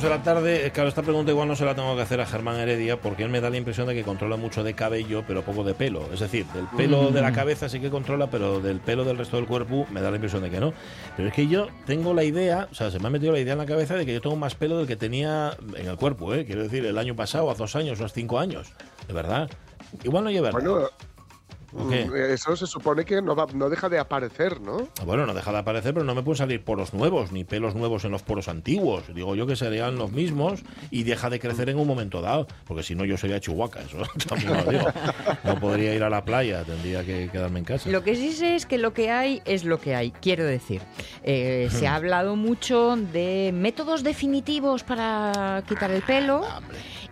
Minutos 0.00 0.10
de 0.10 0.16
la 0.16 0.22
tarde, 0.22 0.66
eh, 0.66 0.70
claro, 0.70 0.88
esta 0.88 1.02
pregunta 1.02 1.30
igual 1.30 1.48
no 1.48 1.56
se 1.56 1.64
la 1.64 1.74
tengo 1.74 1.94
que 1.94 2.02
hacer 2.02 2.20
a 2.20 2.26
Germán 2.26 2.56
Heredia 2.56 3.00
porque 3.00 3.22
él 3.22 3.28
me 3.28 3.40
da 3.40 3.50
la 3.50 3.56
impresión 3.56 3.86
de 3.86 3.94
que 3.94 4.02
controla 4.02 4.36
mucho 4.36 4.62
de 4.62 4.74
cabello, 4.74 5.24
pero 5.26 5.42
poco 5.42 5.64
de 5.64 5.74
pelo. 5.74 6.08
Es 6.12 6.20
decir, 6.20 6.46
del 6.46 6.66
pelo 6.68 7.10
de 7.10 7.20
la 7.20 7.32
cabeza 7.32 7.68
sí 7.68 7.80
que 7.80 7.90
controla, 7.90 8.30
pero 8.30 8.60
del 8.60 8.80
pelo 8.80 9.04
del 9.04 9.18
resto 9.18 9.36
del 9.36 9.46
cuerpo 9.46 9.86
me 9.90 10.00
da 10.00 10.10
la 10.10 10.16
impresión 10.16 10.42
de 10.42 10.50
que 10.50 10.60
no. 10.60 10.72
Pero 11.16 11.28
es 11.28 11.34
que 11.34 11.48
yo 11.48 11.68
tengo 11.86 12.14
la 12.14 12.24
idea, 12.24 12.68
o 12.70 12.74
sea, 12.74 12.90
se 12.90 12.98
me 12.98 13.08
ha 13.08 13.10
metido 13.10 13.32
la 13.32 13.40
idea 13.40 13.52
en 13.52 13.58
la 13.58 13.66
cabeza 13.66 13.94
de 13.94 14.06
que 14.06 14.14
yo 14.14 14.20
tengo 14.20 14.36
más 14.36 14.54
pelo 14.54 14.78
del 14.78 14.86
que 14.86 14.96
tenía 14.96 15.56
en 15.76 15.86
el 15.86 15.96
cuerpo, 15.96 16.34
¿eh? 16.34 16.44
Quiero 16.46 16.62
decir, 16.62 16.84
el 16.86 16.96
año 16.96 17.14
pasado, 17.14 17.50
hace 17.50 17.58
dos 17.58 17.76
años 17.76 18.00
o 18.00 18.04
hace 18.04 18.14
cinco 18.14 18.38
años. 18.38 18.72
De 19.06 19.12
verdad. 19.12 19.50
Igual 20.04 20.24
no 20.24 20.30
lleva 20.30 20.50
Bueno, 20.50 20.88
Mm, 21.72 22.14
eso 22.32 22.56
se 22.56 22.66
supone 22.66 23.04
que 23.04 23.22
no, 23.22 23.36
va- 23.36 23.46
no 23.54 23.68
deja 23.68 23.88
de 23.88 23.98
aparecer, 23.98 24.60
¿no? 24.60 24.88
Bueno, 25.04 25.26
no 25.26 25.34
deja 25.34 25.52
de 25.52 25.58
aparecer, 25.58 25.94
pero 25.94 26.04
no 26.04 26.14
me 26.14 26.22
pueden 26.22 26.38
salir 26.38 26.64
poros 26.64 26.92
nuevos, 26.94 27.30
ni 27.32 27.44
pelos 27.44 27.74
nuevos 27.74 28.04
en 28.04 28.10
los 28.12 28.22
poros 28.22 28.48
antiguos. 28.48 29.04
Digo 29.14 29.34
yo 29.36 29.46
que 29.46 29.56
serían 29.56 29.96
los 29.96 30.10
mismos 30.12 30.60
y 30.90 31.04
deja 31.04 31.30
de 31.30 31.38
crecer 31.38 31.68
en 31.68 31.78
un 31.78 31.86
momento 31.86 32.20
dado, 32.20 32.46
porque 32.66 32.82
si 32.82 32.94
no 32.94 33.04
yo 33.04 33.16
sería 33.16 33.38
Chihuahua, 33.40 33.80
eso 33.86 33.98
también 34.28 34.52
lo 34.54 34.64
digo. 34.70 34.86
No 35.44 35.60
podría 35.60 35.94
ir 35.94 36.02
a 36.02 36.10
la 36.10 36.24
playa, 36.24 36.64
tendría 36.64 37.04
que 37.04 37.28
quedarme 37.30 37.60
en 37.60 37.64
casa. 37.64 37.88
Lo 37.90 38.02
que 38.02 38.16
sí 38.16 38.32
sé 38.32 38.54
es 38.56 38.66
que 38.66 38.78
lo 38.78 38.92
que 38.92 39.10
hay 39.10 39.40
es 39.44 39.64
lo 39.64 39.78
que 39.80 39.94
hay. 39.94 40.10
Quiero 40.10 40.44
decir, 40.44 40.80
eh, 41.22 41.68
se 41.70 41.86
ha 41.86 41.94
hablado 41.94 42.36
mucho 42.36 42.96
de 42.96 43.50
métodos 43.54 44.02
definitivos 44.02 44.82
para 44.82 45.62
quitar 45.68 45.90
el 45.90 46.02
pelo 46.02 46.42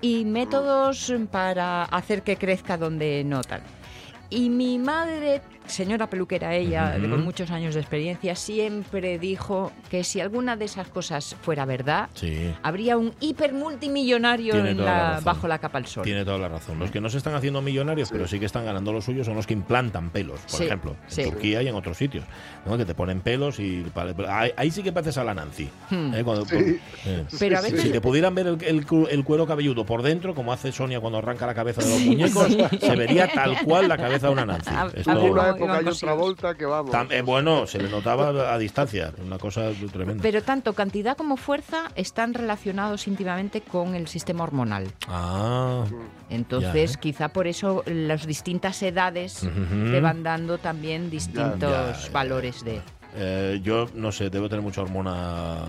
y 0.00 0.25
métodos 0.25 1.12
para 1.31 1.84
hacer 1.84 2.22
que 2.22 2.37
crezca 2.37 2.77
donde 2.77 3.22
no 3.25 3.43
tal. 3.43 3.62
Y 4.31 4.51
mi 4.51 4.79
madre, 4.79 5.41
señora 5.69 6.08
peluquera 6.08 6.55
ella, 6.55 6.97
con 7.00 7.24
muchos 7.24 7.50
años 7.50 7.74
de 7.74 7.80
experiencia, 7.80 8.34
siempre 8.34 9.19
dijo 9.19 9.72
que 9.91 10.05
si 10.05 10.20
alguna 10.20 10.56
de 10.56 10.64
esas 10.64 10.88
cosas 10.88 11.36
fuera 11.42 11.64
verdad, 11.64 12.08
Sí. 12.14 12.52
habría 12.62 12.97
un 12.97 13.12
hiper 13.20 13.52
multimillonario 13.52 14.55
en 14.55 14.78
la 14.78 15.14
la- 15.14 15.20
bajo 15.22 15.47
la 15.48 15.58
capa 15.58 15.78
al 15.78 15.86
sol. 15.86 16.02
Tiene 16.05 16.25
toda 16.25 16.38
la 16.38 16.48
razón. 16.48 16.78
Los 16.78 16.91
que 16.91 17.00
no 17.00 17.08
se 17.08 17.19
están 17.19 17.34
haciendo 17.34 17.62
millonarios, 17.62 18.10
pero 18.10 18.27
sí 18.27 18.38
que 18.38 18.47
están 18.47 18.65
ganando 18.65 18.93
lo 18.93 19.00
suyo, 19.00 19.25
son 19.25 19.34
los 19.34 19.47
que 19.47 19.54
implantan 19.54 20.10
pelos, 20.10 20.41
por 20.41 20.50
Sí, 20.59 20.65
ejemplo, 20.65 20.93
en 20.93 21.10
sí. 21.10 21.22
Turquía 21.25 21.62
y 21.62 21.69
en 21.69 21.75
otros 21.75 21.97
sitios. 21.97 22.25
¿no? 22.66 22.76
Que 22.76 22.84
te 22.84 22.94
ponen 22.94 23.20
pelos 23.20 23.59
y. 23.60 23.84
Ahí, 24.28 24.50
ahí 24.56 24.70
sí 24.70 24.82
que 24.82 24.93
pareces 24.93 25.19
a 25.19 25.25
la 25.25 25.34
Nancy. 25.34 25.69
Hmm. 25.91 26.14
¿eh? 26.14 26.25
Cuando- 26.25 26.44
Sí. 26.47 26.78
eh. 27.06 27.25
Pero 27.38 27.59
a 27.59 27.62
Sí, 27.62 27.70
veces 27.72 27.82
Si 27.82 27.91
te 27.91 28.00
pudieran 28.00 28.34
ver 28.34 28.47
el, 28.47 28.62
el 28.64 28.87
cu- 28.87 29.06
el 29.10 29.25
cuero 29.25 29.47
cabelludo 29.47 29.84
por 29.87 30.03
dentro, 30.03 30.34
como 30.34 30.53
hace 30.53 30.72
Sonia 30.72 31.00
cuando 31.00 31.19
arranca 31.19 31.47
la 31.47 31.54
cabeza 31.54 31.82
de 31.82 31.88
los 31.91 32.00
muñecos, 32.06 32.56
se 32.81 32.97
vería 32.97 33.28
tal 33.32 33.56
cual 33.64 33.88
la 33.88 33.97
cabeza 33.97 34.26
de 34.28 34.32
una 34.32 34.47
Nancy. 34.47 34.70
A- 34.75 34.87
Esto- 34.94 35.10
época 35.58 35.78
hay 35.78 35.86
otra 35.86 36.12
vuelta 36.14 36.54
que 36.56 36.66
vamos. 36.66 36.92
Tam- 36.94 37.10
eh, 37.12 37.22
bueno, 37.22 37.66
se 37.66 37.78
le 37.78 37.88
notaba 37.88 38.52
a 38.52 38.58
distancia, 38.58 39.12
una 39.24 39.38
cosa 39.38 39.70
tremenda. 39.92 40.22
Pero 40.22 40.42
tanto 40.42 40.72
cantidad 40.74 41.16
como 41.16 41.36
fuerza 41.36 41.91
están 41.94 42.34
relacionados 42.34 43.06
íntimamente 43.06 43.60
con 43.60 43.94
el 43.94 44.08
sistema 44.08 44.44
hormonal. 44.44 44.86
Ah, 45.08 45.84
Entonces, 46.30 46.92
Ya, 46.92 46.96
¿eh? 46.96 47.00
quizá 47.00 47.28
por 47.28 47.46
eso 47.46 47.82
las 47.86 48.26
distintas 48.26 48.82
edades 48.82 49.42
Ujú. 49.42 49.91
te 49.91 50.00
van 50.00 50.22
dando 50.22 50.58
también 50.58 51.10
distintos 51.10 51.60
Ya, 51.60 51.92
ya. 52.06 52.10
valores 52.12 52.64
de 52.64 52.80
eh, 53.16 53.60
yo 53.62 53.88
no 53.94 54.12
sé, 54.12 54.28
debo 54.28 54.48
tener 54.50 54.62
mucha 54.62 54.82
hormona 54.82 55.62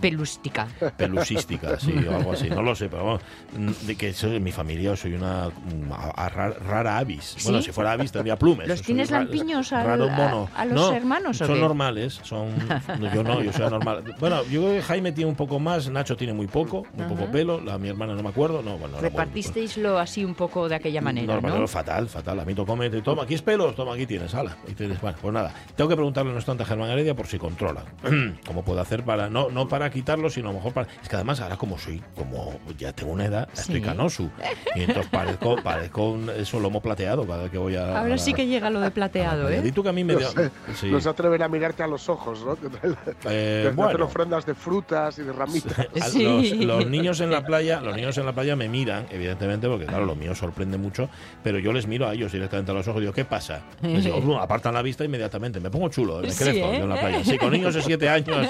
pelústica. 0.00 0.66
pelusística, 0.96 1.78
sí, 1.78 1.92
o 2.06 2.16
algo 2.16 2.32
así, 2.32 2.48
no 2.50 2.62
lo 2.62 2.74
sé, 2.74 2.88
pero 2.88 3.04
vamos, 3.04 3.20
mm, 3.56 3.86
de 3.86 3.96
que 3.96 4.12
soy, 4.12 4.40
mi 4.40 4.52
familia 4.52 4.96
soy 4.96 5.14
una 5.14 5.48
mm, 5.48 5.92
a- 5.92 6.10
a 6.24 6.28
ra- 6.28 6.50
rara 6.54 6.98
avis. 6.98 7.36
Bueno, 7.44 7.62
si 7.62 7.72
fuera 7.72 7.92
avis 7.92 8.12
tendría 8.12 8.36
plumes. 8.36 8.68
¿Los 8.68 8.82
tienes 8.82 9.10
lampiños 9.10 9.72
al- 9.72 9.86
raro 9.86 10.04
a- 10.04 10.08
mono. 10.12 10.48
a 10.54 10.64
los 10.64 10.74
No, 10.74 10.92
hermanos 10.92 11.40
o 11.40 11.46
Son 11.46 11.54
qué? 11.54 11.60
normales, 11.60 12.20
son 12.22 12.48
yo 13.14 13.22
no, 13.22 13.42
yo 13.42 13.52
soy 13.52 13.66
anormal. 13.66 14.02
Bueno, 14.18 14.42
yo 14.44 14.60
creo 14.62 14.72
que 14.74 14.82
Jaime 14.82 15.12
tiene 15.12 15.30
un 15.30 15.36
poco 15.36 15.58
más, 15.58 15.88
Nacho 15.88 16.16
tiene 16.16 16.32
muy 16.32 16.46
poco, 16.46 16.86
muy 16.94 17.06
poco 17.06 17.30
pelo, 17.30 17.60
la 17.60 17.78
mi 17.78 17.88
hermana 17.88 18.14
no 18.14 18.22
me 18.22 18.28
acuerdo, 18.28 18.62
no, 18.62 18.76
bueno, 18.78 18.94
muy- 18.96 19.02
Repartisteislo 19.02 19.98
así 19.98 20.24
un 20.24 20.34
poco 20.34 20.68
de 20.68 20.74
aquella 20.74 21.00
manera, 21.00 21.40
no, 21.40 21.58
¿no? 21.60 21.68
fatal, 21.68 22.08
fatal. 22.08 22.40
A 22.40 22.44
mí 22.44 22.54
tocó 22.54 22.76
me 22.76 22.90
toma, 22.90 23.22
aquí 23.22 23.34
es 23.34 23.42
pelos, 23.42 23.74
toma, 23.74 23.94
aquí 23.94 24.06
tienes, 24.06 24.34
ala. 24.34 24.56
Y 24.68 24.72
tienes, 24.72 25.00
bueno, 25.00 25.16
pues 25.20 25.32
nada. 25.32 25.54
Tengo 25.76 25.88
que 25.88 25.96
preguntarle 25.96 26.30
a 26.30 26.32
nuestro 26.34 26.52
ante 26.52 26.64
Germán 26.64 26.90
Heredia 26.90 27.14
por 27.14 27.26
si 27.26 27.38
controla. 27.38 27.84
¿Cómo 28.46 28.62
puedo 28.64 28.80
hacer 28.80 29.04
para, 29.04 29.30
no, 29.30 29.48
no 29.50 29.68
para 29.68 29.79
quitarlo, 29.88 30.28
sino 30.28 30.50
a 30.50 30.52
lo 30.52 30.58
mejor 30.58 30.74
para. 30.74 30.88
Es 31.02 31.08
que 31.08 31.16
además 31.16 31.40
ahora 31.40 31.56
como 31.56 31.78
soy, 31.78 32.02
como 32.14 32.58
ya 32.76 32.92
tengo 32.92 33.12
una 33.12 33.24
edad, 33.24 33.48
estoy 33.54 33.76
Sí. 33.76 33.80
canoso. 33.82 34.28
Y 34.74 34.80
entonces 34.82 35.06
parezco, 35.10 35.56
parezco 35.62 36.10
un, 36.10 36.28
eso 36.28 36.60
lomo 36.60 36.82
plateado 36.82 37.26
cada 37.26 37.42
vez 37.44 37.50
que 37.52 37.58
voy 37.58 37.76
a. 37.76 37.84
a 37.86 37.98
Ahora 38.00 38.10
la- 38.10 38.18
sí 38.18 38.34
que 38.34 38.46
llega 38.46 38.68
lo 38.68 38.80
de 38.80 38.86
a 38.86 38.88
la 38.88 38.94
plateado. 38.94 39.48
¿eh? 39.48 39.62
Di 39.62 39.72
tú 39.72 39.82
que 39.82 39.88
a 39.88 39.92
mí 39.92 40.02
me 40.04 40.12
No, 40.14 40.18
dio. 40.18 40.28
sé, 40.30 40.50
sí. 40.74 40.90
no 40.90 41.00
se 41.00 41.08
atreven 41.08 41.40
a 41.42 41.48
mirarte 41.48 41.82
a 41.82 41.86
los 41.86 42.08
ojos, 42.08 42.44
¿no? 42.44 42.58
Eh, 43.30 43.60
te 43.62 43.68
hacen 43.68 43.76
bueno. 43.76 44.04
ofrendas 44.04 44.44
de 44.44 44.54
frutas 44.54 45.18
y 45.18 45.22
de 45.22 45.32
ramitas. 45.32 45.78
A- 46.00 46.08
Sí. 46.10 46.24
Los, 46.24 46.80
los 46.80 46.86
niños 46.90 47.20
en 47.20 47.30
la 47.30 47.44
playa, 47.46 47.80
los 47.80 47.94
niños 47.94 48.18
en 48.18 48.26
la 48.26 48.32
playa 48.32 48.56
me 48.56 48.68
miran, 48.68 49.06
evidentemente, 49.10 49.68
porque 49.68 49.86
claro, 49.86 50.04
lo 50.06 50.16
mío 50.16 50.34
sorprende 50.34 50.76
mucho, 50.76 51.08
pero 51.44 51.58
yo 51.60 51.72
les 51.72 51.86
miro 51.86 52.08
a 52.08 52.14
ellos 52.14 52.32
directamente 52.32 52.72
a 52.72 52.74
los 52.74 52.88
ojos 52.88 52.98
y 52.98 53.02
digo, 53.02 53.12
¿qué 53.12 53.24
pasa? 53.24 53.60
Les 53.82 54.04
digo, 54.04 54.38
apartan 54.40 54.74
la 54.74 54.82
vista 54.82 55.04
inmediatamente, 55.04 55.60
me 55.60 55.70
pongo 55.70 55.88
chulo, 55.88 56.20
me 56.20 56.28
¿eh? 56.28 56.32
yo 56.40 56.72
en 56.74 56.88
la 56.88 56.98
playa. 57.00 57.24
Sí, 57.24 57.38
con 57.38 57.52
niños 57.52 57.74
de 57.74 57.82
7 57.82 58.08
años 58.08 58.48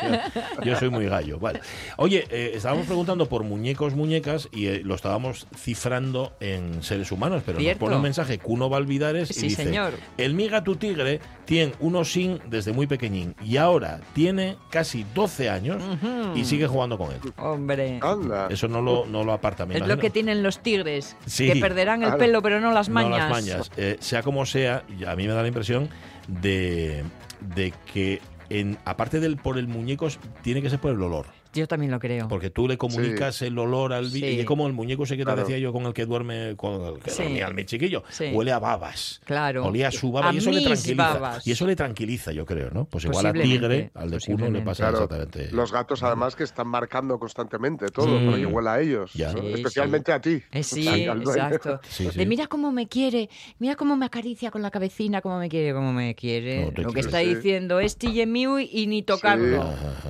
yo, 0.58 0.62
yo 0.64 0.76
soy 0.76 0.88
muy 0.90 1.06
gallo. 1.06 1.19
Vale. 1.38 1.60
Oye, 1.96 2.24
eh, 2.30 2.52
estábamos 2.54 2.86
preguntando 2.86 3.28
por 3.28 3.44
muñecos, 3.44 3.94
muñecas 3.94 4.48
y 4.52 4.66
eh, 4.66 4.80
lo 4.84 4.94
estábamos 4.94 5.46
cifrando 5.56 6.32
en 6.40 6.82
seres 6.82 7.12
humanos, 7.12 7.42
pero 7.44 7.58
Cierto. 7.58 7.80
nos 7.80 7.88
pone 7.88 7.96
un 7.96 8.02
mensaje 8.02 8.38
Cuno 8.38 8.68
Valvidares 8.68 9.30
y 9.30 9.34
Sí, 9.34 9.48
dice, 9.48 9.64
señor. 9.64 9.92
el 10.16 10.34
miga 10.34 10.64
tu 10.64 10.76
tigre 10.76 11.20
tiene 11.44 11.72
unos 11.80 12.12
sin 12.12 12.38
desde 12.48 12.72
muy 12.72 12.86
pequeñín 12.86 13.34
y 13.44 13.56
ahora 13.56 14.00
tiene 14.14 14.56
casi 14.70 15.04
12 15.14 15.50
años 15.50 15.82
y 16.34 16.44
sigue 16.44 16.66
jugando 16.66 16.96
con 16.98 17.10
él. 17.12 17.18
Hombre. 17.38 17.98
Anda. 18.02 18.48
Eso 18.50 18.68
no 18.68 18.80
lo, 18.82 19.06
no 19.06 19.24
lo 19.24 19.32
aparta, 19.32 19.66
me 19.66 19.76
Es 19.76 19.86
lo 19.86 19.98
que 19.98 20.10
tienen 20.10 20.42
los 20.42 20.60
tigres, 20.62 21.16
Sí, 21.26 21.46
que 21.52 21.56
perderán 21.60 22.02
el 22.02 22.16
pelo 22.16 22.42
pero 22.42 22.60
no 22.60 22.72
las 22.72 22.88
No 22.88 22.94
mañas. 22.94 23.18
las 23.18 23.30
mañas. 23.30 23.70
Eh, 23.76 23.96
sea 24.00 24.22
como 24.22 24.46
sea, 24.46 24.84
a 25.06 25.16
mí 25.16 25.26
me 25.26 25.32
da 25.34 25.42
la 25.42 25.48
impresión 25.48 25.88
de, 26.28 27.02
de 27.54 27.72
que, 27.92 28.20
en, 28.50 28.78
aparte 28.84 29.20
del 29.20 29.36
por 29.36 29.58
el 29.58 29.68
muñeco, 29.68 30.08
tiene 30.42 30.60
que 30.60 30.68
ser 30.68 30.80
por 30.80 30.90
el 30.90 31.00
olor. 31.00 31.26
Yo 31.52 31.66
también 31.66 31.90
lo 31.90 31.98
creo. 31.98 32.28
Porque 32.28 32.50
tú 32.50 32.68
le 32.68 32.78
comunicas 32.78 33.42
el 33.42 33.58
olor 33.58 33.92
al 33.92 34.04
bicho. 34.04 34.26
Sí. 34.26 34.34
Y 34.36 34.40
es 34.40 34.46
como 34.46 34.66
el 34.66 34.72
muñeco 34.72 35.04
ese 35.04 35.14
que 35.16 35.22
te 35.22 35.24
Claro. 35.24 35.40
decía 35.42 35.58
yo 35.58 35.72
con 35.72 35.84
el 35.86 35.92
que 35.92 36.06
duerme, 36.06 36.54
con 36.56 36.80
el 36.94 37.00
que 37.00 37.10
Sí. 37.10 37.22
dormía 37.24 37.50
mi 37.50 37.64
chiquillo. 37.64 38.04
Sí. 38.10 38.26
Huele 38.32 38.52
a 38.52 38.58
babas. 38.58 39.20
Claro. 39.24 39.64
Olía 39.66 39.88
a 39.88 39.90
su 39.90 40.12
baba 40.12 40.30
A 40.30 40.34
y 40.34 40.38
eso 40.38 40.50
le 40.50 40.62
tranquiliza. 40.62 40.94
babas. 41.14 41.46
Y 41.46 41.52
eso 41.52 41.66
le 41.66 41.74
tranquiliza, 41.76 42.32
yo 42.32 42.46
creo, 42.46 42.70
¿no? 42.70 42.84
Pues 42.84 43.04
igual 43.04 43.26
a 43.26 43.32
tigre, 43.32 43.90
al 43.94 44.10
de 44.10 44.18
cuno 44.20 44.50
le 44.50 44.60
pasa 44.62 44.88
Claro, 44.90 45.04
exactamente. 45.04 45.50
los 45.52 45.72
gatos 45.72 46.02
además 46.02 46.36
que 46.36 46.44
están 46.44 46.68
marcando 46.68 47.18
constantemente 47.18 47.86
todo 47.88 48.06
Mm. 48.20 48.26
para 48.26 48.36
que 48.38 48.46
huela 48.46 48.74
a 48.74 48.80
ellos, 48.80 49.12
Ya. 49.14 49.32
¿no? 49.32 49.40
Sí, 49.42 49.52
especialmente 49.54 50.12
a 50.12 50.20
ti. 50.20 50.42
Eh, 50.52 50.62
sí, 50.62 50.88
exacto. 50.88 51.80
Sí, 51.88 52.08
sí. 52.12 52.18
De 52.18 52.26
mira 52.26 52.46
cómo 52.46 52.70
me 52.72 52.86
quiere, 52.88 53.28
mira 53.58 53.76
cómo 53.76 53.96
me 53.96 54.06
acaricia 54.06 54.50
con 54.50 54.62
la 54.62 54.70
cabecina, 54.70 55.20
cómo 55.20 55.38
me 55.38 55.48
quiere, 55.48 55.72
cómo 55.72 55.92
me 55.92 56.14
quiere. 56.14 56.60
No, 56.60 56.66
Lo 56.66 56.72
que 56.74 56.82
quiere, 56.84 57.00
está 57.00 57.20
sí. 57.20 57.34
diciendo, 57.34 57.80
y 57.80 58.20
en 58.20 58.32
mío 58.32 58.58
y 58.58 58.86
ni 58.86 59.02
tocarlo. 59.02 59.64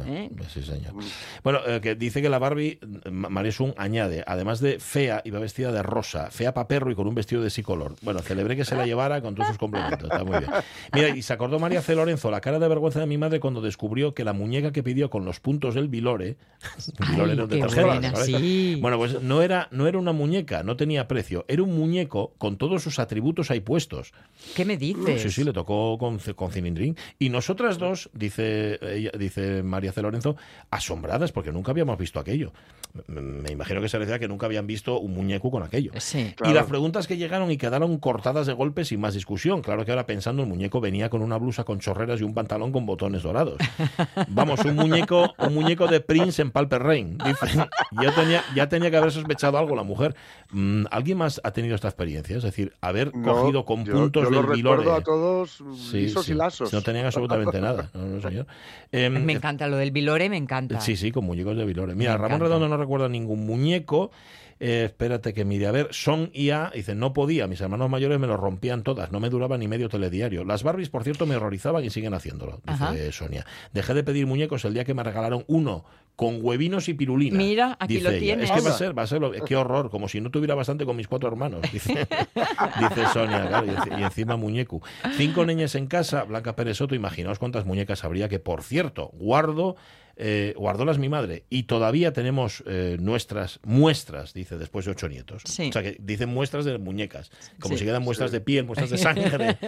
¿Eh? 0.06 0.30
Sí, 0.52 0.62
señor. 0.62 0.94
Bueno, 1.42 1.60
eh, 1.66 1.80
que 1.80 1.94
dice 1.94 2.22
que 2.22 2.28
la 2.28 2.38
Barbie, 2.38 2.78
Ma- 3.10 3.28
Maresun 3.28 3.74
añade, 3.76 4.24
además 4.26 4.60
de 4.60 4.78
fea, 4.78 5.22
iba 5.24 5.38
vestida 5.38 5.72
de 5.72 5.82
rosa, 5.82 6.30
fea 6.30 6.54
pa' 6.54 6.68
perro 6.68 6.90
y 6.90 6.94
con 6.94 7.06
un 7.06 7.14
vestido 7.14 7.42
de 7.42 7.50
psicolor. 7.50 7.94
Bueno, 8.02 8.20
celebré 8.20 8.56
que 8.56 8.64
se 8.64 8.76
la 8.76 8.84
llevara 8.86 9.20
con 9.20 9.34
todos 9.34 9.48
sus 9.48 9.58
complementos. 9.58 10.10
Está 10.10 10.24
muy 10.24 10.38
bien. 10.38 10.50
Mira, 10.92 11.08
y 11.08 11.22
se 11.22 11.32
acordó 11.32 11.58
María 11.58 11.82
C. 11.82 11.94
Lorenzo 11.94 12.30
la 12.30 12.40
cara 12.40 12.58
de 12.58 12.68
vergüenza 12.68 13.00
de 13.00 13.06
mi 13.06 13.18
madre 13.18 13.40
cuando 13.40 13.60
descubrió 13.60 14.14
que 14.14 14.24
la 14.24 14.32
muñeca 14.32 14.72
que 14.72 14.82
pidió 14.82 15.10
con 15.10 15.24
los 15.24 15.40
puntos 15.40 15.74
del 15.74 15.88
Vilore, 15.88 16.36
Vilore 17.10 17.30
Ay, 17.32 17.36
no 17.36 17.46
buena, 17.68 18.12
sí. 18.24 18.78
Bueno, 18.80 18.98
pues 18.98 19.20
no 19.22 19.42
era, 19.42 19.68
no 19.70 19.86
era 19.86 19.98
una 19.98 20.12
muñeca, 20.12 20.62
no 20.62 20.76
tenía 20.76 21.06
precio, 21.08 21.44
era 21.48 21.62
un 21.62 21.76
muñeco 21.76 22.32
con 22.38 22.56
todos 22.56 22.82
sus 22.82 22.98
atributos 22.98 23.50
ahí 23.50 23.60
puestos. 23.60 24.12
¿Qué 24.54 24.64
me 24.64 24.76
dices? 24.76 25.22
Sí, 25.22 25.30
sí, 25.30 25.44
le 25.44 25.52
tocó 25.52 25.98
con, 25.98 26.18
con 26.34 26.50
cilindrín. 26.52 26.96
Y 27.18 27.28
nosotras 27.28 27.78
dos, 27.78 28.10
dice, 28.12 28.78
ella, 28.82 29.10
dice 29.18 29.62
María 29.62 29.92
C. 29.92 30.02
Lorenzo, 30.02 30.36
asombradas 30.70 31.19
porque 31.32 31.52
nunca 31.52 31.72
habíamos 31.72 31.98
visto 31.98 32.18
aquello. 32.18 32.52
Me, 33.06 33.52
imagino 33.52 33.80
que 33.80 33.88
se 33.88 33.98
decía 33.98 34.18
que 34.18 34.26
nunca 34.26 34.46
habían 34.46 34.66
visto 34.66 34.98
un 34.98 35.14
muñeco 35.14 35.50
con 35.50 35.62
aquello. 35.62 35.92
Sí. 35.98 36.34
Y 36.44 36.52
las 36.52 36.66
preguntas 36.66 37.06
que 37.06 37.16
llegaron 37.16 37.50
y 37.50 37.56
quedaron 37.56 37.98
cortadas 37.98 38.46
de 38.46 38.52
golpe 38.52 38.84
sin 38.84 39.00
más 39.00 39.14
discusión. 39.14 39.62
Claro 39.62 39.84
que 39.84 39.92
ahora 39.92 40.06
pensando, 40.06 40.42
el 40.42 40.48
muñeco 40.48 40.80
venía 40.80 41.08
con 41.10 41.22
una 41.22 41.36
blusa 41.36 41.62
con 41.64 41.78
chorreras 41.78 42.20
y 42.20 42.24
un 42.24 42.34
pantalón 42.34 42.72
con 42.72 42.86
botones 42.86 43.22
dorados. 43.22 43.58
Vamos, 44.28 44.64
un 44.64 44.74
muñeco, 44.76 45.34
un 45.38 45.54
muñeco 45.54 45.86
de 45.86 46.00
Prince 46.00 46.42
en 46.42 46.50
Palper 46.50 46.82
Rain. 46.82 47.18
Ya 48.02 48.14
tenía, 48.14 48.44
ya 48.54 48.68
tenía 48.68 48.90
que 48.90 48.96
haber 48.96 49.12
sospechado 49.12 49.58
algo 49.58 49.76
la 49.76 49.82
mujer. 49.82 50.14
Mm, 50.50 50.86
¿Alguien 50.90 51.18
más 51.18 51.40
ha 51.44 51.52
tenido 51.52 51.74
esta 51.74 51.88
experiencia? 51.88 52.36
Es 52.36 52.42
decir, 52.42 52.72
haber 52.80 53.14
No, 53.14 53.32
cogido 53.34 53.64
con 53.64 53.84
yo- 53.84 53.92
puntos 53.92 54.24
yo 54.24 54.30
del 54.42 54.46
Vilore. 54.56 54.78
recuerdo 54.78 54.94
a 54.94 55.02
todos 55.02 55.60
mm, 55.60 55.74
Sí, 55.76 55.96
lisos 56.02 56.26
sí. 56.26 56.32
y 56.32 56.34
lasos. 56.34 56.72
No 56.72 56.82
tenían 56.82 57.06
absolutamente 57.06 57.60
nada. 57.60 57.90
No, 57.94 58.04
no, 58.06 58.20
señor. 58.20 58.46
Em, 58.92 59.24
Me 59.24 59.34
encanta 59.34 59.68
lo 59.68 59.76
del 59.76 59.92
Vilore, 59.92 60.28
me 60.28 60.36
encanta. 60.36 60.80
Sí, 60.80 60.96
sí, 60.96 61.09
con 61.12 61.24
muñecos 61.24 61.56
de 61.56 61.64
Vilore. 61.64 61.94
Mira, 61.94 62.12
Me 62.12 62.16
Ramón 62.18 62.30
encanta. 62.36 62.44
Redondo 62.46 62.68
no 62.68 62.76
recuerda 62.76 63.08
ningún 63.08 63.46
muñeco. 63.46 64.10
Eh, 64.62 64.82
espérate 64.84 65.32
que 65.32 65.46
mire. 65.46 65.66
A 65.68 65.70
ver, 65.72 65.88
Son 65.90 66.28
y 66.34 66.50
A, 66.50 66.70
dice, 66.74 66.94
no 66.94 67.14
podía. 67.14 67.46
Mis 67.46 67.62
hermanos 67.62 67.88
mayores 67.88 68.18
me 68.18 68.26
lo 68.26 68.36
rompían 68.36 68.82
todas. 68.82 69.10
No 69.10 69.18
me 69.18 69.30
duraba 69.30 69.56
ni 69.56 69.68
medio 69.68 69.88
telediario. 69.88 70.44
Las 70.44 70.62
Barbies, 70.62 70.90
por 70.90 71.02
cierto, 71.02 71.24
me 71.24 71.36
horrorizaban 71.36 71.82
y 71.82 71.88
siguen 71.88 72.12
haciéndolo, 72.12 72.60
dice 72.66 72.84
Ajá. 72.84 72.94
Sonia. 73.12 73.46
Dejé 73.72 73.94
de 73.94 74.04
pedir 74.04 74.26
muñecos 74.26 74.64
el 74.66 74.74
día 74.74 74.84
que 74.84 74.92
me 74.92 75.02
regalaron 75.02 75.44
uno 75.46 75.86
con 76.14 76.40
huevinos 76.42 76.90
y 76.90 76.94
pirulina. 76.94 77.38
Mira, 77.38 77.78
aquí 77.80 77.94
dice 77.94 78.04
lo 78.04 78.10
ella. 78.10 78.20
tienes. 78.20 78.50
Es 78.50 78.52
que 78.56 78.60
va 78.60 78.68
a 78.74 78.76
ser, 78.76 78.98
va 78.98 79.02
a 79.04 79.06
ser, 79.06 79.22
lo- 79.22 79.32
qué 79.32 79.56
horror, 79.56 79.88
como 79.88 80.06
si 80.08 80.20
no 80.20 80.30
tuviera 80.30 80.54
bastante 80.54 80.84
con 80.84 80.94
mis 80.94 81.08
cuatro 81.08 81.30
hermanos, 81.30 81.62
dice, 81.72 81.94
dice 82.80 83.06
Sonia, 83.14 83.48
claro, 83.48 83.66
y, 83.96 84.00
y 84.00 84.02
encima 84.04 84.36
muñeco. 84.36 84.82
Cinco 85.16 85.46
niñas 85.46 85.74
en 85.76 85.86
casa, 85.86 86.24
Blanca 86.24 86.54
Pérez 86.56 86.76
Soto, 86.76 86.94
imaginaos 86.94 87.38
cuántas 87.38 87.64
muñecas 87.64 88.04
habría 88.04 88.28
que, 88.28 88.38
por 88.38 88.62
cierto, 88.62 89.08
guardo, 89.14 89.76
eh, 90.22 90.54
guardólas 90.56 90.98
mi 90.98 91.08
madre, 91.08 91.44
y 91.48 91.62
todavía 91.62 92.12
tenemos 92.12 92.62
eh, 92.66 92.98
nuestras 93.00 93.58
muestras, 93.64 94.34
dice, 94.34 94.58
después 94.58 94.84
de 94.84 94.90
ocho 94.92 95.08
nietos. 95.08 95.42
Sí. 95.46 95.70
O 95.70 95.72
sea, 95.72 95.82
que 95.82 95.96
dicen 95.98 96.28
muestras 96.28 96.66
de 96.66 96.76
muñecas, 96.78 97.30
como 97.58 97.74
Sí. 97.74 97.78
si 97.80 97.84
quedan 97.86 98.02
muestras 98.02 98.30
de 98.30 98.40
piel, 98.40 98.66
muestras 98.66 98.90
de 98.90 98.98
sangre, 99.38 99.58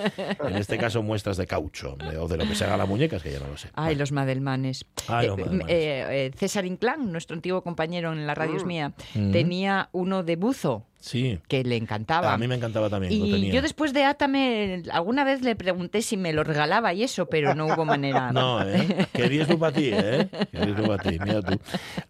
en 0.46 0.56
este 0.56 0.76
caso 0.76 1.02
muestras 1.02 1.36
de 1.38 1.46
caucho, 1.46 1.96
de- 1.96 2.18
o 2.18 2.28
de 2.28 2.36
lo 2.36 2.46
que 2.46 2.54
se 2.54 2.64
haga 2.64 2.76
la 2.76 2.84
muñeca, 2.86 3.16
es 3.16 3.22
que 3.22 3.32
ya 3.32 3.40
no 3.40 3.48
lo 3.48 3.56
sé. 3.56 3.68
Ay, 3.74 3.94
los 3.94 4.12
Madelmanes. 4.12 4.84
Ay, 5.08 5.24
Eh, 5.24 5.28
los 5.28 5.38
eh, 5.38 5.42
Madelmanes. 5.42 5.74
eh, 5.74 6.26
eh, 6.26 6.30
César 6.36 6.66
Inclán, 6.66 7.10
nuestro 7.12 7.34
antiguo 7.34 7.62
compañero 7.62 8.12
en 8.12 8.26
la 8.26 8.34
radio 8.34 8.56
es 8.56 8.64
mía, 8.66 8.92
Mm. 9.14 9.30
tenía 9.32 9.88
uno 9.92 10.22
de 10.22 10.36
buzo 10.36 10.86
Sí, 11.02 11.40
que 11.48 11.64
le 11.64 11.76
encantaba. 11.76 12.32
a 12.32 12.38
mí 12.38 12.46
me 12.46 12.54
encantaba 12.54 12.88
también, 12.88 13.18
lo 13.18 13.26
y 13.26 13.32
tenía. 13.32 13.52
yo 13.52 13.60
después 13.60 13.92
de 13.92 14.04
Atame, 14.04 14.84
alguna 14.92 15.24
vez 15.24 15.42
le 15.42 15.56
pregunté 15.56 16.00
si 16.00 16.16
me 16.16 16.32
lo 16.32 16.44
regalaba 16.44 16.94
y 16.94 17.02
eso, 17.02 17.26
pero 17.26 17.56
no 17.56 17.66
hubo 17.66 17.84
manera. 17.84 18.30
No, 18.32 18.62
¿eh? 18.62 19.08
Querías 19.12 19.48
tú 19.48 19.58
para 19.58 19.72
ti, 19.72 19.90
¿eh? 19.92 20.28
Querías 20.52 20.76
tú 20.76 20.84
para 20.84 21.02
ti, 21.02 21.18
mira 21.18 21.42
tú. 21.42 21.58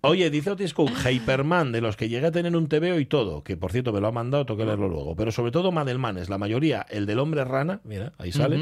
Oye, 0.03 0.29
dice 0.29 0.51
Otis 0.51 0.75
Cook, 0.75 0.91
Hyperman, 0.91 1.73
de 1.73 1.81
los 1.81 1.97
que 1.97 2.11
llega 2.11 2.29
a 2.29 2.33
tener 2.33 2.55
un 2.55 2.69
TVO 2.69 2.99
y 2.99 3.07
todo, 3.07 3.43
que 3.43 3.57
por 3.57 3.73
cierto 3.73 3.95
me 3.95 4.01
lo 4.01 4.09
ha 4.09 4.13
mandado, 4.13 4.45
tengo 4.45 4.59
que 4.59 4.67
leerlo 4.67 4.89
luego, 4.89 5.17
pero 5.17 5.33
sobre 5.33 5.53
todo 5.53 5.73
Madelmanes, 5.73 6.29
la 6.29 6.37
mayoría, 6.37 6.85
el 6.91 7.07
del 7.07 7.19
hombre 7.19 7.45
rana, 7.45 7.81
mira, 7.85 8.13
ahí 8.19 8.31
sale, 8.31 8.59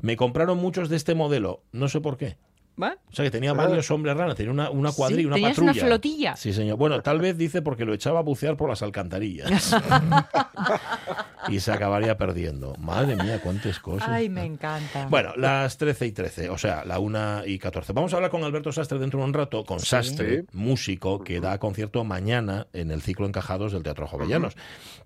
me 0.00 0.16
compraron 0.16 0.56
muchos 0.56 0.88
de 0.88 0.96
este 0.96 1.14
modelo, 1.14 1.62
no 1.72 1.88
sé 1.88 2.00
por 2.00 2.16
qué. 2.16 2.38
¿Va? 2.80 2.96
O 3.10 3.14
sea, 3.14 3.24
que 3.24 3.30
tenía 3.30 3.54
varios 3.54 3.90
hombres 3.90 4.14
ranas, 4.16 4.36
tenía 4.36 4.52
una, 4.52 4.68
una 4.70 4.92
cuadrilla, 4.92 5.20
Sí, 5.22 5.26
una 5.26 5.34
tenías 5.36 5.50
patrulla. 5.52 5.72
una 5.72 5.86
flotilla. 5.86 6.36
Sí, 6.36 6.52
señor. 6.52 6.76
Bueno, 6.76 7.00
tal 7.00 7.20
vez 7.20 7.38
dice 7.38 7.62
porque 7.62 7.84
lo 7.86 7.94
echaba 7.94 8.18
a 8.18 8.22
bucear 8.22 8.56
por 8.58 8.68
las 8.68 8.82
alcantarillas. 8.82 9.74
y 11.48 11.60
se 11.60 11.72
acabaría 11.72 12.16
perdiendo. 12.18 12.74
Madre 12.78 13.16
mía, 13.16 13.40
cuántas 13.42 13.78
cosas. 13.78 14.08
Ay, 14.08 14.28
me 14.28 14.44
encanta. 14.44 15.06
Bueno, 15.08 15.32
las 15.36 15.78
13 15.78 16.06
y 16.06 16.12
13, 16.12 16.50
o 16.50 16.58
sea, 16.58 16.84
la 16.84 16.98
1 16.98 17.46
y 17.46 17.58
14. 17.58 17.92
Vamos 17.92 18.12
a 18.12 18.16
hablar 18.16 18.30
con 18.30 18.44
Alberto 18.44 18.72
Sastre 18.72 18.98
dentro 18.98 19.20
de 19.20 19.24
un 19.26 19.32
rato, 19.34 19.64
con 19.64 19.80
Sastre, 19.80 20.44
músico, 20.52 21.22
que 21.22 21.40
da 21.40 21.58
concierto 21.58 22.04
mañana 22.04 22.66
en 22.72 22.90
el 22.90 23.00
ciclo 23.02 23.26
Encajados 23.26 23.72
del 23.72 23.82
Teatro 23.82 24.06
Jovellanos. 24.06 24.54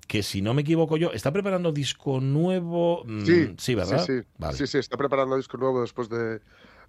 Que 0.07 0.23
si 0.25 0.43
no 0.43 0.55
me 0.55 0.63
equivoco 0.63 0.97
yo, 0.97 1.13
está 1.13 1.31
preparando 1.33 1.71
disco 1.73 2.21
nuevo. 2.21 3.05
mm, 3.07 3.25
Sí, 3.25 3.55
sí, 3.59 3.75
¿verdad? 3.77 4.05
Sí, 4.05 4.19
sí. 4.21 4.27
Vale. 4.39 4.57
sí, 4.57 4.67
sí, 4.67 4.79
está 4.79 4.97
preparando 4.97 5.37
disco 5.37 5.57
nuevo 5.57 5.83
después 5.83 6.09
de, 6.09 6.41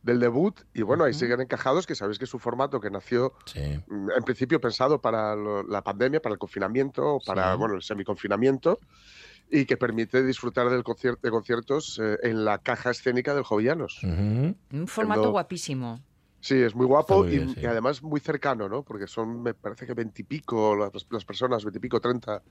del 0.04 0.20
debut 0.20 0.60
y 0.74 0.82
bueno, 0.82 1.04
ahí 1.04 1.14
siguen 1.14 1.42
encajados, 1.42 1.86
que 1.86 1.94
sabéis 1.96 2.18
que 2.18 2.26
es 2.26 2.34
un 2.34 2.40
formato 2.40 2.80
que 2.80 2.90
nació 2.90 3.34
Sí. 3.46 3.60
mm, 3.88 4.10
en 4.18 4.24
principio 4.24 4.60
pensado 4.60 5.00
para 5.02 5.36
lo- 5.36 5.64
la 5.64 5.84
pandemia, 5.84 6.22
para 6.22 6.34
el 6.34 6.40
confinamiento, 6.40 7.16
o 7.16 7.20
para 7.20 7.52
Sí. 7.54 7.58
bueno, 7.60 7.76
el 7.76 7.82
semiconfinamiento 7.84 8.80
y 9.50 9.66
que 9.66 9.78
permite 9.78 10.24
disfrutar 10.24 10.70
del 10.70 10.84
concierto, 10.84 11.20
de 11.22 11.30
conciertos 11.30 12.00
eh, 12.02 12.18
en 12.24 12.46
la 12.46 12.58
caja 12.60 12.90
escénica 12.92 13.36
del 13.36 13.44
Jovellanos. 13.44 14.00
Ujú. 14.04 14.56
Un 14.72 14.88
formato 14.88 15.22
Siendo- 15.22 15.32
guapísimo. 15.32 16.00
Sí, 16.40 16.56
es 16.56 16.74
muy 16.74 16.88
guapo 16.88 17.14
Está 17.14 17.28
muy 17.28 17.30
bien, 17.38 17.50
y, 17.50 17.54
sí. 17.54 17.60
y 17.62 17.66
además 17.68 18.02
muy 18.02 18.20
cercano, 18.20 18.68
¿no? 18.68 18.82
Porque 18.82 19.06
son, 19.06 19.44
me 19.44 19.54
parece 19.54 19.86
que 19.86 19.94
veintipico 19.94 20.76
las, 20.76 20.90
las 21.12 21.24
personas, 21.24 21.64
veintipico, 21.64 22.00
treinta 22.02 22.42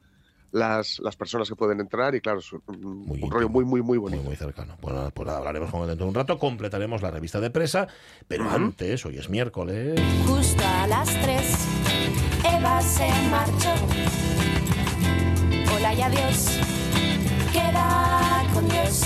las, 0.52 0.98
las 1.00 1.16
personas 1.16 1.48
que 1.48 1.54
pueden 1.56 1.80
entrar 1.80 2.14
y 2.14 2.20
claro, 2.20 2.40
es 2.40 2.52
un, 2.52 2.62
un 2.68 3.06
Muy 3.06 3.20
rollo 3.20 3.42
íntimo. 3.46 3.48
muy, 3.50 3.64
muy, 3.64 3.82
muy 3.82 3.82
Muy, 3.82 3.98
bonito. 3.98 4.22
muy 4.24 4.36
cercano. 4.36 4.76
Bueno, 4.80 5.10
pues 5.14 5.28
hablaremos 5.28 5.70
con 5.70 5.82
él 5.82 5.88
dentro 5.88 6.06
de 6.06 6.08
un 6.10 6.14
rato, 6.14 6.38
completaremos 6.38 7.02
la 7.02 7.10
revista 7.10 7.40
de 7.40 7.50
presa, 7.50 7.86
pero 8.28 8.48
antes, 8.50 9.04
hoy 9.06 9.18
es 9.18 9.28
miércoles. 9.30 10.00
Justo 10.26 10.62
a 10.64 10.86
las 10.86 11.08
tres, 11.20 11.66
Eva 12.44 12.80
se 12.82 13.08
marchó. 13.30 13.74
Hola 15.76 15.94
y 15.94 16.02
adiós, 16.02 16.58
queda 17.52 18.42
con 18.54 18.68
Dios. 18.68 19.02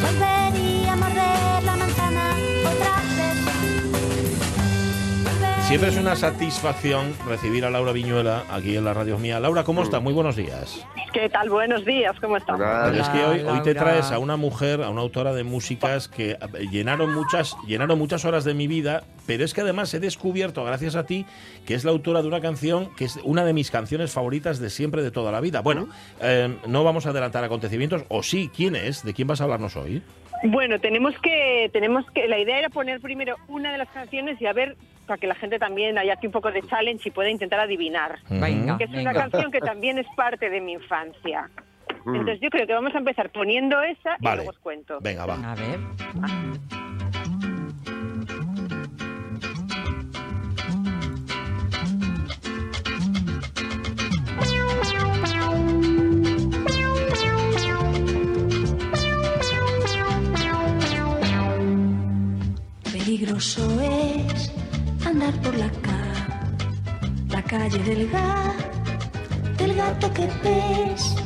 Volvería 0.00 0.92
a 0.92 0.96
morder 0.96 1.62
la 1.64 1.76
Siempre 5.68 5.90
es 5.90 5.98
una 5.98 6.16
satisfacción 6.16 7.12
recibir 7.26 7.66
a 7.66 7.70
Laura 7.70 7.92
Viñuela 7.92 8.44
aquí 8.50 8.74
en 8.74 8.86
la 8.86 8.94
radio 8.94 9.18
mía. 9.18 9.38
Laura, 9.38 9.64
¿cómo 9.64 9.82
está? 9.82 10.00
Muy 10.00 10.14
buenos 10.14 10.34
días. 10.34 10.82
¿Qué 11.12 11.28
tal? 11.28 11.50
Buenos 11.50 11.84
días, 11.84 12.18
¿cómo? 12.22 12.38
Hola. 12.48 12.84
Pero 12.86 13.02
es 13.02 13.08
que 13.10 13.22
hoy, 13.22 13.40
hoy 13.40 13.60
te 13.60 13.74
traes 13.74 14.10
a 14.10 14.18
una 14.18 14.38
mujer, 14.38 14.82
a 14.82 14.88
una 14.88 15.02
autora 15.02 15.34
de 15.34 15.44
músicas 15.44 16.08
que 16.08 16.30
eh, 16.30 16.38
llenaron 16.70 17.12
muchas, 17.12 17.54
llenaron 17.66 17.98
muchas 17.98 18.24
horas 18.24 18.44
de 18.44 18.54
mi 18.54 18.66
vida, 18.66 19.04
pero 19.26 19.44
es 19.44 19.52
que 19.52 19.60
además 19.60 19.92
he 19.92 20.00
descubierto, 20.00 20.64
gracias 20.64 20.96
a 20.96 21.04
ti, 21.04 21.26
que 21.66 21.74
es 21.74 21.84
la 21.84 21.90
autora 21.90 22.22
de 22.22 22.28
una 22.28 22.40
canción 22.40 22.88
que 22.96 23.04
es 23.04 23.18
una 23.22 23.44
de 23.44 23.52
mis 23.52 23.70
canciones 23.70 24.10
favoritas 24.10 24.60
de 24.60 24.70
siempre, 24.70 25.02
de 25.02 25.10
toda 25.10 25.32
la 25.32 25.42
vida. 25.42 25.60
Bueno, 25.60 25.90
eh, 26.22 26.56
no 26.66 26.82
vamos 26.82 27.04
a 27.04 27.10
adelantar 27.10 27.44
acontecimientos, 27.44 28.04
o 28.08 28.22
sí, 28.22 28.50
¿quién 28.56 28.74
es? 28.74 29.04
¿De 29.04 29.12
quién 29.12 29.28
vas 29.28 29.42
a 29.42 29.44
hablarnos 29.44 29.76
hoy? 29.76 30.02
Bueno, 30.44 30.78
tenemos 30.78 31.18
que, 31.20 31.70
tenemos 31.72 32.08
que, 32.12 32.28
la 32.28 32.38
idea 32.38 32.58
era 32.58 32.68
poner 32.68 33.00
primero 33.00 33.36
una 33.48 33.72
de 33.72 33.78
las 33.78 33.88
canciones 33.88 34.40
y 34.40 34.46
a 34.46 34.52
ver, 34.52 34.76
para 35.06 35.18
que 35.18 35.26
la 35.26 35.34
gente 35.34 35.58
también 35.58 35.98
haya 35.98 36.14
aquí 36.14 36.26
un 36.26 36.32
poco 36.32 36.52
de 36.52 36.62
challenge 36.62 37.08
y 37.08 37.12
pueda 37.12 37.30
intentar 37.30 37.60
adivinar. 37.60 38.18
Venga, 38.28 38.78
Que 38.78 38.84
es 38.84 38.90
una 38.90 39.12
canción 39.12 39.50
que 39.50 39.60
también 39.60 39.98
es 39.98 40.06
parte 40.16 40.50
de 40.50 40.60
mi 40.60 40.72
infancia. 40.72 41.50
Entonces 42.06 42.40
yo 42.40 42.50
creo 42.50 42.66
que 42.66 42.72
vamos 42.72 42.94
a 42.94 42.98
empezar 42.98 43.30
poniendo 43.30 43.82
esa 43.82 44.16
y 44.20 44.24
luego 44.24 44.50
os 44.50 44.58
cuento. 44.58 44.98
Venga, 45.00 45.26
va. 45.26 45.52
A 45.52 45.54
ver. 45.54 45.78
Peligroso 63.08 63.66
es 63.80 64.52
andar 65.06 65.32
por 65.40 65.56
la 65.56 65.70
ca 65.80 65.98
la 67.30 67.42
calle 67.42 67.78
del 67.78 68.10
gato, 68.10 69.56
del 69.56 69.74
gato 69.74 70.12
que 70.12 70.26
pes, 70.42 71.16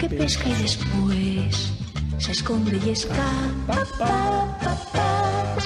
que 0.00 0.08
pesca 0.08 0.48
y 0.48 0.54
después 0.54 1.72
se 2.18 2.32
esconde 2.32 2.80
y 2.84 2.90
escapa. 2.90 3.84
Pa, 3.96 4.56
pa, 4.60 4.76
pa. 4.92 5.56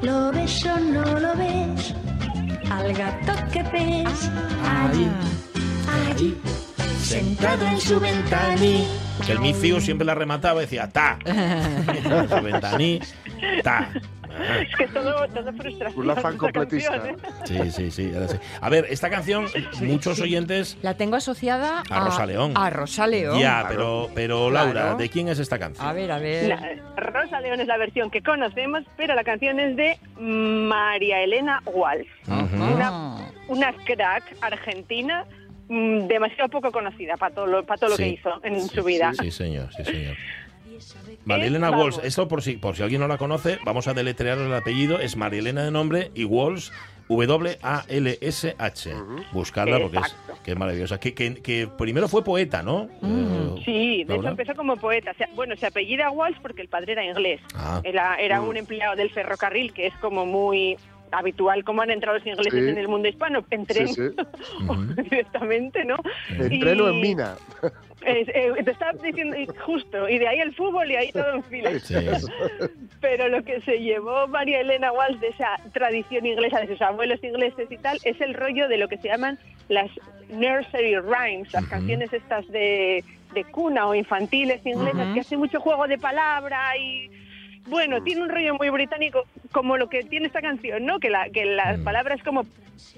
¿Lo 0.00 0.32
ves 0.32 0.64
o 0.64 0.80
no 0.80 1.20
lo 1.20 1.36
ves? 1.36 1.94
Al 2.70 2.94
gato 2.94 3.32
que 3.52 3.62
pes, 3.64 4.30
allí, 4.66 5.06
allí, 6.08 6.34
sentado 6.98 7.66
en 7.66 7.78
su 7.78 8.00
ventanilla 8.00 8.86
Que 9.26 9.32
el 9.32 9.40
micio 9.40 9.82
siempre 9.82 10.06
la 10.06 10.14
remataba 10.14 10.62
y 10.62 10.64
decía 10.64 10.88
ta. 10.88 11.18
Su 11.26 12.42
ventaní, 12.42 13.00
ta. 13.62 13.90
Ah, 14.38 14.58
Es 14.60 14.76
que 14.76 14.88
todo, 14.88 15.26
todo 15.28 15.52
frustración. 15.52 16.00
Un 16.04 16.10
afán 16.10 16.32
esta 16.34 16.38
completista. 16.52 16.90
canción, 16.92 17.16
¿eh? 17.60 17.70
Sí, 17.70 17.70
sí, 17.70 17.90
sí, 17.90 18.12
ahora 18.14 18.28
sí. 18.28 18.36
A 18.60 18.68
ver, 18.68 18.86
esta 18.88 19.10
canción, 19.10 19.46
muchos 19.82 20.20
oyentes. 20.20 20.76
La 20.82 20.94
tengo 20.96 21.16
asociada 21.16 21.82
A 21.90 22.00
Rosa 22.00 22.26
León. 22.26 22.52
A 22.56 22.70
Rosa 22.70 23.06
León. 23.06 23.38
Ya, 23.40 23.64
pero, 23.68 24.08
pero 24.14 24.50
Laura, 24.50 24.72
Claro. 24.72 24.96
¿de 24.96 25.08
quién 25.08 25.28
es 25.28 25.38
esta 25.38 25.58
canción? 25.58 25.86
A 25.86 25.92
ver, 25.92 26.10
a 26.12 26.18
ver. 26.18 26.48
La- 26.48 26.68
Rosa 26.96 27.40
León 27.40 27.60
es 27.60 27.66
la 27.66 27.76
versión 27.76 28.10
que 28.10 28.22
conocemos, 28.22 28.84
pero 28.96 29.14
la 29.14 29.24
canción 29.24 29.58
es 29.60 29.76
de 29.76 29.98
María 30.18 31.20
Elena 31.22 31.62
Walsh. 31.66 32.06
Ah. 32.28 33.18
Una 33.48 33.72
crack 33.84 34.22
argentina 34.40 35.24
mm, 35.68 36.06
demasiado 36.06 36.48
poco 36.48 36.70
conocida 36.72 37.16
para 37.16 37.34
todo 37.34 37.46
lo, 37.46 37.64
para 37.64 37.78
todo 37.78 37.90
lo 37.90 37.96
que 37.96 38.08
hizo 38.08 38.40
en 38.44 38.60
Sí, 38.60 38.74
su 38.76 38.84
vida. 38.84 39.12
Sí, 39.20 39.30
señor, 39.30 39.68
sí, 39.76 39.84
señor. 39.84 40.16
Marilena. 41.24 41.70
Walsh, 41.70 41.98
esto 42.02 42.28
por 42.28 42.42
si, 42.42 42.56
por 42.56 42.76
si 42.76 42.82
alguien 42.82 43.00
no 43.00 43.08
la 43.08 43.18
conoce, 43.18 43.58
vamos 43.64 43.88
a 43.88 43.94
deletrear 43.94 44.38
el 44.38 44.52
apellido, 44.54 44.98
es 45.00 45.16
Marilena 45.16 45.62
de 45.64 45.70
nombre 45.70 46.10
y 46.14 46.24
Walsh, 46.24 46.70
W-A-L-S-H. 47.08 48.94
Buscarla 49.32 49.78
porque 49.80 49.98
es, 49.98 50.16
que 50.44 50.50
es 50.52 50.56
maravillosa. 50.58 50.98
Que, 50.98 51.14
que- 51.14 51.34
que 51.42 51.68
primero 51.78 52.08
fue 52.08 52.24
poeta, 52.24 52.62
¿no? 52.62 52.88
Eh, 53.02 53.62
Sí, 53.64 54.04
de 54.04 54.16
hecho 54.16 54.28
empezó 54.28 54.54
como 54.54 54.76
poeta. 54.76 55.12
O 55.12 55.14
sea, 55.14 55.28
bueno, 55.34 55.54
se 55.56 55.66
apellida 55.66 56.10
Walsh 56.10 56.38
porque 56.42 56.62
el 56.62 56.68
padre 56.68 56.92
era 56.92 57.04
inglés. 57.04 57.40
Ah. 57.54 57.80
Era, 57.84 58.16
era 58.16 58.40
un 58.40 58.56
empleado 58.56 58.96
del 58.96 59.10
ferrocarril, 59.10 59.72
que 59.72 59.86
es 59.86 59.94
como 59.98 60.26
muy 60.26 60.76
habitual 61.12 61.62
como 61.64 61.82
han 61.82 61.90
entrado 61.90 62.18
los 62.18 62.26
ingleses 62.26 62.52
Sí. 62.64 62.68
en 62.70 62.78
el 62.78 62.88
mundo 62.88 63.08
hispano, 63.08 63.44
en 63.50 63.66
tren 63.66 63.88
Sí, 63.88 63.94
sí. 63.94 64.16
o 64.68 64.74
directamente, 64.76 65.84
¿no? 65.84 65.96
En 66.30 66.60
tren 66.60 66.80
o 66.80 66.88
en 66.88 67.00
mina. 67.00 67.36
Es- 68.04 68.28
eh, 68.30 68.52
te 68.64 68.70
estaba 68.72 68.92
diciendo 69.00 69.36
justo, 69.64 70.08
y 70.08 70.18
de 70.18 70.26
ahí 70.26 70.40
el 70.40 70.52
fútbol 70.54 70.90
y 70.90 70.96
ahí 70.96 71.12
todo 71.12 71.34
en 71.34 71.44
fila. 71.44 71.78
Sí. 71.78 71.94
Pero 73.00 73.28
lo 73.28 73.44
que 73.44 73.60
se 73.60 73.78
llevó 73.78 74.26
María 74.28 74.60
Elena 74.60 74.90
Walsh 74.92 75.18
de 75.18 75.28
esa 75.28 75.56
tradición 75.72 76.26
inglesa, 76.26 76.60
de 76.60 76.68
sus 76.68 76.82
abuelos 76.82 77.22
ingleses 77.22 77.70
y 77.70 77.76
tal, 77.78 77.98
es 78.04 78.20
el 78.20 78.34
rollo 78.34 78.68
de 78.68 78.78
lo 78.78 78.88
que 78.88 78.96
se 78.98 79.08
llaman 79.08 79.38
las 79.68 79.90
nursery 80.30 80.96
rhymes, 80.98 81.52
las 81.52 81.66
canciones 81.66 82.12
estas 82.12 82.46
de, 82.48 83.04
de 83.34 83.44
cuna 83.44 83.86
o 83.86 83.94
infantiles 83.94 84.64
inglesas, 84.66 85.14
que 85.14 85.20
hacen 85.20 85.38
mucho 85.38 85.60
juego 85.60 85.86
de 85.86 85.98
palabra 85.98 86.76
y... 86.78 87.10
Bueno, 87.66 88.02
tiene 88.02 88.22
un 88.22 88.28
rollo 88.28 88.54
muy 88.54 88.70
británico, 88.70 89.24
como 89.52 89.76
lo 89.76 89.88
que 89.88 90.02
tiene 90.02 90.26
esta 90.26 90.40
canción, 90.40 90.84
¿no? 90.84 90.98
Que, 90.98 91.10
la, 91.10 91.28
que 91.30 91.44
las 91.44 91.78
Mm. 91.78 91.84
palabras 91.84 92.18
es 92.18 92.24
como 92.24 92.44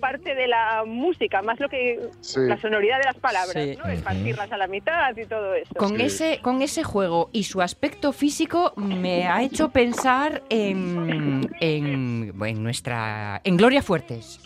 parte 0.00 0.34
de 0.34 0.48
la 0.48 0.84
música, 0.86 1.42
más 1.42 1.60
lo 1.60 1.68
que 1.68 2.00
Sí. 2.20 2.40
la 2.40 2.58
sonoridad 2.60 2.98
de 2.98 3.04
las 3.04 3.16
palabras, 3.18 3.52
Sí. 3.62 3.76
¿no? 3.76 3.84
Esparcirlas 3.90 4.50
a 4.50 4.56
la 4.56 4.66
mitad 4.66 5.14
y 5.16 5.26
todo 5.26 5.54
eso. 5.54 5.74
Con, 5.74 5.96
Sí. 5.98 6.04
ese, 6.04 6.38
con 6.40 6.62
ese 6.62 6.82
juego 6.84 7.28
y 7.32 7.44
su 7.44 7.60
aspecto 7.60 8.12
físico 8.12 8.72
me 8.76 9.26
ha 9.26 9.42
hecho 9.42 9.68
pensar 9.70 10.42
en, 10.48 11.50
en, 11.60 12.32
en 12.42 12.62
nuestra 12.62 13.40
en 13.44 13.56
Gloria 13.58 13.82
Fuertes. 13.82 14.40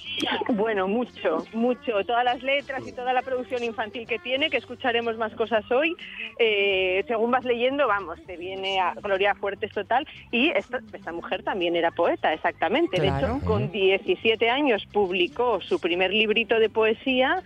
Bueno, 0.49 0.89
mucho, 0.89 1.45
mucho. 1.53 2.05
Todas 2.05 2.25
las 2.25 2.43
letras 2.43 2.83
y 2.89 2.91
toda 2.93 3.13
la 3.13 3.23
producción 3.23 3.63
infantil 3.63 4.05
que 4.09 4.19
tiene, 4.19 4.51
que 4.51 4.57
escucharemos 4.57 5.17
más 5.17 5.33
cosas 5.35 5.71
hoy. 5.71 5.95
eh, 6.41 7.05
según 7.07 7.31
vas 7.31 7.45
leyendo, 7.45 7.87
vamos, 7.87 8.19
te 8.27 8.37
viene 8.37 8.81
a 8.81 8.95
Gloria 8.95 9.35
Fuertes 9.37 9.71
total. 9.73 10.07
Y 10.31 10.51
esta, 10.51 10.81
esta 10.93 11.13
mujer 11.13 11.43
también 11.43 11.75
era 11.77 11.91
poeta, 11.91 12.33
exactamente. 12.33 13.01
De 13.01 13.09
hecho, 13.09 13.41
con 13.45 13.71
17 13.73 14.51
años 14.51 14.87
publicó 14.93 15.61
su 15.61 15.79
primer 15.81 16.13
librito 16.13 16.59
de 16.59 16.69
poesía 16.69 17.43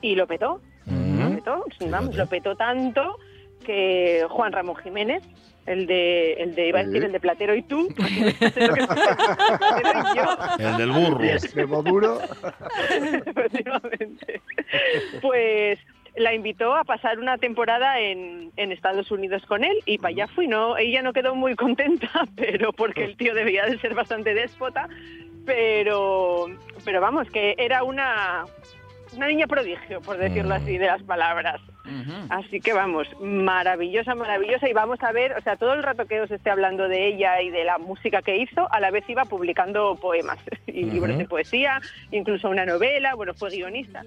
y 0.00 0.14
lo 0.16 0.26
petó. 0.26 0.60
Lo 0.86 1.26
Ujú. 1.26 1.34
petó, 1.36 1.64
vamos, 1.90 2.14
lo 2.16 2.26
petó 2.26 2.56
tanto 2.56 3.18
que 3.64 4.26
Juan 4.28 4.52
Ramón 4.52 4.76
Jiménez, 4.76 5.22
el 5.64 5.86
de, 5.86 6.34
el 6.34 6.54
de 6.54 6.68
iba 6.68 6.80
a 6.80 6.84
decir, 6.84 7.02
el 7.04 7.12
de 7.12 7.20
Platero 7.26 7.54
y 7.54 7.62
tú, 7.62 7.88
Platero 7.96 8.74
y 10.12 10.16
yo, 10.16 10.36
El 10.58 10.76
del 10.76 10.90
burro. 10.92 11.18
De 11.54 11.66
Moduro. 11.66 12.18
efectivamente. 13.26 14.42
Pues 15.22 15.78
la 16.16 16.32
invitó 16.34 16.74
a 16.76 16.84
pasar 16.84 17.18
una 17.18 17.38
temporada 17.38 17.98
en, 17.98 18.52
en 18.56 18.72
Estados 18.72 19.10
Unidos 19.10 19.44
con 19.46 19.64
él 19.64 19.76
y 19.84 19.98
para 19.98 20.10
allá 20.10 20.26
fui. 20.28 20.46
No, 20.46 20.76
ella 20.76 21.02
no 21.02 21.12
quedó 21.12 21.34
muy 21.34 21.54
contenta, 21.56 22.08
pero 22.36 22.72
porque 22.72 23.04
el 23.04 23.16
tío 23.16 23.34
debía 23.34 23.66
de 23.66 23.78
ser 23.78 23.94
bastante 23.94 24.34
déspota. 24.34 24.88
Pero, 25.44 26.46
pero 26.84 27.00
vamos, 27.00 27.28
que 27.30 27.54
era 27.58 27.82
una, 27.82 28.44
una 29.14 29.26
niña 29.26 29.46
prodigio, 29.46 30.00
por 30.00 30.16
decirlo 30.16 30.54
Mm. 30.54 30.62
así, 30.62 30.78
de 30.78 30.86
las 30.86 31.02
palabras. 31.02 31.60
Así 32.30 32.60
que 32.60 32.72
vamos, 32.72 33.06
maravillosa, 33.20 34.14
maravillosa. 34.14 34.68
Y 34.68 34.72
vamos 34.72 35.02
a 35.02 35.12
ver, 35.12 35.34
o 35.36 35.42
sea, 35.42 35.56
todo 35.56 35.74
el 35.74 35.82
rato 35.82 36.06
que 36.06 36.22
os 36.22 36.30
esté 36.30 36.48
hablando 36.48 36.88
de 36.88 37.08
ella 37.08 37.42
y 37.42 37.50
de 37.50 37.64
la 37.64 37.76
música 37.76 38.22
que 38.22 38.38
hizo, 38.38 38.72
a 38.72 38.80
la 38.80 38.90
vez 38.90 39.04
iba 39.08 39.26
publicando 39.26 39.94
poemas 39.96 40.38
y 40.66 40.84
libros 40.84 41.18
de 41.18 41.26
poesía, 41.26 41.80
incluso 42.10 42.48
una 42.48 42.64
novela, 42.64 43.14
bueno, 43.14 43.34
fue 43.34 43.50
guionista. 43.50 44.02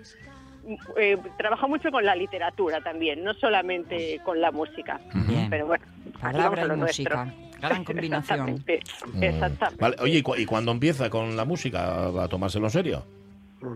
Eh, 0.98 1.18
trabaja 1.38 1.68
mucho 1.68 1.90
con 1.92 2.04
la 2.06 2.16
literatura 2.16 2.82
también, 2.82 3.24
no 3.24 3.34
solamente 3.36 4.20
con 4.26 4.42
la 4.42 4.52
música. 4.52 5.00
Bien. 5.28 5.50
Pero 5.50 5.68
bueno, 5.68 5.86
Palabra 6.22 6.66
y 6.66 6.78
música. 6.78 7.26
nuestro. 7.26 7.48
Gran 7.60 7.84
combinación. 7.84 8.50
Exactamente. 8.68 9.26
Exactamente. 9.28 9.82
Vale, 9.82 9.96
oye, 10.02 10.18
¿y, 10.20 10.22
cu- 10.22 10.36
y 10.36 10.46
cuándo 10.46 10.72
empieza 10.72 11.10
con 11.10 11.36
la 11.38 11.46
música? 11.46 12.08
¿A 12.24 12.28
tomárselo 12.28 12.66
en 12.68 12.72
serio? 12.72 13.06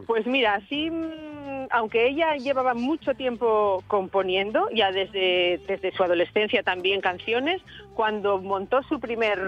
Pues 0.05 0.27
mira, 0.27 0.61
sí, 0.69 0.91
mm, 0.91 1.67
aunque 1.71 2.07
ella 2.09 2.35
llevaba 2.35 2.73
mucho 2.73 3.15
tiempo 3.15 3.83
componiendo, 3.87 4.67
ya 4.75 4.91
desde, 4.91 5.59
desde 5.67 5.91
su 5.93 6.03
adolescencia 6.03 6.61
también 6.61 7.01
canciones, 7.01 7.61
cuando 7.95 8.39
montó 8.39 8.83
su 8.83 8.99
primer 8.99 9.39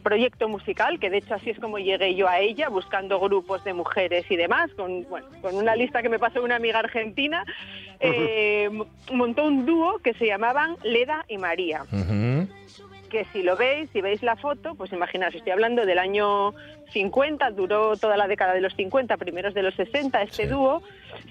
proyecto 0.00 0.48
musical, 0.48 0.98
que 0.98 1.10
de 1.10 1.18
hecho 1.18 1.34
así 1.34 1.50
es 1.50 1.58
como 1.58 1.78
llegué 1.78 2.14
yo 2.14 2.28
a 2.28 2.38
ella, 2.38 2.68
buscando 2.68 3.20
grupos 3.20 3.62
de 3.64 3.72
mujeres 3.72 4.24
y 4.30 4.36
demás, 4.36 4.70
con, 4.76 5.04
bueno, 5.08 5.26
con 5.40 5.54
una 5.54 5.76
lista 5.76 6.02
que 6.02 6.08
me 6.08 6.18
pasó 6.18 6.42
una 6.42 6.56
amiga 6.56 6.78
argentina, 6.78 7.44
eh, 8.00 8.70
montó 9.12 9.44
un 9.44 9.66
dúo 9.66 9.98
que 9.98 10.14
se 10.14 10.26
llamaban 10.26 10.76
Leda 10.82 11.24
y 11.28 11.38
María. 11.38 11.84
Que 13.10 13.24
si 13.32 13.42
lo 13.42 13.56
veis, 13.56 13.90
si 13.92 14.00
veis 14.00 14.22
la 14.22 14.36
foto, 14.36 14.74
pues 14.76 14.92
imaginaos, 14.92 15.34
estoy 15.34 15.52
hablando 15.52 15.84
del 15.84 15.98
año 15.98 16.54
50, 16.92 17.50
duró 17.50 17.96
toda 17.96 18.16
la 18.16 18.26
década 18.28 18.52
de 18.54 18.60
los 18.60 18.74
50, 18.74 19.16
primeros 19.16 19.54
de 19.54 19.62
los 19.62 19.74
60 19.74 20.22
este 20.22 20.44
Sí. 20.44 20.48
dúo. 20.48 20.82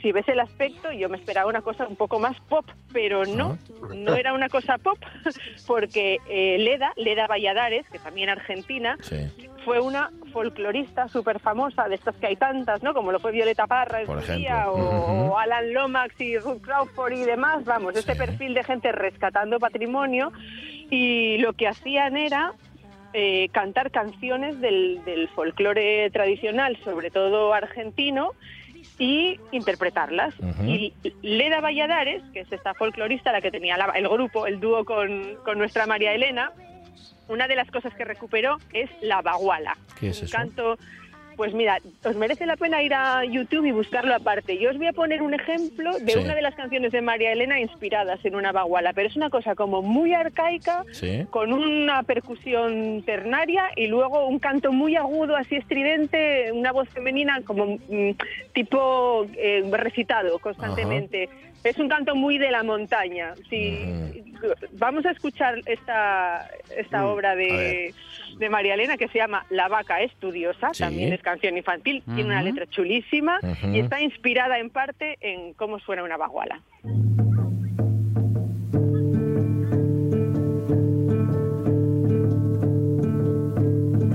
Si 0.01 0.11
ves 0.11 0.27
el 0.29 0.39
aspecto, 0.39 0.91
yo 0.91 1.09
me 1.09 1.17
esperaba 1.17 1.49
una 1.49 1.61
cosa 1.61 1.87
un 1.87 1.95
poco 1.95 2.19
más 2.19 2.37
pop, 2.49 2.65
pero 2.91 3.25
no, 3.25 3.57
no 3.95 4.15
era 4.15 4.33
una 4.33 4.49
cosa 4.49 4.77
pop, 4.77 4.97
porque 5.67 6.17
eh, 6.29 6.57
Leda, 6.59 6.93
Leda 6.95 7.27
Valladares, 7.27 7.87
que 7.89 7.99
también 7.99 8.29
argentina, 8.29 8.97
Sí. 9.01 9.27
fue 9.65 9.79
una 9.79 10.11
folclorista 10.33 11.07
súper 11.07 11.39
famosa, 11.39 11.87
de 11.87 11.95
estas 11.95 12.15
que 12.15 12.27
hay 12.27 12.35
tantas, 12.35 12.83
¿no? 12.83 12.93
Como 12.93 13.11
lo 13.11 13.19
fue 13.19 13.31
Violeta 13.31 13.67
Parra 13.67 14.01
en 14.01 14.07
su 14.07 14.33
día, 14.33 14.69
o, 14.69 15.37
Alan 15.37 15.73
Lomax 15.73 16.19
y 16.21 16.37
Ruth 16.37 16.61
Crawford 16.61 17.13
y 17.13 17.23
demás, 17.23 17.63
vamos, 17.65 17.95
este 17.95 18.15
perfil 18.15 18.53
de 18.53 18.63
gente 18.63 18.91
rescatando 18.91 19.59
patrimonio 19.59 20.31
y 20.89 21.37
lo 21.39 21.53
que 21.53 21.67
hacían 21.67 22.17
era 22.17 22.53
eh, 23.13 23.49
cantar 23.51 23.91
canciones 23.91 24.59
del, 24.61 25.01
del 25.05 25.27
folclore 25.29 26.09
tradicional, 26.11 26.77
sobre 26.83 27.09
todo 27.11 27.53
argentino, 27.53 28.31
y 28.97 29.39
interpretarlas. 29.51 30.33
Y 30.65 30.93
Leda 31.21 31.61
Valladares, 31.61 32.21
que 32.33 32.41
es 32.41 32.51
esta 32.51 32.73
folclorista, 32.73 33.31
la 33.31 33.41
que 33.41 33.51
tenía 33.51 33.77
la- 33.77 33.93
el 33.95 34.07
grupo, 34.09 34.45
el 34.45 34.59
dúo 34.59 34.83
con, 34.83 35.35
con 35.45 35.57
nuestra 35.57 35.85
María 35.85 36.13
Elena, 36.13 36.51
una 37.29 37.47
de 37.47 37.55
las 37.55 37.69
cosas 37.71 37.93
que 37.93 38.03
recuperó 38.05 38.57
es 38.73 38.89
la 39.01 39.21
baguala. 39.21 39.77
¿Qué 39.99 40.09
es 40.09 40.19
un 40.19 40.25
eso? 40.25 40.37
canto, 40.37 40.77
pues 41.39 41.53
mira, 41.53 41.77
os 42.03 42.15
merece 42.17 42.45
la 42.45 42.57
pena 42.57 42.83
ir 42.83 42.93
a 42.93 43.23
YouTube 43.23 43.63
y 43.65 43.71
buscarlo 43.71 44.13
aparte. 44.13 44.57
Yo 44.57 44.71
os 44.71 44.77
voy 44.77 44.87
a 44.87 44.91
poner 44.91 45.21
un 45.21 45.33
ejemplo 45.33 45.97
de 45.97 46.11
Sí. 46.11 46.19
una 46.19 46.35
de 46.35 46.41
las 46.41 46.53
canciones 46.53 46.91
de 46.91 46.99
María 46.99 47.31
Elena 47.31 47.61
inspiradas 47.61 48.19
en 48.25 48.35
una 48.35 48.51
baguala, 48.51 48.91
pero 48.91 49.07
es 49.07 49.15
una 49.15 49.29
cosa 49.29 49.55
como 49.55 49.81
muy 49.81 50.13
arcaica, 50.13 50.83
Sí. 50.91 51.25
con 51.29 51.53
una 51.53 52.03
percusión 52.03 53.03
ternaria 53.05 53.69
y 53.77 53.87
luego 53.87 54.27
un 54.27 54.39
canto 54.39 54.73
muy 54.73 54.97
agudo, 54.97 55.37
así 55.37 55.55
estridente, 55.55 56.51
una 56.51 56.73
voz 56.73 56.89
femenina 56.89 57.41
como 57.45 57.77
mm, 57.87 58.11
tipo 58.53 59.25
eh, 59.37 59.63
recitado 59.71 60.39
constantemente. 60.39 61.29
Es 61.63 61.77
un 61.77 61.89
canto 61.89 62.15
muy 62.15 62.37
de 62.37 62.51
la 62.51 62.63
montaña. 62.63 63.33
Si, 63.49 64.23
Vamos 64.73 65.05
a 65.05 65.11
escuchar 65.11 65.59
esta, 65.65 66.49
esta 66.77 67.01
Mm, 67.01 67.05
obra 67.07 67.35
de, 67.35 67.93
de 68.37 68.49
María 68.49 68.75
Elena 68.75 68.95
que 68.95 69.09
se 69.09 69.17
llama 69.17 69.45
La 69.49 69.67
vaca 69.67 70.01
estudiosa, 70.01 70.69
Sí. 70.73 70.83
también 70.83 71.11
es 71.11 71.21
canción 71.21 71.57
infantil, 71.57 72.01
tiene 72.05 72.23
una 72.29 72.41
letra 72.41 72.65
chulísima 72.67 73.39
y 73.73 73.79
está 73.79 73.99
inspirada 74.01 74.57
en 74.59 74.69
parte 74.69 75.17
en 75.19 75.53
cómo 75.55 75.79
suena 75.79 76.03
una 76.03 76.15
baguala. 76.15 76.61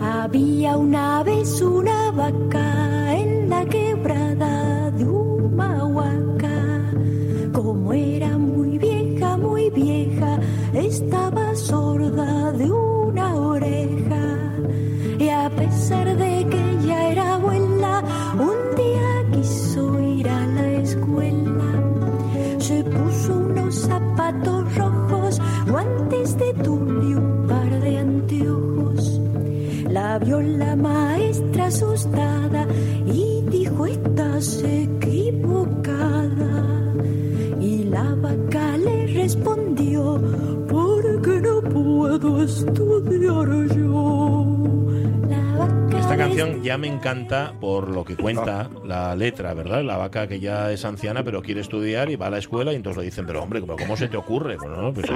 Había 0.01 0.77
una 0.77 1.23
vez 1.23 1.61
una 1.61 2.11
vaca 2.11 3.17
en 3.19 3.49
la 3.51 3.65
quebrada 3.67 4.24
estaba 10.95 11.57
sorda 11.57 12.53
de 12.53 12.71
una 12.71 13.35
oreja 13.35 14.25
y 15.19 15.29
a 15.29 15.51
pesar 15.51 16.07
de 16.17 16.47
que 16.49 16.87
ya 16.87 17.09
era 17.11 17.35
abuela, 17.35 17.95
un 18.39 18.77
día 18.77 19.11
quiso 19.33 20.01
ir 20.01 20.29
a 20.29 20.47
la 20.47 20.71
escuela. 20.83 21.71
Se 22.59 22.85
puso 22.85 23.37
unos 23.39 23.75
zapatos 23.75 24.77
rojos, 24.77 25.41
guantes 25.69 26.39
de 26.39 26.53
tul 26.63 27.11
y 27.11 27.15
un 27.15 27.47
par 27.49 27.71
de 27.81 27.99
anteojos. 27.99 29.21
La 29.91 30.19
vio 30.21 30.41
la 30.41 30.77
maestra 30.77 31.67
asustada 31.67 32.69
y 33.05 33.43
dijo, 33.51 33.87
estás 33.87 34.63
equivocada. 34.63 36.55
Y 37.61 37.85
la 37.85 38.15
vaca 38.15 38.77
le 38.77 39.07
respondió, 39.09 40.21
puedo 42.25 42.43
estudiar 42.45 43.77
yo. 43.77 44.24
La 46.15 46.19
vaca 46.19 46.31
Esta 46.31 46.45
canción 46.45 46.63
ya 46.63 46.79
me 46.79 46.87
encanta 46.87 47.55
por 47.61 47.91
lo 47.91 48.05
que 48.05 48.15
cuenta 48.17 48.71
la 48.85 49.17
letra, 49.17 49.53
¿verdad? 49.53 49.83
La 49.83 49.97
vaca 49.97 50.29
que 50.29 50.39
ya 50.39 50.71
es 50.71 50.85
anciana 50.85 51.25
pero 51.25 51.43
quiere 51.43 51.61
estudiar 51.61 52.09
y 52.09 52.15
va 52.17 52.27
a 52.29 52.31
la 52.31 52.39
escuela 52.39 52.73
y 52.73 52.77
entonces 52.77 52.99
le 52.99 53.05
dicen, 53.07 53.27
pero 53.27 53.43
hombre, 53.43 53.61
¿pero 53.61 53.77
¿cómo 53.77 53.97
se 53.97 54.07
te 54.07 54.17
ocurre? 54.17 54.57
Bueno, 54.57 54.77
no, 54.81 54.95
pues, 54.95 55.07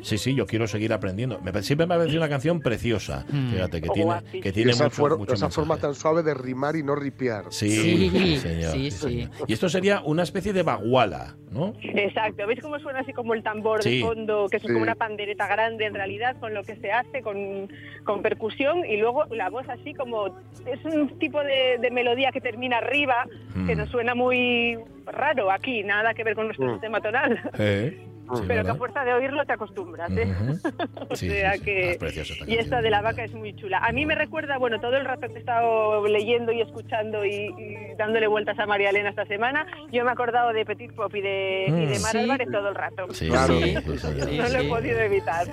sí, 0.00 0.16
sí, 0.16 0.34
yo 0.34 0.46
quiero 0.46 0.66
seguir 0.66 0.92
aprendiendo. 0.94 1.38
Me, 1.40 1.52
siempre 1.62 1.86
me 1.86 1.94
ha 1.94 1.98
parecido 1.98 2.20
una 2.22 2.30
canción 2.30 2.60
preciosa, 2.60 3.26
fíjate, 3.52 3.82
que 3.82 3.88
tiene, 3.90 4.14
que 4.42 4.52
tiene 4.52 4.70
esa, 4.70 4.84
mucho, 4.84 4.96
for- 4.96 5.18
mucho 5.18 5.34
esa 5.34 5.50
forma 5.50 5.74
mensaje. 5.74 5.92
tan 5.92 6.00
suave 6.00 6.22
de 6.22 6.32
rimar 6.32 6.76
y 6.76 6.82
no 6.82 6.94
ripiar. 6.94 7.44
Sí, 7.50 7.68
Sí, 7.70 8.36
señor, 8.38 8.72
sí, 8.72 8.90
sí, 8.90 8.90
sí. 8.90 8.98
señor. 8.98 9.30
Y 9.46 9.52
esto 9.52 9.68
sería 9.68 10.00
una 10.02 10.22
especie 10.22 10.54
de 10.54 10.62
baguala, 10.62 11.36
¿no? 11.50 11.74
Exacto, 11.82 12.46
¿veis 12.46 12.60
cómo 12.62 12.78
suena 12.78 13.00
así 13.00 13.12
como 13.12 13.34
el 13.34 13.42
tambor 13.42 13.82
Sí. 13.82 13.98
de 13.98 14.04
fondo, 14.04 14.46
que 14.50 14.56
es 14.56 14.62
Sí. 14.62 14.68
como 14.68 14.80
una 14.82 14.94
pandereta 14.94 15.46
grande 15.46 15.84
en 15.86 15.94
realidad, 15.94 16.36
con 16.40 16.54
lo 16.54 16.62
que 16.64 16.76
se 16.76 16.90
hace, 16.90 17.20
con, 17.22 17.68
con 18.04 18.22
percusión, 18.22 18.84
y 18.86 18.96
luego 18.96 19.24
la 19.26 19.50
voz 19.50 19.68
así 19.68 19.92
como, 19.94 20.37
es 20.66 20.84
un 20.84 21.18
tipo 21.18 21.42
de, 21.42 21.78
de 21.80 21.90
melodía 21.90 22.30
que 22.32 22.40
termina 22.40 22.78
arriba, 22.78 23.26
que 23.66 23.74
Mm. 23.74 23.78
nos 23.78 23.88
suena 23.90 24.14
muy 24.14 24.78
raro 25.06 25.50
aquí, 25.50 25.82
nada 25.82 26.12
que 26.14 26.24
ver 26.24 26.34
con 26.34 26.46
nuestro 26.46 26.66
Mm. 26.66 26.72
sistema 26.74 27.00
tonal, 27.00 27.40
Eh, 27.58 28.04
sí, 28.36 28.42
pero 28.46 28.48
que 28.48 28.54
¿verdad? 28.56 28.72
a 28.72 28.74
fuerza 28.76 29.04
de 29.04 29.12
oírlo 29.14 29.44
te 29.44 29.52
acostumbras. 29.52 30.10
¿eh? 30.10 30.26
Ujú. 30.40 30.58
O 31.10 31.16
Sí, 31.16 31.26
sí, 31.28 31.34
sea 31.34 31.54
sí. 31.54 31.60
que- 31.62 31.98
Ah, 32.00 32.06
esta 32.06 32.20
Y 32.20 32.20
esta 32.20 32.56
canción. 32.56 32.82
de 32.82 32.90
la 32.90 33.00
vaca 33.02 33.24
es 33.24 33.32
muy 33.32 33.54
chula. 33.56 33.78
A 33.78 33.92
mí 33.92 34.04
me 34.06 34.14
recuerda, 34.14 34.58
bueno, 34.58 34.78
todo 34.80 34.96
el 34.96 35.04
rato 35.04 35.26
que 35.28 35.34
he 35.34 35.38
estado 35.38 36.06
leyendo 36.06 36.52
y 36.52 36.60
escuchando 36.60 37.24
y, 37.24 37.30
y 37.58 37.94
dándole 37.96 38.26
vueltas 38.26 38.58
a 38.58 38.66
María 38.66 38.90
Elena 38.90 39.10
esta 39.10 39.24
semana, 39.26 39.66
yo 39.90 40.04
me 40.04 40.10
he 40.10 40.12
acordado 40.12 40.52
de 40.52 40.64
Petit 40.64 40.92
Pop 40.92 41.14
y 41.14 41.20
de, 41.22 41.64
y 41.68 41.86
de 41.86 41.98
Mm. 41.98 42.02
Mar 42.02 42.12
Sí. 42.12 42.18
Álvarez 42.18 42.48
todo 42.50 42.68
el 42.68 42.74
rato. 42.74 43.06
Sí, 43.14 43.28
Claro. 43.28 43.58
sí, 43.58 43.74
sí, 43.76 43.98
señor. 43.98 44.28
Sí, 44.28 44.36
no 44.38 44.48
lo 44.48 44.58
he 44.58 44.62
sí. 44.62 44.68
podido 44.68 44.98
evitar. 45.00 45.46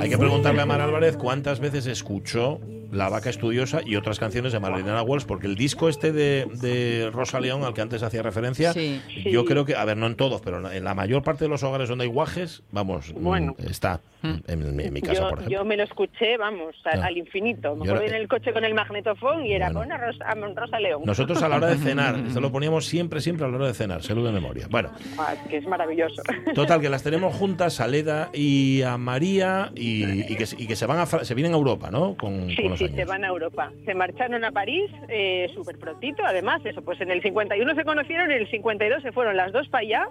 Hay 0.00 0.10
que 0.10 0.18
preguntarle 0.18 0.60
a 0.62 0.66
Mar 0.66 0.80
Álvarez 0.80 1.16
cuántas 1.16 1.60
veces 1.60 1.86
escuchó 1.86 2.60
La 2.92 3.08
Vaca 3.08 3.28
Estudiosa 3.30 3.80
y 3.84 3.96
otras 3.96 4.18
canciones 4.20 4.52
de 4.52 4.60
Marilena 4.60 5.02
Walsh, 5.02 5.24
porque 5.24 5.46
el 5.48 5.56
disco 5.56 5.88
este 5.88 6.12
de, 6.12 6.46
de 6.60 7.10
Rosa 7.12 7.40
León, 7.40 7.64
al 7.64 7.74
que 7.74 7.80
antes 7.80 8.02
hacía 8.04 8.22
referencia, 8.22 8.72
Sí. 8.72 9.00
yo 9.24 9.40
Sí. 9.40 9.46
creo 9.48 9.64
que, 9.64 9.74
a 9.74 9.84
ver, 9.84 9.96
no 9.96 10.06
en 10.06 10.14
todos, 10.14 10.40
pero 10.42 10.70
en 10.70 10.84
la 10.84 10.94
mayor 10.94 11.22
parte 11.24 11.44
de 11.44 11.48
los 11.48 11.62
hogares 11.64 11.90
hay 12.02 12.08
guajes, 12.08 12.62
vamos, 12.72 13.14
mm, 13.14 13.22
Bueno. 13.22 13.54
está. 13.66 14.00
Mm. 14.22 14.36
En, 14.48 14.76
mi- 14.76 14.84
en 14.84 14.92
mi 14.94 15.02
casa, 15.02 15.14
Yo, 15.20 15.28
por 15.28 15.38
ejemplo. 15.40 15.58
yo 15.58 15.64
me 15.66 15.76
lo 15.76 15.82
escuché, 15.82 16.38
vamos, 16.38 16.74
al, 16.86 17.02
Ah. 17.02 17.06
al 17.08 17.18
infinito. 17.18 17.76
Me 17.76 17.84
acuerdo 17.84 18.06
en 18.06 18.14
el 18.14 18.26
coche 18.26 18.54
con 18.54 18.64
el 18.64 18.72
magnetofón 18.72 19.44
y 19.44 19.52
era 19.52 19.70
Bueno. 19.70 19.98
Rosa, 19.98 20.24
Rosa 20.56 20.80
León. 20.80 21.02
Nosotros 21.04 21.42
a 21.42 21.48
la 21.50 21.56
hora 21.56 21.66
de 21.66 21.76
cenar, 21.76 22.16
esto 22.26 22.40
lo 22.40 22.50
poníamos 22.52 22.86
siempre, 22.86 23.20
siempre 23.20 23.44
a 23.44 23.50
la 23.50 23.56
hora 23.56 23.66
de 23.66 23.74
cenar, 23.74 24.02
salud 24.02 24.24
de 24.24 24.32
memoria. 24.32 24.66
Bueno, 24.70 24.92
Ah, 25.18 25.34
es 25.34 25.50
que 25.50 25.58
es 25.58 25.66
maravilloso. 25.66 26.22
total, 26.54 26.80
que 26.80 26.88
las 26.88 27.02
tenemos 27.02 27.34
juntas 27.36 27.80
a 27.82 27.86
Leda 27.86 28.30
y 28.32 28.80
a 28.80 28.96
María 28.96 29.70
y, 29.74 30.32
y 30.32 30.36
que, 30.36 30.46
se- 30.46 30.56
y 30.60 30.66
que 30.66 30.74
se 30.76 30.86
van 30.86 31.00
a, 31.00 31.04
se 31.06 31.34
vienen 31.34 31.52
a 31.52 31.56
Europa, 31.56 31.90
¿no? 31.90 32.16
Con, 32.16 32.48
Sí, 32.48 32.56
con 32.56 32.70
los 32.70 32.78
sí, 32.78 32.86
años. 32.86 32.96
se 32.96 33.04
van 33.04 33.24
a 33.24 33.28
Europa. 33.28 33.72
Se 33.84 33.92
marcharon 33.94 34.42
a 34.42 34.50
París 34.52 34.90
eh, 35.10 35.50
súper 35.54 35.78
prontito, 35.78 36.22
además, 36.24 36.62
eso, 36.64 36.80
pues 36.80 36.98
en 37.02 37.10
el 37.10 37.20
51 37.20 37.74
se 37.74 37.84
conocieron, 37.84 38.30
en 38.30 38.38
el 38.40 38.50
52 38.50 39.02
se 39.02 39.12
fueron 39.12 39.36
las 39.36 39.52
dos 39.52 39.68
para 39.68 39.82
allá 39.82 40.06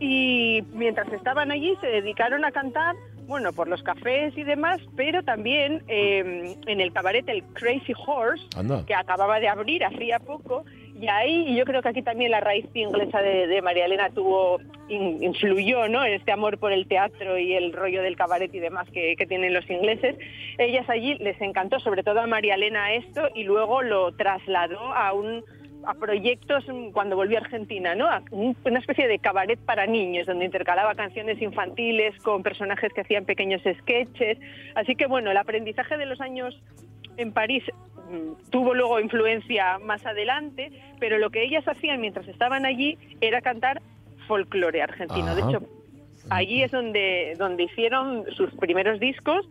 y 0.00 0.62
mientras 0.74 1.12
estaban 1.12 1.50
allí 1.50 1.76
se 1.80 1.86
dedicaron 1.88 2.44
a 2.44 2.52
cantar, 2.52 2.94
bueno, 3.26 3.52
por 3.52 3.68
los 3.68 3.82
cafés 3.82 4.36
y 4.38 4.42
demás, 4.44 4.80
pero 4.96 5.22
también 5.22 5.82
eh, 5.88 6.54
en 6.66 6.80
el 6.80 6.92
cabaret 6.92 7.28
el 7.28 7.42
Crazy 7.52 7.92
Horse, 8.06 8.42
Anda. 8.56 8.84
que 8.86 8.94
acababa 8.94 9.38
de 9.40 9.48
abrir 9.48 9.84
hacía 9.84 10.18
poco, 10.18 10.64
y 10.98 11.06
ahí 11.08 11.44
y 11.48 11.56
yo 11.56 11.64
creo 11.64 11.80
que 11.82 11.90
aquí 11.90 12.02
también 12.02 12.30
la 12.32 12.40
raíz 12.40 12.66
inglesa 12.74 13.20
de, 13.22 13.46
de 13.46 13.62
María 13.62 13.84
Elena 13.84 14.10
tuvo, 14.10 14.58
in- 14.88 15.22
influyó 15.22 15.86
¿no? 15.88 16.04
en 16.04 16.14
este 16.14 16.32
amor 16.32 16.58
por 16.58 16.72
el 16.72 16.88
teatro 16.88 17.38
y 17.38 17.54
el 17.54 17.72
rollo 17.72 18.02
del 18.02 18.16
cabaret 18.16 18.52
y 18.52 18.58
demás 18.58 18.88
que, 18.90 19.14
que 19.16 19.26
tienen 19.26 19.52
los 19.54 19.68
ingleses. 19.70 20.16
Ellas 20.56 20.88
allí 20.88 21.14
les 21.18 21.40
encantó, 21.40 21.78
sobre 21.80 22.02
todo 22.02 22.20
a 22.20 22.26
María 22.26 22.54
Elena 22.54 22.94
esto, 22.94 23.28
y 23.34 23.44
luego 23.44 23.82
lo 23.82 24.10
trasladó 24.16 24.80
a 24.92 25.12
un 25.12 25.44
a 25.88 25.94
proyectos 25.94 26.64
mm, 26.68 26.90
cuando 26.90 27.16
volvió 27.16 27.38
a 27.38 27.40
Argentina, 27.40 27.94
¿no? 27.94 28.06
A 28.06 28.22
una 28.30 28.78
especie 28.78 29.08
de 29.08 29.18
cabaret 29.18 29.58
para 29.58 29.86
niños, 29.86 30.26
donde 30.26 30.44
intercalaba 30.44 30.94
canciones 30.94 31.40
infantiles 31.40 32.14
con 32.18 32.42
personajes 32.42 32.92
que 32.92 33.00
hacían 33.00 33.24
pequeños 33.24 33.62
sketches. 33.62 34.38
Así 34.74 34.94
que 34.96 35.06
bueno, 35.06 35.30
el 35.30 35.36
aprendizaje 35.38 35.96
de 35.96 36.04
los 36.04 36.20
años 36.20 36.60
en 37.16 37.32
París 37.32 37.64
mm, 38.10 38.50
tuvo 38.50 38.74
luego 38.74 39.00
influencia 39.00 39.78
más 39.78 40.04
adelante, 40.04 40.70
pero 41.00 41.16
lo 41.16 41.30
que 41.30 41.42
ellas 41.42 41.66
hacían 41.66 42.02
mientras 42.02 42.28
estaban 42.28 42.66
allí 42.66 42.98
era 43.22 43.40
cantar 43.40 43.80
folclore 44.26 44.82
argentino. 44.82 45.34
De 45.34 45.40
hecho, 45.40 45.66
allí 46.28 46.64
es 46.64 46.70
donde, 46.70 47.34
donde 47.38 47.62
hicieron 47.62 48.26
sus 48.36 48.52
primeros 48.56 49.00
discos 49.00 49.48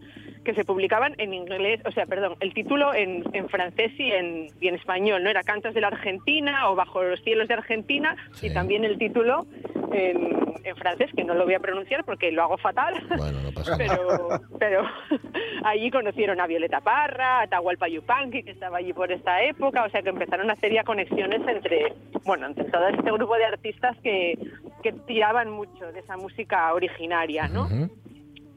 que 0.48 0.54
se 0.54 0.64
publicaban 0.64 1.14
en 1.18 1.34
inglés, 1.34 1.82
o 1.86 1.92
sea, 1.92 2.06
perdón, 2.06 2.38
el 2.40 2.54
título 2.54 2.94
en, 2.94 3.22
en 3.34 3.50
francés 3.50 3.92
y 4.00 4.12
en, 4.14 4.48
y 4.62 4.70
en 4.70 4.76
español, 4.76 5.22
¿no? 5.22 5.30
Era 5.30 5.44
Cantos 5.44 5.74
de 5.74 5.82
la 5.82 5.88
Argentina 5.88 6.70
o 6.70 6.76
Bajo 6.76 7.04
los 7.04 7.22
cielos 7.22 7.50
de 7.50 7.56
Argentina 7.56 8.16
Sí. 8.32 8.48
y 8.48 8.54
también 8.54 8.86
el 8.86 8.98
título 8.98 9.46
en, 9.92 10.38
en 10.64 10.76
francés, 10.78 11.10
que 11.18 11.26
no 11.26 11.34
lo 11.34 11.44
voy 11.44 11.56
a 11.56 11.60
pronunciar 11.60 12.06
porque 12.06 12.32
lo 12.32 12.44
hago 12.44 12.58
fatal. 12.58 12.94
Bueno, 13.18 13.42
no 13.42 13.52
pasa 13.52 13.76
nada. 13.78 13.98
Pero, 13.98 14.40
pero 14.58 14.84
allí 15.66 15.92
conocieron 15.92 16.40
a 16.40 16.48
Violeta 16.48 16.80
Parra, 16.80 17.40
a 17.40 17.42
Atahualpa 17.42 17.90
Yupanqui, 17.90 18.44
que 18.44 18.52
estaba 18.52 18.78
allí 18.78 18.94
por 18.94 19.12
esta 19.12 19.44
época, 19.44 19.84
o 19.84 19.90
sea 19.90 20.02
que 20.02 20.10
empezaron 20.10 20.50
a 20.50 20.54
hacer 20.54 20.72
ya 20.72 20.86
conexiones 20.86 21.42
entre, 21.46 21.94
bueno, 22.24 22.48
entre 22.48 22.64
todo 22.72 22.88
este 22.88 23.12
grupo 23.12 23.36
de 23.36 23.44
artistas 23.44 23.98
que, 24.02 24.38
que 24.82 24.94
tiraban 25.08 25.50
mucho 25.52 25.92
de 25.92 26.00
esa 26.00 26.16
música 26.16 26.74
originaria, 26.74 27.50
¿no? 27.50 27.66
Ujú. 27.66 27.90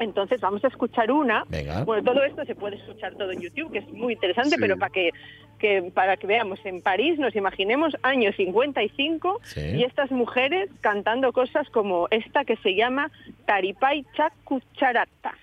Entonces 0.01 0.41
vamos 0.41 0.65
a 0.65 0.69
escuchar 0.69 1.13
una. 1.13 1.45
Venga. 1.49 1.85
Bueno, 1.85 2.03
todo 2.03 2.25
esto 2.25 2.45
se 2.45 2.55
puede 2.57 2.77
escuchar 2.77 3.15
todo 3.15 3.31
en 3.31 3.41
YouTube, 3.41 3.71
que 3.71 3.79
es 3.79 3.89
muy 3.93 4.15
interesante, 4.15 4.57
Sí. 4.57 4.57
pero 4.61 4.77
para 4.79 4.91
que, 4.93 5.11
que 5.59 5.83
para 5.95 6.17
que 6.17 6.27
veamos 6.27 6.59
en 6.65 6.81
París, 6.83 7.19
nos 7.19 7.37
imaginemos 7.37 7.95
año 8.03 8.33
55 8.33 9.41
Sí. 9.45 9.61
y 9.77 9.85
estas 9.85 10.11
mujeres 10.11 10.69
cantando 10.81 11.33
cosas 11.33 11.69
como 11.71 12.09
esta 12.11 12.45
que 12.45 12.57
se 12.57 12.75
llama 12.75 13.11
Taripay 13.47 14.05
Chacucharata. 14.17 15.35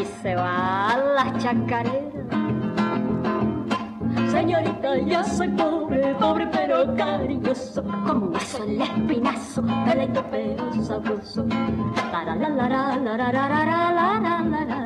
y 0.00 0.04
se 0.22 0.34
va 0.34 0.92
a 0.92 0.98
la 0.98 1.38
chacarera. 1.38 2.27
Señorita, 4.30 4.98
yo 4.98 5.24
soy 5.24 5.48
pobre, 5.48 6.14
pobre 6.14 6.46
pero 6.52 6.94
cariñoso, 6.96 7.82
como 8.06 8.26
un 8.26 8.32
vaso 8.32 8.62
el 8.64 8.80
espinazo, 8.80 9.62
deleito 9.86 10.24
pero 10.30 10.72
sabroso. 10.84 11.46
La 12.12 12.24
la 12.24 12.34
la 12.36 12.48
la 12.48 12.68
la 12.68 13.16
la 13.16 13.32
la 13.32 13.32
la 13.32 13.90
la 14.20 14.42
la 14.42 14.64
la. 14.64 14.78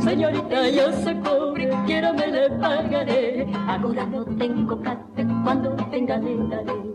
Señorita, 0.00 0.68
yo 0.68 0.92
soy 0.92 1.14
pobre, 1.16 1.70
quiero 1.86 2.12
me 2.14 2.26
le 2.26 2.50
pagaré. 2.50 3.46
Ahora 3.66 4.06
no 4.06 4.24
tengo 4.36 4.80
café, 4.82 5.26
cuando 5.44 5.70
tenga 5.90 6.18
le 6.18 6.36
daré 6.48 6.90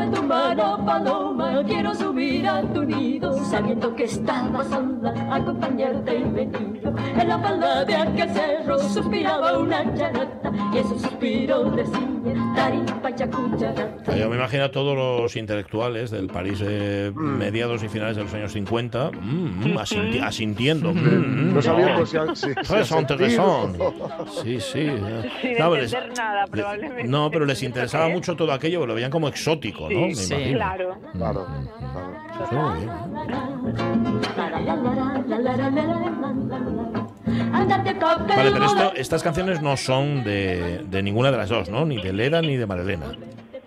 Dame 0.00 0.16
tu 0.16 0.22
mano, 0.22 0.82
paloma, 0.86 1.62
quiero 1.66 1.94
subir 1.94 2.48
a 2.48 2.62
tu 2.72 2.84
nido, 2.84 3.36
sabiendo 3.44 3.94
que 3.94 4.04
estabas 4.04 4.66
sola, 4.68 5.12
acompañarte 5.30 6.16
y 6.16 6.22
venir. 6.22 6.79
En 7.20 7.28
la 7.28 7.38
falda 7.38 7.84
de 7.84 7.94
aquel 7.96 8.30
cerro 8.30 8.78
suspiraba 8.78 9.58
una 9.58 9.94
charata, 9.94 10.52
y 10.72 10.78
ese 10.78 10.98
suspiro 10.98 11.64
decía, 11.70 12.00
taripa 12.54 13.14
chacucharata. 13.14 14.16
Yo 14.16 14.28
me 14.28 14.36
imagino 14.36 14.64
a 14.64 14.70
todos 14.70 14.96
los 14.96 15.36
intelectuales 15.36 16.10
del 16.10 16.26
París 16.28 16.58
de 16.60 17.12
mediados 17.14 17.82
y 17.82 17.88
finales 17.88 18.16
de 18.16 18.24
los 18.24 18.34
años 18.34 18.52
50 18.52 19.10
mm, 19.12 19.16
mm, 19.72 19.76
asinti- 19.78 20.22
asintiendo. 20.22 20.92
mm, 20.92 20.98
mm, 20.98 21.54
No 21.54 21.62
sabían 21.62 21.90
no. 21.92 21.96
pues, 21.98 22.10
si, 22.10 22.16
si-. 22.34 22.54
Sí, 24.42 24.60
sí. 24.60 24.88
Sin 25.42 25.58
No, 25.58 25.74
les- 25.76 25.92
nada, 26.16 26.44
le- 26.46 26.50
probablemente. 26.50 27.04
no, 27.04 27.30
pero 27.30 27.44
les 27.44 27.58
¿Eso 27.58 27.66
interesaba 27.66 28.08
mucho 28.08 28.34
todo 28.36 28.52
aquello, 28.52 28.86
lo 28.86 28.94
veían 28.94 29.10
como 29.10 29.28
exótico, 29.28 29.88
¿no? 29.90 30.00
Me 30.08 30.14
Sí, 30.14 30.32
imagino. 30.34 30.56
Claro. 30.58 30.96
Claro, 31.12 31.46
Mm, 31.48 31.66
claro. 31.92 32.10
Eso 32.44 32.54
muy 32.54 32.80
bien. 32.80 32.90
Vale, 37.50 38.50
pero 38.52 38.64
esto, 38.64 38.92
estas 38.94 39.22
canciones 39.22 39.60
no 39.60 39.76
son 39.76 40.24
de, 40.24 40.84
de 40.84 41.02
ninguna 41.02 41.30
de 41.30 41.36
las 41.36 41.48
dos, 41.48 41.68
¿no? 41.68 41.84
Ni 41.84 42.00
de 42.00 42.12
Leda 42.12 42.40
ni 42.40 42.56
de 42.56 42.66
Marilena. 42.66 43.06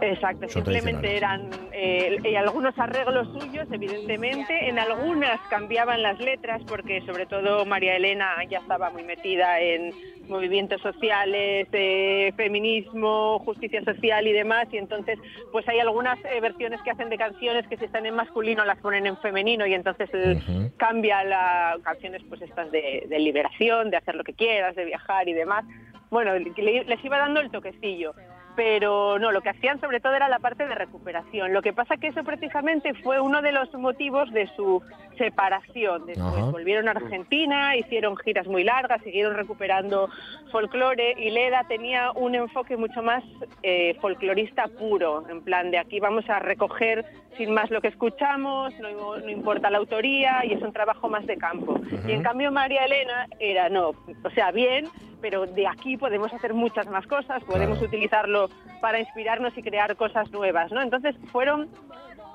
Exacto, 0.02 0.50
Son 0.50 0.66
simplemente 0.66 1.16
eran 1.16 1.50
eh, 1.72 2.18
y 2.24 2.36
algunos 2.36 2.78
arreglos 2.78 3.28
suyos, 3.40 3.68
evidentemente. 3.72 4.68
En 4.68 4.78
algunas 4.78 5.40
cambiaban 5.50 6.02
las 6.02 6.20
letras 6.20 6.62
porque 6.68 7.02
sobre 7.06 7.26
todo 7.26 7.66
María 7.66 7.96
Elena 7.96 8.36
ya 8.50 8.60
estaba 8.60 8.90
muy 8.90 9.04
metida 9.04 9.62
en 9.62 9.92
movimientos 10.28 10.82
sociales, 10.82 11.68
eh, 11.72 12.32
feminismo, 12.36 13.40
justicia 13.40 13.84
social 13.84 14.28
y 14.28 14.32
demás. 14.34 14.68
Y 14.72 14.78
entonces, 14.78 15.20
pues 15.52 15.68
hay 15.68 15.80
algunas 15.80 16.18
eh, 16.26 16.40
versiones 16.42 16.82
que 16.82 16.92
hacen 16.92 17.10
de 17.10 17.18
canciones 17.18 17.68
que 17.68 17.78
si 17.78 17.86
están 17.86 18.06
en 18.06 18.16
masculino 18.16 18.66
las 18.66 18.80
ponen 18.80 19.06
en 19.08 19.18
femenino 19.18 19.66
y 19.68 19.74
entonces 19.74 20.10
Ujú. 20.14 20.72
cambia 20.78 21.24
las 21.24 21.80
canciones, 21.82 22.22
pues 22.30 22.42
estas 22.42 22.72
de, 22.72 23.06
de 23.08 23.20
liberación, 23.20 23.90
de 23.90 23.98
hacer 23.98 24.16
lo 24.16 24.24
que 24.24 24.34
quieras, 24.34 24.76
de 24.76 24.86
viajar 24.86 25.28
y 25.28 25.34
demás. 25.34 25.66
Bueno, 26.10 26.34
le- 26.38 26.84
les 26.86 27.04
iba 27.06 27.18
dando 27.18 27.40
el 27.42 27.50
toquecillo 27.50 28.14
pero 28.56 29.20
no, 29.20 29.32
lo 29.32 29.42
que 29.42 29.50
hacían 29.50 29.80
sobre 29.80 30.00
todo 30.00 30.14
era 30.14 30.30
la 30.30 30.40
parte 30.40 30.68
de 30.68 30.76
recuperación. 30.76 31.54
Lo 31.54 31.62
que 31.62 31.74
pasa 31.74 31.98
que 31.98 32.08
eso 32.08 32.24
precisamente 32.24 32.94
fue 32.96 33.20
uno 33.20 33.42
de 33.42 33.52
los 33.52 33.74
motivos 33.74 34.32
de 34.32 34.48
su 34.56 34.82
separación. 35.18 36.06
Después 36.06 36.34
Ajá. 36.34 36.52
volvieron 36.52 36.88
a 36.88 36.92
Argentina, 36.92 37.76
hicieron 37.76 38.18
giras 38.18 38.48
muy 38.48 38.64
largas, 38.64 39.02
siguieron 39.04 39.36
recuperando 39.36 40.10
folclore 40.52 41.16
y 41.18 41.30
Leda 41.32 41.66
tenía 41.68 42.12
un 42.12 42.36
enfoque 42.36 42.78
mucho 42.78 43.02
más 43.02 43.24
eh, 43.62 43.96
folclorista 44.02 44.68
puro, 44.68 45.28
en 45.30 45.42
plan 45.44 45.72
de 45.72 45.80
aquí 45.80 46.00
vamos 46.00 46.30
a 46.30 46.40
recoger 46.40 47.06
sin 47.38 47.54
más 47.54 47.72
lo 47.72 47.82
que 47.82 47.88
escuchamos, 47.88 48.74
no, 48.80 49.18
no 49.18 49.30
importa 49.30 49.70
la 49.70 49.80
autoría 49.80 50.46
y 50.46 50.54
es 50.54 50.62
un 50.62 50.72
trabajo 50.74 51.10
más 51.10 51.26
de 51.26 51.38
campo. 51.38 51.80
Y 52.08 52.12
en 52.12 52.22
cambio 52.22 52.52
María 52.52 52.86
Elena 52.86 53.28
era 53.40 53.70
no, 53.70 53.90
o 53.90 54.30
sea, 54.36 54.52
bien, 54.52 54.86
pero 55.24 55.46
de 55.48 55.66
aquí 55.66 55.96
podemos 55.96 56.34
hacer 56.34 56.54
muchas 56.54 56.86
más 56.88 57.08
cosas, 57.08 57.42
podemos 57.46 57.78
Claro. 57.78 57.88
utilizarlo 57.88 58.50
para 58.82 59.00
inspirarnos 59.00 59.58
y 59.58 59.64
crear 59.64 59.96
cosas 59.96 60.30
nuevas, 60.32 60.70
¿no? 60.74 60.82
Entonces 60.82 61.16
fueron 61.32 61.70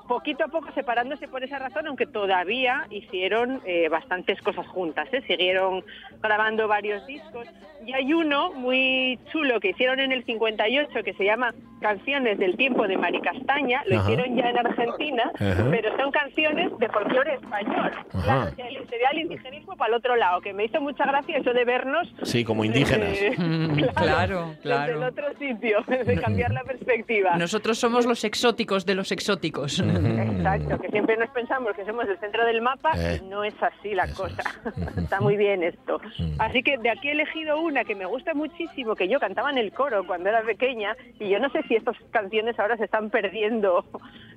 poquito 0.09 0.43
a 0.43 0.47
poco 0.49 0.67
separándose 0.73 1.27
por 1.29 1.43
esa 1.43 1.57
razón, 1.59 1.87
aunque 1.87 2.05
todavía 2.05 2.85
hicieron 2.89 3.61
eh, 3.65 3.87
bastantes 3.87 4.41
cosas 4.41 4.67
juntas, 4.67 5.07
¿eh? 5.13 5.21
siguieron 5.27 5.85
grabando 6.21 6.67
varios 6.67 7.05
discos. 7.07 7.47
Y 7.85 7.93
hay 7.93 8.11
uno 8.13 8.51
muy 8.51 9.17
chulo 9.31 9.61
que 9.61 9.69
hicieron 9.69 10.01
en 10.01 10.11
el 10.11 10.25
58 10.25 11.01
que 11.01 11.13
se 11.13 11.23
llama 11.23 11.53
Canciones 11.79 12.37
del 12.37 12.57
tiempo 12.57 12.85
de 12.85 12.97
Mari 12.97 13.21
Castaña, 13.21 13.81
lo 13.87 13.99
Ajá. 13.99 14.11
hicieron 14.11 14.35
ya 14.35 14.49
en 14.49 14.57
Argentina, 14.57 15.31
Ajá. 15.35 15.65
pero 15.71 15.95
son 15.95 16.11
canciones 16.11 16.77
de 16.77 16.89
folclore 16.89 17.35
español. 17.35 17.91
Ajá. 18.13 18.51
Claro, 18.51 18.55
que 18.57 18.63
sería 18.89 19.07
el 19.13 19.19
indigenismo 19.19 19.77
para 19.77 19.93
el 19.93 19.97
otro 19.97 20.17
lado, 20.17 20.41
que 20.41 20.51
me 20.53 20.65
hizo 20.65 20.81
mucha 20.81 21.05
gracia 21.05 21.37
eso 21.37 21.53
de 21.53 21.63
vernos 21.63 22.13
Sí, 22.23 22.43
como 22.43 22.65
indígenas. 22.65 23.09
desde- 23.21 23.37
Mm, 23.39 23.81
claro, 23.95 24.47
desde 24.49 24.61
claro. 24.61 24.97
el 24.97 25.03
otro 25.03 25.25
sitio, 25.39 25.77
de 25.87 26.19
cambiar 26.19 26.51
la 26.51 26.63
perspectiva. 26.65 27.37
Nosotros 27.37 27.77
somos 27.79 28.05
los 28.05 28.25
exóticos 28.25 28.85
de 28.85 28.95
los 28.95 29.11
exóticos. 29.13 29.79
Exacto, 30.05 30.79
que 30.79 30.89
siempre 30.89 31.17
nos 31.17 31.29
pensamos 31.29 31.73
que 31.75 31.85
somos 31.85 32.07
el 32.07 32.17
centro 32.19 32.45
del 32.45 32.61
mapa 32.61 32.91
Eh, 32.95 33.19
y 33.23 33.25
no 33.27 33.43
es 33.43 33.53
así 33.61 33.93
la 33.93 34.07
cosa. 34.13 34.41
es. 34.77 34.97
Está 34.97 35.19
muy 35.21 35.37
bien 35.37 35.63
esto. 35.63 35.99
Así 36.39 36.63
que 36.63 36.77
de 36.77 36.89
aquí 36.89 37.09
he 37.09 37.11
elegido 37.11 37.59
una 37.59 37.83
que 37.83 37.95
me 37.95 38.05
gusta 38.05 38.33
muchísimo, 38.33 38.95
que 38.95 39.07
yo 39.07 39.19
cantaba 39.19 39.49
en 39.49 39.57
el 39.57 39.71
coro 39.71 40.05
cuando 40.05 40.29
era 40.29 40.41
pequeña 40.41 40.95
y 41.19 41.29
yo 41.29 41.39
no 41.39 41.49
sé 41.49 41.63
si 41.63 41.75
estas 41.75 41.95
canciones 42.11 42.59
ahora 42.59 42.77
se 42.77 42.85
están 42.85 43.09
perdiendo 43.09 43.85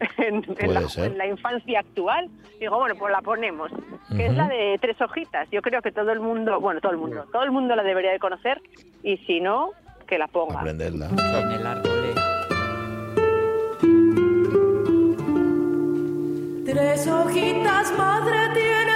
en, 0.19 0.45
la, 0.73 0.89
ser. 0.89 1.13
en 1.13 1.19
la 1.19 1.27
infancia 1.27 1.81
actual. 1.81 2.29
Digo, 2.59 2.79
bueno, 2.79 2.95
pues 2.97 3.13
la 3.13 3.21
ponemos, 3.23 3.71
que 4.17 4.27
es 4.27 4.35
la 4.35 4.47
de 4.49 4.79
Tres 4.81 5.01
Hojitas. 5.01 5.49
Yo 5.51 5.63
creo 5.63 5.83
que 5.83 5.91
todo 5.93 6.13
el 6.13 6.21
mundo, 6.21 6.61
bueno, 6.61 6.81
todo 6.81 6.93
el 6.93 6.99
mundo, 6.99 7.27
todo 7.33 7.43
el 7.43 7.51
mundo 7.51 7.75
la 7.75 7.83
debería 7.83 8.13
de 8.13 8.19
conocer 8.19 8.61
y 9.03 9.17
si 9.19 9.41
no, 9.41 9.71
que 10.07 10.19
la 10.19 10.29
ponga. 10.29 10.61
Aprenderla. 10.61 11.07
En 11.09 11.53
el 11.53 11.67
árbol. 11.67 11.92
Tres 16.73 17.07
hojitas 17.07 17.93
madre 17.99 18.49
tiene 18.55 18.92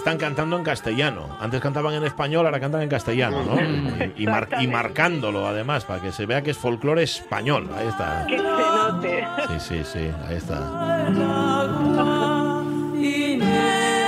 están, 0.00 0.18
cantando 0.18 0.56
en 0.56 0.64
castellano. 0.64 1.36
Antes 1.40 1.60
cantaban 1.60 1.94
en 1.94 2.04
español, 2.04 2.46
ahora 2.46 2.58
cantan 2.60 2.82
en 2.82 2.88
castellano, 2.88 3.42
¿no? 3.44 3.56
Y, 4.16 4.24
y 4.24 4.26
mar- 4.26 4.48
y 4.60 4.66
marcándolo, 4.66 5.46
además, 5.46 5.84
para 5.84 6.00
que 6.02 6.10
se 6.12 6.26
vea 6.26 6.42
que 6.42 6.50
es 6.50 6.58
folclore 6.58 7.02
español. 7.02 7.68
Ahí 7.76 7.86
está. 7.88 8.24
Que 8.26 8.36
se 8.38 8.42
note. 8.42 9.24
Sí, 9.48 9.60
sí, 9.60 9.84
sí, 9.84 10.10
ahí 10.28 10.36
está. 10.36 10.60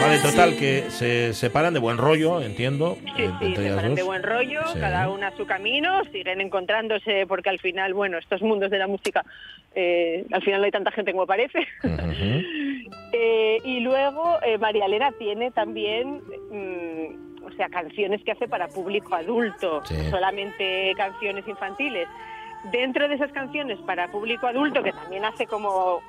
Vale, 0.00 0.18
total, 0.18 0.56
que 0.56 0.86
se 0.90 1.32
separan 1.32 1.72
de 1.74 1.80
buen 1.80 1.96
rollo, 1.96 2.40
entiendo. 2.42 2.96
Sí, 3.16 3.22
eh, 3.22 3.30
sí, 3.38 3.44
entre 3.46 3.54
se 3.56 3.62
ellas 3.66 3.76
paran 3.76 3.94
de 3.94 4.02
buen 4.02 4.22
rollo, 4.22 4.60
Sí. 4.72 4.80
cada 4.80 5.08
una 5.08 5.28
a 5.28 5.36
su 5.36 5.46
camino, 5.46 6.02
siguen 6.10 6.40
encontrándose 6.40 7.24
porque 7.28 7.50
al 7.50 7.60
final, 7.60 7.94
bueno, 7.94 8.18
estos 8.18 8.42
mundos 8.42 8.70
de 8.70 8.78
la 8.78 8.88
música, 8.88 9.24
eh, 9.74 10.24
al 10.32 10.42
final 10.42 10.60
no 10.60 10.64
hay 10.66 10.70
tanta 10.70 10.90
gente 10.92 11.12
como 11.12 11.26
parece. 11.26 11.58
Eh, 13.14 13.58
y 13.64 13.80
luego 13.80 14.38
eh, 14.44 14.56
María 14.58 14.86
Elena 14.86 15.12
tiene 15.18 15.50
también, 15.50 16.20
mm, 16.50 17.44
o 17.44 17.52
sea, 17.56 17.68
canciones 17.68 18.22
que 18.24 18.32
hace 18.32 18.48
para 18.48 18.68
público 18.68 19.14
adulto, 19.14 19.84
Sí. 19.84 19.94
solamente 20.10 20.92
canciones 20.96 21.46
infantiles. 21.46 22.08
Dentro 22.70 23.08
de 23.08 23.16
esas 23.16 23.30
canciones 23.32 23.78
para 23.80 24.08
público 24.10 24.46
adulto, 24.46 24.82
que 24.82 24.92
también 24.92 25.24
hace 25.24 25.46
como 25.46 26.00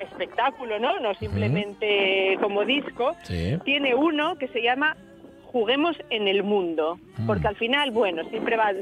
espectáculo, 0.00 0.78
¿no? 0.80 0.98
No 0.98 1.14
simplemente 1.14 2.36
como 2.40 2.64
disco, 2.64 3.14
Sí. 3.22 3.56
tiene 3.64 3.94
uno 3.94 4.36
que 4.36 4.48
se 4.48 4.62
llama 4.62 4.96
Juguemos 5.44 5.96
en 6.10 6.28
el 6.28 6.42
mundo, 6.42 6.98
Mm. 7.18 7.26
porque 7.26 7.46
al 7.46 7.56
final, 7.56 7.90
bueno, 7.92 8.24
siempre 8.30 8.56
va, 8.56 8.72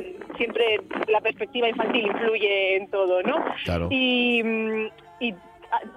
siempre 0.40 0.80
la 1.08 1.20
perspectiva 1.20 1.68
infantil 1.68 2.06
influye 2.06 2.76
en 2.76 2.88
todo, 2.88 3.22
¿no? 3.22 3.44
Claro. 3.64 3.88
Y, 3.90 4.42
mm, 4.42 4.86
y, 5.20 5.34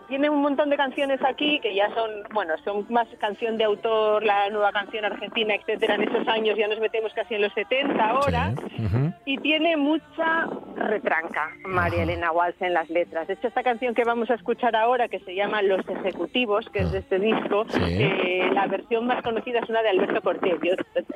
tiene 0.07 0.29
un 0.29 0.41
montón 0.41 0.69
de 0.69 0.77
canciones 0.77 1.19
aquí 1.23 1.59
que 1.59 1.73
ya 1.73 1.89
son, 1.95 2.09
bueno, 2.33 2.53
son 2.63 2.85
más 2.89 3.07
canción 3.19 3.57
de 3.57 3.63
autor, 3.63 4.23
la 4.23 4.49
nueva 4.49 4.71
canción 4.71 5.05
argentina, 5.05 5.55
etcétera, 5.55 5.95
en 5.95 6.03
esos 6.03 6.27
años 6.27 6.57
ya 6.57 6.67
nos 6.67 6.79
metemos 6.79 7.13
casi 7.13 7.35
en 7.35 7.41
los 7.41 7.53
70 7.53 8.03
ahora. 8.09 8.53
Sí. 8.75 8.85
Ujú. 8.85 9.13
Y 9.25 9.37
tiene 9.39 9.77
mucha 9.77 10.47
retranca 10.75 11.49
María. 11.65 12.03
Elena 12.03 12.31
Walsh 12.31 12.55
en 12.61 12.73
las 12.73 12.89
letras. 12.89 13.27
De 13.27 13.33
hecho, 13.35 13.47
esta 13.47 13.63
canción 13.63 13.93
que 13.95 14.03
vamos 14.03 14.29
a 14.29 14.33
escuchar 14.35 14.75
ahora, 14.75 15.07
que 15.07 15.19
se 15.19 15.33
llama 15.35 15.61
Los 15.61 15.87
Ejecutivos, 15.87 16.69
que 16.69 16.79
es 16.79 16.91
de 16.91 16.99
este 16.99 17.19
disco, 17.19 17.65
Sí. 17.69 17.81
eh, 18.03 18.49
la 18.53 18.67
versión 18.67 19.07
más 19.07 19.21
conocida 19.23 19.59
es 19.59 19.69
una 19.69 19.81
de 19.81 19.89
Alberto 19.89 20.21
Cortés. 20.21 20.55
Yo 20.61 20.73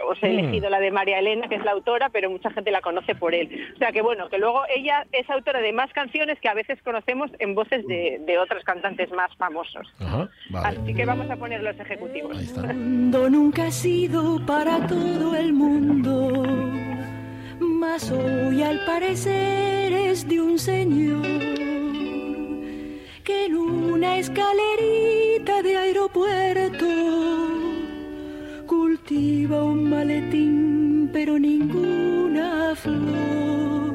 os 0.07 0.23
he 0.23 0.27
Mm. 0.29 0.39
elegido 0.39 0.69
la 0.69 0.79
de 0.79 0.91
María 0.91 1.19
Elena, 1.19 1.47
que 1.49 1.55
es 1.55 1.65
la 1.65 1.71
autora, 1.71 2.09
pero 2.09 2.29
mucha 2.29 2.49
gente 2.51 2.71
la 2.71 2.81
conoce 2.81 3.15
por 3.15 3.33
él. 3.35 3.49
O 3.75 3.77
sea 3.77 3.91
que 3.91 4.01
bueno, 4.01 4.29
que 4.29 4.37
luego 4.37 4.63
ella 4.73 5.05
es 5.11 5.29
autora 5.29 5.59
de 5.59 5.73
más 5.73 5.91
canciones 5.93 6.39
que 6.39 6.47
a 6.49 6.53
veces 6.53 6.81
conocemos 6.83 7.29
en 7.39 7.53
voces 7.55 7.85
de, 7.87 8.19
de 8.25 8.37
otros 8.37 8.46
cantantes 8.63 9.11
más 9.11 9.35
famosos. 9.37 9.87
Ajá, 9.99 10.29
vale. 10.49 10.79
Así 10.79 10.93
que 10.93 11.05
vamos 11.05 11.29
a 11.29 11.35
poner 11.35 11.61
Los 11.61 11.79
Ejecutivos. 11.79 12.37
Ahí 12.37 12.45
está. 12.45 12.73
mundo 12.73 13.29
nunca 13.29 13.67
ha 13.67 13.71
sido 13.71 14.45
para 14.45 14.85
todo 14.87 15.35
el 15.35 15.53
mundo, 15.53 16.45
mas 17.59 18.11
hoy 18.11 18.63
al 18.63 18.83
parecer 18.85 19.93
es 19.93 20.27
de 20.27 20.41
un 20.41 20.59
señor 20.59 21.25
que 23.23 23.45
en 23.45 23.55
una 23.55 24.17
escalerita 24.17 25.61
de 25.61 25.77
aeropuerto 25.77 26.85
cultiva 28.65 29.63
un 29.63 29.89
maletín 29.89 31.09
pero 31.11 31.39
ninguna 31.39 32.75
flor. 32.75 33.86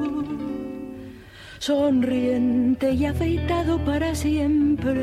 Sonriente 1.62 2.90
y 2.90 3.06
afeitado 3.06 3.78
para 3.84 4.16
siempre, 4.16 4.98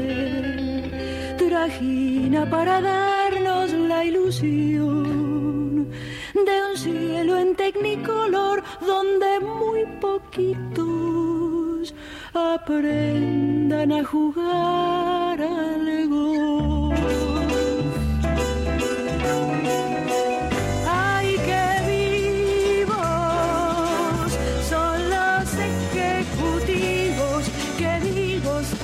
trajina 1.38 2.50
para 2.50 2.82
darnos 2.82 3.72
la 3.72 4.04
ilusión 4.04 5.89
de 6.34 6.63
un 6.69 6.78
cielo 6.78 7.38
en 7.38 7.56
tecnicolor 7.56 8.62
donde 8.86 9.39
muy 9.39 9.86
poquitos 10.02 11.95
aprendan 12.34 13.93
a 13.93 14.04
jugar 14.04 15.41
al 15.41 16.10
gol. 16.10 17.29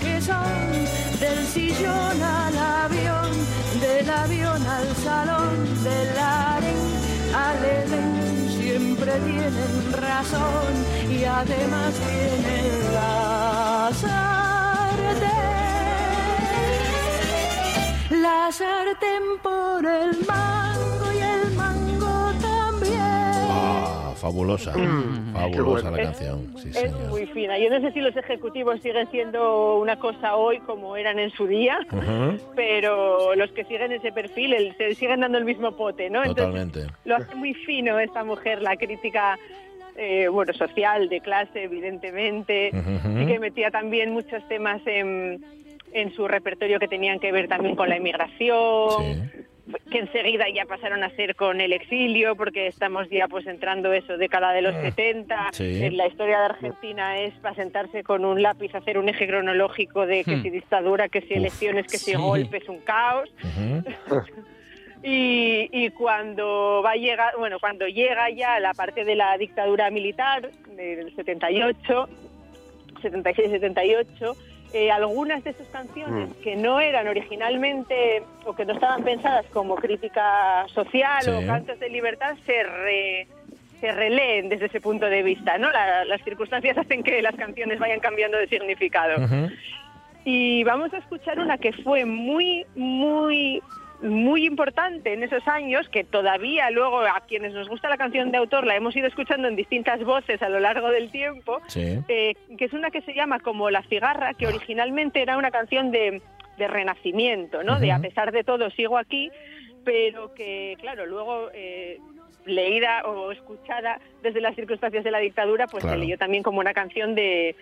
que 0.01 0.21
son 0.21 0.55
del 1.19 1.45
sillón 1.47 2.21
al 2.21 2.57
avión, 2.57 3.31
del 3.79 4.09
avión 4.09 4.61
al 4.67 4.95
salón, 5.03 5.83
del 5.83 6.17
aren 6.17 6.81
al 7.33 7.65
edén, 7.65 8.49
siempre 8.57 9.11
tienen 9.19 9.93
razón 9.93 10.73
y 11.09 11.23
además 11.23 11.93
tienen 11.93 12.93
las 12.93 14.03
artes. 14.03 15.31
La 18.11 18.51
sartén 18.51 19.23
por 19.43 19.85
el 19.85 20.25
mar. 20.25 20.74
Fabulosa. 24.29 24.73
fabulosa 25.33 25.91
la 25.91 25.97
canción. 25.97 26.51
Sí, 26.57 26.69
Es 26.69 26.75
señor. 26.77 27.09
muy 27.09 27.25
fina. 27.27 27.59
Yo 27.59 27.69
no 27.69 27.79
sé 27.81 27.91
si 27.91 27.99
los 28.01 28.15
ejecutivos 28.17 28.81
siguen 28.81 29.07
siendo 29.11 29.77
una 29.77 29.97
cosa 29.97 30.35
hoy 30.35 30.59
como 30.61 30.95
eran 30.97 31.19
en 31.19 31.29
su 31.31 31.45
día, 31.45 31.77
pero 32.55 33.35
los 33.35 33.51
que 33.51 33.63
siguen 33.65 33.91
ese 33.91 34.11
perfil 34.11 34.53
el- 34.53 34.75
se 34.77 34.95
siguen 34.95 35.19
dando 35.21 35.37
el 35.37 35.45
mismo 35.45 35.73
pote, 35.73 36.09
¿no? 36.09 36.23
Entonces, 36.23 36.45
Totalmente. 36.71 36.87
lo 37.05 37.15
hace 37.17 37.35
muy 37.35 37.53
fino 37.53 37.99
esta 37.99 38.23
mujer, 38.23 38.61
la 38.61 38.75
crítica 38.77 39.37
eh, 39.97 40.27
bueno 40.27 40.51
social, 40.53 41.07
de 41.07 41.21
clase, 41.21 41.63
evidentemente. 41.63 42.71
Sí 42.73 43.25
que 43.27 43.39
metía 43.39 43.71
también 43.71 44.11
muchos 44.11 44.45
temas 44.49 44.81
en, 44.85 45.41
en 45.93 46.13
su 46.13 46.27
repertorio 46.27 46.79
que 46.79 46.87
tenían 46.89 47.17
que 47.19 47.31
ver 47.31 47.47
también 47.47 47.75
con 47.77 47.87
la 47.87 47.95
inmigración, 47.95 49.31
que 49.91 49.97
enseguida 49.99 50.45
ya 50.53 50.65
pasaron 50.65 51.03
a 51.03 51.09
ser 51.15 51.35
con 51.35 51.59
el 51.59 51.73
exilio, 51.73 52.35
porque 52.35 52.67
estamos 52.67 53.09
ya 53.09 53.27
pues 53.27 53.47
entrando 53.47 53.91
eso, 53.93 54.17
década 54.17 54.51
de 54.53 54.61
los 54.61 54.75
70. 54.75 55.49
sí. 55.53 55.83
En 55.83 55.97
la 55.97 56.07
historia 56.07 56.39
de 56.39 56.45
Argentina 56.45 57.19
es 57.19 57.33
para 57.35 57.55
sentarse 57.55 58.03
con 58.03 58.25
un 58.25 58.41
lápiz, 58.43 58.73
hacer 58.75 58.97
un 58.97 59.09
eje 59.09 59.27
cronológico 59.27 60.05
de 60.05 60.23
que 60.23 60.35
Hmm. 60.37 60.43
si 60.43 60.49
dictadura, 60.51 61.09
que 61.09 61.21
si 61.21 61.31
Uf, 61.33 61.37
elecciones, 61.37 61.87
que 61.87 61.97
si 61.97 62.11
sí. 62.11 62.17
golpes, 62.17 62.67
un 62.69 62.79
caos. 62.81 63.29
Y, 65.03 65.69
y 65.71 65.89
cuando 65.91 66.81
va 66.83 66.91
a 66.91 66.95
llegar, 66.95 67.33
bueno, 67.37 67.59
cuando 67.59 67.87
llega 67.87 68.29
ya 68.31 68.59
la 68.59 68.73
parte 68.73 69.03
de 69.05 69.15
la 69.15 69.37
dictadura 69.37 69.91
militar 69.91 70.49
del 70.75 71.15
78, 71.15 72.09
76-78, 73.03 74.35
eh, 74.75 74.91
algunas 74.91 75.41
de 75.45 75.53
sus 75.53 75.67
canciones 75.69 76.29
que 76.43 76.57
no 76.57 76.81
eran 76.81 77.07
originalmente 77.07 78.23
o 78.45 78.53
que 78.53 78.65
no 78.65 78.73
estaban 78.73 79.03
pensadas 79.05 79.45
como 79.53 79.75
crítica 79.75 80.65
social 80.73 81.23
Sí. 81.23 81.31
o 81.31 81.47
cantos 81.47 81.79
de 81.79 81.89
libertad 81.89 82.35
se 82.45 82.61
re- 82.63 83.27
se 83.79 83.91
releen 83.93 84.49
desde 84.49 84.65
ese 84.65 84.81
punto 84.81 85.05
de 85.05 85.23
vista, 85.23 85.57
¿no? 85.57 85.71
La- 85.71 86.03
las 86.03 86.21
circunstancias 86.23 86.77
hacen 86.83 87.03
que 87.03 87.21
las 87.21 87.35
canciones 87.35 87.79
vayan 87.79 88.01
cambiando 88.01 88.37
de 88.37 88.47
significado. 88.47 89.15
Y 90.25 90.63
vamos 90.65 90.93
a 90.93 90.97
escuchar 90.97 91.39
una 91.39 91.57
que 91.57 91.71
fue 91.71 92.03
muy, 92.03 92.65
muy, 92.75 93.61
muy 94.01 94.45
importante 94.45 95.13
en 95.13 95.23
esos 95.23 95.47
años, 95.47 95.87
que 95.89 96.03
todavía 96.03 96.69
luego 96.71 96.99
a 96.99 97.21
quienes 97.27 97.53
nos 97.53 97.67
gusta 97.69 97.89
la 97.89 97.97
canción 97.97 98.31
de 98.31 98.37
autor 98.37 98.65
la 98.65 98.75
hemos 98.75 98.95
ido 98.95 99.07
escuchando 99.07 99.47
en 99.47 99.55
distintas 99.55 100.03
voces 100.03 100.41
a 100.41 100.49
lo 100.49 100.59
largo 100.59 100.89
del 100.89 101.11
tiempo, 101.11 101.59
Sí. 101.67 101.99
eh, 102.07 102.33
que 102.57 102.65
es 102.65 102.73
una 102.73 102.91
que 102.91 103.01
se 103.01 103.13
llama 103.13 103.39
como 103.39 103.69
La 103.69 103.83
cigarra, 103.83 104.33
que 104.33 104.47
originalmente 104.47 105.21
era 105.21 105.37
una 105.37 105.51
canción 105.51 105.91
de, 105.91 106.21
de 106.57 106.67
renacimiento, 106.67 107.63
¿no? 107.63 107.79
De 107.79 107.91
a 107.91 107.99
pesar 107.99 108.31
de 108.31 108.43
todo 108.43 108.69
sigo 108.71 108.97
aquí, 108.97 109.31
pero 109.83 110.33
que, 110.33 110.77
claro, 110.81 111.05
luego... 111.05 111.49
eh, 111.53 111.99
leída 112.47 113.01
o 113.07 113.31
escuchada 113.31 113.99
desde 114.21 114.39
las 114.39 114.53
circunstancias 114.53 115.03
de 115.03 115.09
la 115.09 115.17
dictadura, 115.17 115.65
pues 115.65 115.83
Claro. 115.83 115.97
se 115.97 116.05
leyó 116.05 116.15
también 116.19 116.43
como 116.43 116.59
una 116.59 116.75
canción 116.75 117.15
de, 117.15 117.55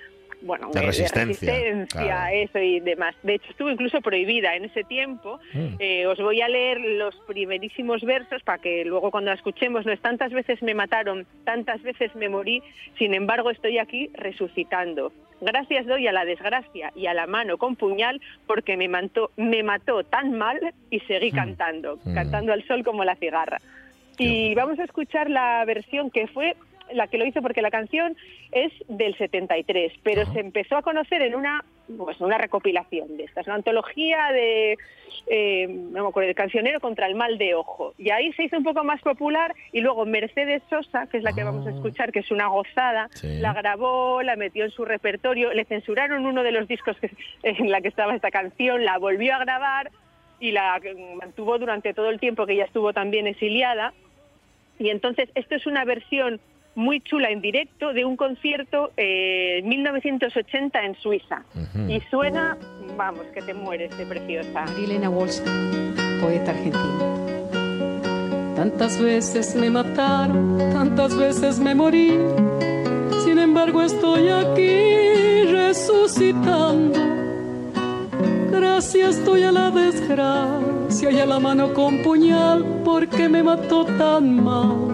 bueno, 0.43 0.69
De 0.73 0.81
resistencia, 0.81 1.51
resistencia, 1.53 2.01
claro. 2.01 2.35
eso 2.35 2.59
y 2.59 2.79
demás. 2.79 3.15
De 3.23 3.35
hecho, 3.35 3.49
estuvo 3.49 3.69
incluso 3.69 4.01
prohibida 4.01 4.55
en 4.55 4.65
ese 4.65 4.83
tiempo. 4.83 5.39
Mm. 5.53 5.75
Eh, 5.79 6.05
os 6.05 6.19
voy 6.19 6.41
a 6.41 6.47
leer 6.49 6.79
los 6.79 7.15
primerísimos 7.27 8.01
versos 8.03 8.43
para 8.43 8.59
que 8.59 8.85
luego 8.85 9.09
cuando 9.11 9.31
la 9.31 9.35
escuchemos, 9.35 9.85
no 9.85 9.91
es 9.91 10.01
tantas 10.01 10.31
veces 10.31 10.61
me 10.61 10.73
mataron, 10.73 11.25
tantas 11.45 11.81
veces 11.81 12.13
me 12.15 12.29
morí, 12.29 12.61
sin 12.97 13.13
embargo 13.13 13.49
estoy 13.49 13.77
aquí 13.79 14.09
resucitando. 14.13 15.11
Gracias 15.41 15.85
doy 15.85 16.07
a 16.07 16.11
la 16.11 16.23
desgracia 16.25 16.91
y 16.95 17.07
a 17.07 17.13
la 17.13 17.27
mano 17.27 17.57
con 17.57 17.75
puñal 17.75 18.21
porque 18.47 18.77
me, 18.77 18.87
mató 18.87 19.31
me 19.35 19.63
mató 19.63 20.03
tan 20.03 20.37
mal 20.37 20.59
y 20.89 20.99
seguí 21.01 21.31
cantando, 21.31 21.99
Mm. 22.03 22.13
cantando 22.13 22.53
al 22.53 22.65
sol 22.67 22.83
como 22.83 23.03
la 23.03 23.15
cigarra. 23.15 23.59
Y 24.17 24.53
vamos 24.55 24.77
a 24.79 24.83
escuchar 24.83 25.29
la 25.29 25.65
versión 25.65 26.11
que 26.11 26.27
fue 26.27 26.55
la 26.93 27.07
que 27.07 27.17
lo 27.17 27.25
hizo 27.25 27.41
porque 27.41 27.61
la 27.61 27.71
canción 27.71 28.15
es 28.51 28.71
del 28.87 29.15
73, 29.17 29.93
pero 30.03 30.25
se 30.33 30.39
empezó 30.39 30.77
a 30.77 30.81
conocer 30.81 31.21
en 31.21 31.35
una 31.35 31.63
pues 31.97 32.21
una 32.21 32.37
recopilación 32.37 33.17
de 33.17 33.25
estas, 33.25 33.45
una 33.45 33.55
antología 33.57 34.31
de 34.31 34.77
eh, 35.27 35.67
no 35.67 36.03
me 36.03 36.09
acuerdo, 36.09 36.27
de 36.27 36.35
cancionero 36.35 36.79
contra 36.79 37.07
el 37.07 37.15
mal 37.15 37.37
de 37.37 37.55
ojo. 37.55 37.93
Y 37.97 38.09
ahí 38.09 38.31
se 38.33 38.43
hizo 38.43 38.57
un 38.57 38.63
poco 38.63 38.83
más 38.83 39.01
popular 39.01 39.53
y 39.71 39.81
luego 39.81 40.05
Mercedes 40.05 40.63
Sosa, 40.69 41.07
que 41.07 41.17
es 41.17 41.23
la 41.23 41.33
que 41.33 41.43
vamos 41.43 41.67
a 41.67 41.71
escuchar, 41.71 42.11
que 42.11 42.19
es 42.19 42.31
una 42.31 42.47
gozada, 42.47 43.09
Sí. 43.13 43.39
la 43.39 43.53
grabó, 43.53 44.21
la 44.23 44.35
metió 44.35 44.63
en 44.65 44.71
su 44.71 44.85
repertorio, 44.85 45.53
le 45.53 45.65
censuraron 45.65 46.25
uno 46.25 46.41
de 46.43 46.51
los 46.51 46.67
discos 46.67 46.97
que, 46.99 47.11
en 47.43 47.69
la 47.69 47.81
que 47.81 47.89
estaba 47.89 48.15
esta 48.15 48.31
canción, 48.31 48.85
la 48.85 48.97
volvió 48.97 49.35
a 49.35 49.39
grabar 49.39 49.91
y 50.39 50.51
la 50.51 50.79
mantuvo 51.21 51.57
durante 51.59 51.93
todo 51.93 52.09
el 52.09 52.19
tiempo 52.19 52.45
que 52.45 52.53
ella 52.53 52.65
estuvo 52.65 52.91
también 52.93 53.27
exiliada. 53.27 53.93
Y 54.79 54.89
entonces 54.89 55.29
esto 55.35 55.55
es 55.55 55.65
una 55.67 55.85
versión 55.85 56.39
muy 56.75 57.01
chula 57.01 57.29
en 57.29 57.41
directo 57.41 57.93
de 57.93 58.05
un 58.05 58.15
concierto 58.15 58.91
eh, 58.97 59.59
en 59.59 59.69
1980 59.69 60.85
en 60.85 60.95
Suiza. 60.95 61.43
Y 61.87 61.99
suena, 62.09 62.57
vamos, 62.97 63.25
que 63.33 63.41
te 63.41 63.53
mueres 63.53 63.95
de 63.97 64.05
preciosa. 64.05 64.65
Marilena 64.65 65.09
Walsh, 65.09 65.39
poeta 66.21 66.51
argentina. 66.51 67.23
Tantas 68.55 69.01
veces 69.01 69.55
me 69.55 69.69
mataron, 69.69 70.57
tantas 70.71 71.17
veces 71.17 71.59
me 71.59 71.75
morí. 71.75 72.17
Sin 73.23 73.39
embargo 73.39 73.81
estoy 73.81 74.29
aquí 74.29 75.43
resucitando. 75.51 76.99
Gracias 78.51 79.23
doy 79.25 79.43
a 79.43 79.51
la 79.51 79.71
desgracia 79.71 81.11
y 81.11 81.19
a 81.19 81.25
la 81.25 81.39
mano 81.39 81.73
con 81.73 82.03
puñal 82.03 82.81
porque 82.85 83.27
me 83.27 83.41
mató 83.41 83.85
tan 83.85 84.43
mal. 84.43 84.93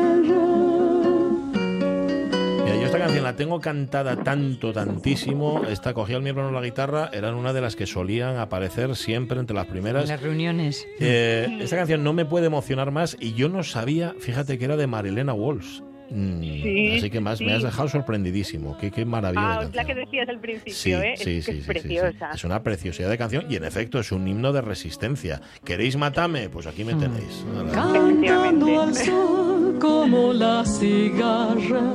Esta 2.91 3.05
canción 3.05 3.23
la 3.23 3.35
tengo 3.35 3.59
cantada 3.61 4.17
tanto, 4.23 4.73
tantísimo. 4.73 5.61
Esta 5.69 5.93
cogía 5.93 6.17
el 6.17 6.23
mi 6.23 6.29
hermano 6.29 6.51
la 6.51 6.61
guitarra, 6.61 7.09
eran 7.13 7.35
una 7.35 7.53
de 7.53 7.61
las 7.61 7.75
que 7.77 7.85
solían 7.85 8.37
aparecer 8.37 8.95
siempre 8.97 9.39
entre 9.39 9.55
las 9.55 9.65
primeras. 9.67 10.03
En 10.03 10.09
las 10.09 10.21
reuniones. 10.21 10.85
Eh, 10.99 11.47
esta 11.61 11.77
canción 11.77 12.03
no 12.03 12.11
me 12.13 12.25
puede 12.25 12.47
emocionar 12.47 12.91
más 12.91 13.15
y 13.19 13.33
yo 13.33 13.47
no 13.49 13.63
sabía, 13.63 14.13
fíjate 14.19 14.57
que 14.57 14.65
era 14.65 14.75
de 14.75 14.87
Marilena 14.87 15.33
Walsh. 15.33 15.79
Mm, 16.09 16.41
Sí, 16.41 16.95
así 16.97 17.09
que 17.09 17.21
más 17.21 17.39
me 17.39 17.47
sí. 17.47 17.53
has 17.53 17.63
dejado 17.63 17.87
sorprendidísimo. 17.87 18.77
Qué, 18.77 18.91
qué 18.91 19.05
maravilla 19.05 19.41
de 19.41 19.47
Ah, 19.47 19.59
canción. 19.61 19.75
la 19.77 19.85
que 19.85 19.95
decías 19.95 20.27
al 20.27 20.39
principio, 20.41 20.73
Sí, 20.73 20.91
¿eh? 20.91 21.13
sí, 21.15 21.21
es, 21.21 21.21
que 21.21 21.23
sí, 21.23 21.37
es 21.37 21.45
sí, 21.45 21.51
sí, 21.53 21.61
sí. 21.61 21.67
preciosa. 21.67 22.31
Es 22.33 22.43
una 22.43 22.61
preciosidad 22.61 23.09
de 23.09 23.17
canción 23.17 23.45
y 23.49 23.55
en 23.55 23.63
efecto 23.63 23.99
es 24.01 24.11
un 24.11 24.27
himno 24.27 24.51
de 24.51 24.59
resistencia. 24.61 25.39
¿Queréis 25.63 25.95
matarme? 25.95 26.49
Pues 26.49 26.67
aquí 26.67 26.83
me 26.83 26.95
tenéis. 26.95 27.45
Cantando 27.73 28.81
al 28.81 28.93
sol 28.93 29.77
como 29.79 30.33
la 30.33 30.65
cigarra, 30.65 31.93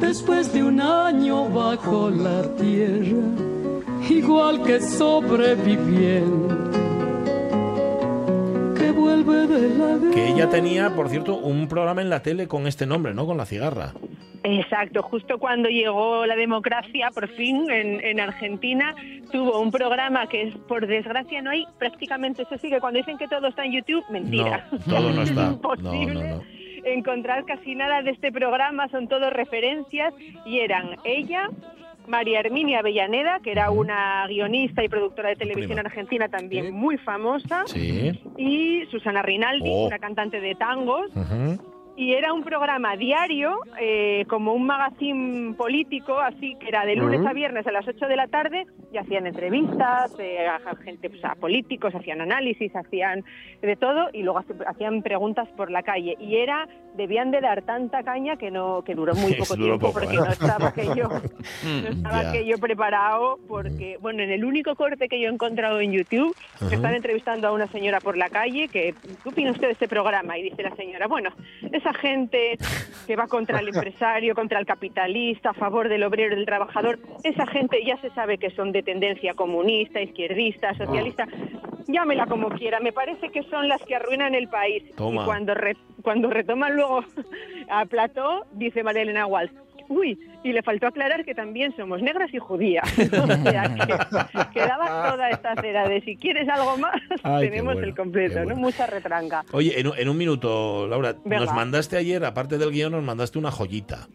después 0.00 0.52
de 0.52 0.64
un 0.64 0.80
año 0.80 1.48
bajo 1.48 2.10
la 2.10 2.42
tierra, 2.56 3.22
igual 4.08 4.62
que 4.62 4.80
sobreviviente 4.80 6.54
que 8.76 8.90
vuelve 8.92 9.46
de 9.46 9.78
la 9.78 9.96
guerra. 9.98 10.14
Que 10.14 10.28
ella 10.28 10.48
tenía, 10.48 10.90
por 10.96 11.08
cierto, 11.08 11.36
un 11.36 11.68
programa 11.68 12.00
en 12.02 12.10
la 12.10 12.22
tele 12.22 12.48
con 12.48 12.66
este 12.66 12.86
nombre, 12.86 13.12
¿no? 13.14 13.26
Con 13.26 13.36
la 13.36 13.44
cigarra. 13.44 13.92
Exacto, 14.42 15.02
justo 15.02 15.38
cuando 15.38 15.68
llegó 15.68 16.24
la 16.24 16.34
democracia, 16.34 17.10
por 17.12 17.28
fin, 17.28 17.70
en, 17.70 18.00
en 18.02 18.20
Argentina, 18.20 18.94
tuvo 19.30 19.60
un 19.60 19.70
programa 19.70 20.26
que, 20.28 20.44
es, 20.44 20.56
por 20.66 20.86
desgracia, 20.86 21.42
no 21.42 21.50
hay 21.50 21.66
prácticamente, 21.78 22.42
eso 22.42 22.56
sí, 22.56 22.70
que 22.70 22.80
cuando 22.80 22.98
dicen 22.98 23.18
que 23.18 23.28
todo 23.28 23.48
está 23.48 23.64
en 23.66 23.72
YouTube, 23.72 24.02
mentira. 24.08 24.66
No, 24.86 24.94
todo 24.96 25.12
no 25.12 25.22
está. 25.22 25.44
No, 25.44 25.52
Imposible. 25.52 26.14
no, 26.14 26.36
no. 26.36 26.59
Encontrar 26.84 27.44
casi 27.44 27.74
nada 27.74 28.02
de 28.02 28.10
este 28.10 28.32
programa, 28.32 28.88
son 28.88 29.08
todos 29.08 29.32
referencias 29.32 30.12
y 30.44 30.60
eran 30.60 30.96
ella, 31.04 31.48
María 32.08 32.40
Herminia 32.40 32.80
Avellaneda, 32.80 33.38
que 33.40 33.52
era 33.52 33.70
una 33.70 34.26
guionista 34.26 34.82
y 34.82 34.88
productora 34.88 35.28
de 35.28 35.36
televisión 35.36 35.76
prima. 35.76 35.82
argentina 35.88 36.28
también 36.28 36.72
muy 36.74 36.96
famosa, 36.98 37.64
Sí. 37.66 38.18
y 38.36 38.84
Susana 38.90 39.22
Rinaldi, 39.22 39.70
Oh. 39.72 39.86
una 39.86 39.98
cantante 39.98 40.40
de 40.40 40.54
tangos. 40.54 41.10
Y 41.96 42.14
era 42.14 42.32
un 42.32 42.42
programa 42.42 42.96
diario, 42.96 43.58
eh, 43.78 44.24
como 44.28 44.54
un 44.54 44.66
magazine 44.66 45.54
político, 45.54 46.18
así 46.18 46.54
que 46.60 46.68
era 46.68 46.84
de 46.86 46.96
lunes 46.96 47.24
a 47.26 47.32
viernes 47.32 47.66
a 47.66 47.72
las 47.72 47.86
8 47.86 48.06
de 48.06 48.16
la 48.16 48.26
tarde 48.28 48.66
y 48.92 48.96
hacían 48.98 49.26
entrevistas 49.26 50.12
eh, 50.18 50.46
a 50.48 50.74
gente, 50.76 51.10
pues, 51.10 51.24
a 51.24 51.34
políticos, 51.34 51.94
hacían 51.94 52.20
análisis, 52.20 52.74
hacían 52.74 53.24
de 53.60 53.76
todo 53.76 54.08
y 54.12 54.22
luego 54.22 54.42
hacían 54.66 55.02
preguntas 55.02 55.48
por 55.56 55.70
la 55.70 55.82
calle. 55.82 56.16
Y 56.18 56.36
era, 56.36 56.66
debían 56.96 57.30
de 57.30 57.40
dar 57.40 57.62
tanta 57.62 58.02
caña 58.02 58.36
que 58.36 58.50
no 58.50 58.82
que 58.82 58.94
duró 58.94 59.14
muy 59.14 59.34
poco 59.38 59.54
tiempo 59.56 59.78
poco, 59.88 60.00
porque 60.00 60.14
¿eh? 60.16 60.20
no 60.20 60.26
estaba 60.30 60.68
aquello, 60.68 61.08
no 61.64 61.88
estaba 61.88 62.22
Ya. 62.22 62.30
aquello 62.30 62.58
preparado 62.58 63.38
porque, 63.48 63.98
bueno, 64.00 64.22
en 64.22 64.30
el 64.30 64.44
único 64.44 64.74
corte 64.74 65.08
que 65.08 65.20
yo 65.20 65.28
he 65.28 65.32
encontrado 65.32 65.80
en 65.80 65.92
YouTube, 65.92 66.34
Ajá. 66.56 66.74
están 66.74 66.94
entrevistando 66.94 67.48
a 67.48 67.52
una 67.52 67.66
señora 67.68 68.00
por 68.00 68.16
la 68.16 68.28
calle 68.28 68.68
que, 68.68 68.94
¿qué 69.22 69.28
opina 69.28 69.50
usted 69.52 69.66
de 69.68 69.72
este 69.72 69.88
programa? 69.88 70.38
Y 70.38 70.42
dice 70.44 70.62
la 70.62 70.74
señora, 70.76 71.06
bueno, 71.06 71.30
esa 71.80 71.92
gente 71.94 72.56
que 73.06 73.16
va 73.16 73.26
contra 73.26 73.58
el 73.60 73.68
empresario, 73.68 74.34
contra 74.34 74.58
el 74.60 74.66
capitalista, 74.66 75.50
a 75.50 75.54
favor 75.54 75.88
del 75.88 76.02
obrero 76.04 76.32
y 76.34 76.36
del 76.36 76.46
trabajador, 76.46 76.98
esa 77.24 77.46
gente 77.46 77.78
ya 77.84 77.96
se 78.00 78.10
sabe 78.10 78.38
que 78.38 78.50
son 78.50 78.70
de 78.72 78.82
tendencia 78.82 79.34
comunista, 79.34 80.00
izquierdista, 80.00 80.74
socialista, 80.74 81.26
llámela 81.88 82.26
como 82.26 82.50
quiera, 82.50 82.78
me 82.80 82.92
parece 82.92 83.30
que 83.30 83.42
son 83.44 83.68
las 83.68 83.82
que 83.82 83.96
arruinan 83.96 84.34
el 84.34 84.48
país. 84.48 84.84
Toma. 84.96 85.22
Y 85.22 85.24
cuando, 85.24 85.54
re- 85.54 85.76
cuando 86.02 86.30
retoman 86.30 86.76
luego 86.76 87.04
a 87.68 87.84
Plató, 87.86 88.46
dice 88.52 88.82
María 88.82 89.02
Elena 89.02 89.26
Walsh, 89.26 89.50
Uy, 89.90 90.16
y 90.44 90.52
le 90.52 90.62
faltó 90.62 90.86
aclarar 90.86 91.24
que 91.24 91.34
también 91.34 91.74
somos 91.76 92.00
negras 92.00 92.32
y 92.32 92.38
judías. 92.38 92.84
O 93.12 93.26
sea, 93.26 93.74
que 93.74 94.60
quedaba 94.60 95.10
toda 95.10 95.30
esta 95.30 95.54
cera 95.60 95.88
de 95.88 96.00
si 96.02 96.16
quieres 96.16 96.48
algo 96.48 96.78
más, 96.78 96.94
Ay, 97.24 97.48
tenemos 97.50 97.74
bueno, 97.74 97.88
el 97.88 97.94
completo, 97.96 98.44
¿no? 98.44 98.54
Mucha 98.54 98.86
retranca. 98.86 99.44
Oye, 99.52 99.78
en, 99.80 99.88
un- 99.88 99.98
en 99.98 100.08
un 100.08 100.16
minuto, 100.16 100.86
Laura, 100.86 101.14
Venga. 101.24 101.44
nos 101.44 101.52
mandaste 101.54 101.96
ayer, 101.96 102.24
aparte 102.24 102.56
del 102.56 102.70
guion, 102.70 102.92
nos 102.92 103.02
mandaste 103.02 103.38
una 103.38 103.50
joyita. 103.50 104.06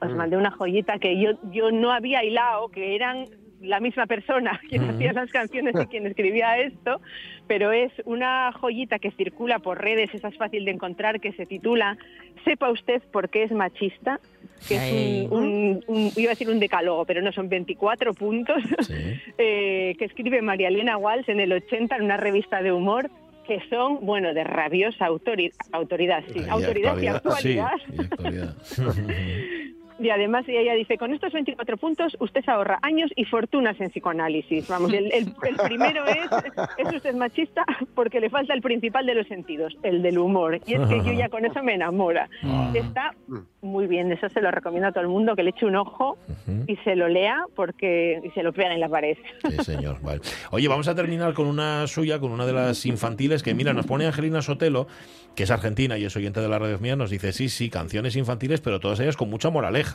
Os 0.00 0.14
mandé 0.14 0.36
una 0.36 0.50
joyita 0.50 0.98
que 0.98 1.18
yo, 1.18 1.30
yo 1.50 1.70
no 1.70 1.90
había 1.92 2.22
hilado, 2.22 2.68
que 2.68 2.94
eran 2.94 3.24
la 3.62 3.80
misma 3.80 4.04
persona 4.04 4.60
quien 4.68 4.84
hacía 4.90 5.14
las 5.14 5.30
canciones 5.32 5.74
y 5.82 5.86
quien 5.86 6.06
escribía 6.06 6.58
esto, 6.58 7.00
pero 7.46 7.72
es 7.72 7.90
una 8.04 8.52
joyita 8.52 8.98
que 8.98 9.10
circula 9.12 9.60
por 9.60 9.80
redes, 9.82 10.12
esa 10.12 10.28
es 10.28 10.36
fácil 10.36 10.66
de 10.66 10.72
encontrar, 10.72 11.20
que 11.20 11.32
se 11.32 11.46
titula 11.46 11.96
Sepa 12.44 12.70
usted 12.70 13.02
por 13.10 13.30
qué 13.30 13.44
es 13.44 13.52
machista, 13.52 14.20
que 14.68 14.78
Ay. 14.78 15.24
es 15.24 15.30
un, 15.30 15.44
un- 15.44 15.84
un- 15.86 16.12
iba 16.16 16.30
a 16.30 16.34
decir 16.34 16.48
un 16.48 16.58
decálogo, 16.60 17.04
pero 17.04 17.20
no 17.22 17.32
son 17.32 17.48
24 17.48 18.14
puntos, 18.14 18.56
Sí. 18.80 18.94
eh, 19.38 19.94
que 19.98 20.04
escribe 20.04 20.42
María 20.42 20.68
Elena 20.68 20.96
Walsh 20.96 21.28
en 21.30 21.40
el 21.40 21.52
80 21.52 21.96
en 21.96 22.02
una 22.02 22.16
revista 22.16 22.62
de 22.62 22.72
humor 22.72 23.10
que 23.46 23.60
son, 23.70 24.04
bueno, 24.04 24.34
de 24.34 24.42
rabiosa 24.42 25.06
autori- 25.08 25.52
autoridad, 25.70 26.24
sí, 26.32 26.40
autoridad 26.48 26.98
y 26.98 27.06
actualidad. 27.06 27.70
Sí, 27.86 27.94
y 27.94 28.00
actualidad. 28.00 28.56
Y 29.98 30.10
además 30.10 30.44
ella 30.46 30.74
dice, 30.74 30.98
con 30.98 31.12
estos 31.14 31.32
24 31.32 31.76
puntos 31.78 32.16
usted 32.20 32.46
ahorra 32.48 32.78
años 32.82 33.10
y 33.16 33.24
fortunas 33.24 33.80
en 33.80 33.88
psicoanálisis. 33.90 34.68
Vamos, 34.68 34.92
el, 34.92 35.10
el- 35.12 35.32
el 35.42 35.56
primero 35.64 36.04
es, 36.06 36.18
es 36.76 36.94
usted 36.94 37.14
machista 37.14 37.64
porque 37.94 38.20
le 38.20 38.28
falta 38.28 38.52
el 38.52 38.60
principal 38.60 39.06
de 39.06 39.14
los 39.14 39.26
sentidos, 39.26 39.76
el 39.82 40.02
del 40.02 40.18
humor. 40.18 40.60
Y 40.66 40.74
es 40.74 40.80
que 40.88 41.02
yo 41.02 41.12
ya 41.12 41.28
con 41.28 41.44
eso 41.46 41.62
me 41.62 41.74
enamora. 41.74 42.28
Ah. 42.42 42.70
Está 42.74 43.14
muy 43.62 43.86
bien, 43.86 44.12
eso 44.12 44.28
se 44.28 44.40
lo 44.40 44.50
recomiendo 44.50 44.88
a 44.88 44.92
todo 44.92 45.02
el 45.02 45.08
mundo, 45.08 45.34
que 45.34 45.42
le 45.42 45.50
eche 45.50 45.64
un 45.66 45.76
ojo 45.76 46.18
y 46.66 46.76
se 46.84 46.94
lo 46.94 47.08
lea 47.08 47.44
porque 47.54 48.20
y 48.22 48.30
se 48.30 48.42
lo 48.42 48.52
pega 48.52 48.74
en 48.74 48.80
la 48.80 48.88
pared. 48.88 49.16
Sí, 49.48 49.56
señor. 49.64 50.00
Vale. 50.02 50.20
Oye, 50.50 50.68
vamos 50.68 50.88
a 50.88 50.94
terminar 50.94 51.32
con 51.34 51.46
una 51.46 51.86
suya, 51.86 52.18
con 52.20 52.32
una 52.32 52.44
de 52.46 52.52
las 52.52 52.84
infantiles 52.86 53.42
que, 53.42 53.54
mira, 53.54 53.72
nos 53.72 53.86
pone 53.86 54.06
Angelina 54.06 54.42
Sotelo, 54.42 54.86
que 55.34 55.44
es 55.44 55.50
argentina 55.50 55.96
y 55.98 56.04
es 56.04 56.14
oyente 56.16 56.40
de 56.40 56.48
la 56.48 56.58
radio 56.58 56.78
mía, 56.78 56.96
nos 56.96 57.10
dice, 57.10 57.32
sí, 57.32 57.48
sí, 57.48 57.68
canciones 57.70 58.14
infantiles, 58.16 58.60
pero 58.60 58.78
todas 58.80 59.00
ellas 59.00 59.16
con 59.16 59.28
mucha 59.30 59.50
moraleja. 59.50 59.85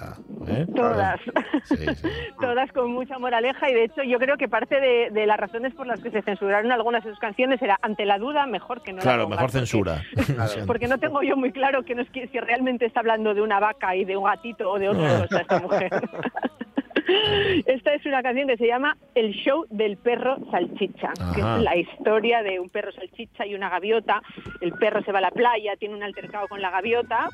¿Eh? 0.47 0.65
Todas. 0.75 1.19
Sí, 1.65 1.75
sí. 1.95 2.07
Todas 2.41 2.71
con 2.71 2.91
mucha 2.91 3.17
moraleja 3.19 3.69
y 3.69 3.73
de 3.73 3.83
hecho 3.85 4.03
yo 4.03 4.17
creo 4.19 4.37
que 4.37 4.47
parte 4.47 4.79
de, 4.79 5.09
de 5.11 5.25
las 5.25 5.37
razones 5.37 5.73
por 5.73 5.87
las 5.87 5.99
que 6.01 6.11
se 6.11 6.21
censuraron 6.21 6.71
algunas 6.71 7.03
de 7.03 7.09
sus 7.11 7.19
canciones 7.19 7.61
era 7.61 7.77
ante 7.81 8.05
la 8.05 8.17
duda 8.17 8.45
mejor 8.45 8.81
que 8.81 8.91
no 8.91 8.97
la 8.97 9.03
Claro, 9.03 9.23
pongas, 9.23 9.37
mejor 9.37 9.51
porque- 9.51 9.57
censura. 9.59 10.01
Porque 10.67 10.87
no 10.87 10.97
tengo 10.97 11.21
yo 11.23 11.35
muy 11.37 11.51
claro 11.51 11.83
que 11.83 11.95
no 11.95 12.01
es 12.01 12.09
que- 12.09 12.27
si 12.27 12.39
realmente 12.39 12.85
está 12.85 12.99
hablando 13.01 13.33
de 13.33 13.41
una 13.41 13.59
vaca 13.59 13.95
y 13.95 14.05
de 14.05 14.17
un 14.17 14.23
gatito 14.25 14.69
o 14.71 14.79
de 14.79 14.89
otra 14.89 15.19
cosa 15.27 15.41
esta 15.41 15.59
mujer. 15.59 15.89
Esta 17.65 17.93
es 17.93 18.05
una 18.05 18.21
canción 18.23 18.47
que 18.47 18.57
se 18.57 18.67
llama 18.67 18.97
El 19.15 19.33
show 19.33 19.65
del 19.69 19.97
perro 19.97 20.37
salchicha, 20.51 21.13
que 21.33 21.41
es 21.41 21.63
la 21.63 21.75
historia 21.75 22.43
de 22.43 22.59
un 22.59 22.69
perro 22.69 22.91
salchicha 22.91 23.45
y 23.45 23.55
una 23.55 23.69
gaviota. 23.69 24.21
El 24.59 24.73
perro 24.73 25.03
se 25.03 25.11
va 25.11 25.19
a 25.19 25.23
la 25.23 25.31
playa, 25.31 25.75
tiene 25.77 25.95
un 25.95 26.03
altercado 26.03 26.47
con 26.47 26.61
la 26.61 26.69
gaviota 26.69 27.29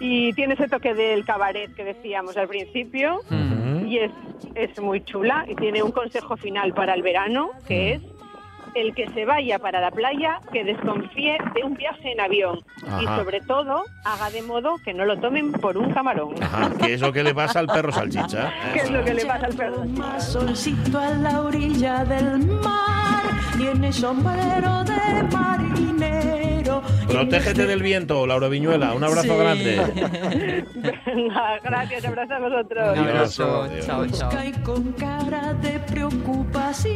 y 0.00 0.32
tiene 0.32 0.54
ese 0.54 0.68
toque 0.68 0.94
del 0.94 1.24
cabaret 1.24 1.74
que 1.74 1.84
decíamos 1.84 2.36
al 2.36 2.48
principio. 2.48 3.20
Y 3.86 3.98
es, 3.98 4.10
es 4.54 4.80
muy 4.80 5.04
chula 5.04 5.44
y 5.48 5.54
tiene 5.54 5.82
un 5.82 5.92
consejo 5.92 6.36
final 6.36 6.72
para 6.72 6.94
el 6.94 7.02
verano 7.02 7.50
que 7.66 7.94
es 7.94 8.02
el 8.74 8.94
que 8.94 9.08
se 9.10 9.24
vaya 9.24 9.58
para 9.58 9.80
la 9.80 9.90
playa 9.90 10.40
que 10.52 10.64
desconfíe 10.64 11.38
de 11.54 11.62
un 11.62 11.74
viaje 11.74 12.12
en 12.12 12.20
avión 12.20 12.60
y 13.00 13.04
sobre 13.04 13.40
todo 13.40 13.84
haga 14.04 14.30
de 14.30 14.42
modo 14.42 14.76
que 14.84 14.94
no 14.94 15.04
lo 15.04 15.18
tomen 15.18 15.52
por 15.52 15.76
un 15.76 15.92
camarón. 15.92 16.34
Ajá, 16.42 16.70
¿qué 16.80 16.94
es 16.94 17.00
lo 17.00 17.12
que 17.12 17.22
le 17.22 17.34
pasa 17.34 17.60
al 17.60 17.66
perro 17.66 17.92
salchicha? 17.92 18.52
¿Qué 18.72 18.80
es 18.80 18.90
lo 18.90 19.04
que 19.04 19.14
le 19.14 19.26
pasa 19.26 19.46
al 19.46 19.54
perro? 19.54 19.84
Más 19.84 20.32
solcito 20.32 20.98
a 20.98 21.10
la 21.10 21.42
orilla 21.42 22.04
del 22.04 22.38
mar, 22.46 23.24
tiene 23.56 23.92
sombrero 23.92 24.84
de 24.84 25.22
marinero. 25.32 26.82
Protégete 27.08 27.66
del 27.66 27.82
viento, 27.82 28.26
Laura 28.26 28.48
Viñuela. 28.48 28.94
Un 28.94 29.04
abrazo 29.04 29.28
Sí. 29.28 29.36
grande. 29.38 29.76
Venga, 31.06 31.58
gracias, 31.62 32.04
abrazo 32.04 32.34
a 32.34 32.38
vosotros. 32.40 32.98
Un 32.98 33.08
abrazo. 33.08 33.68
Chao. 33.80 34.06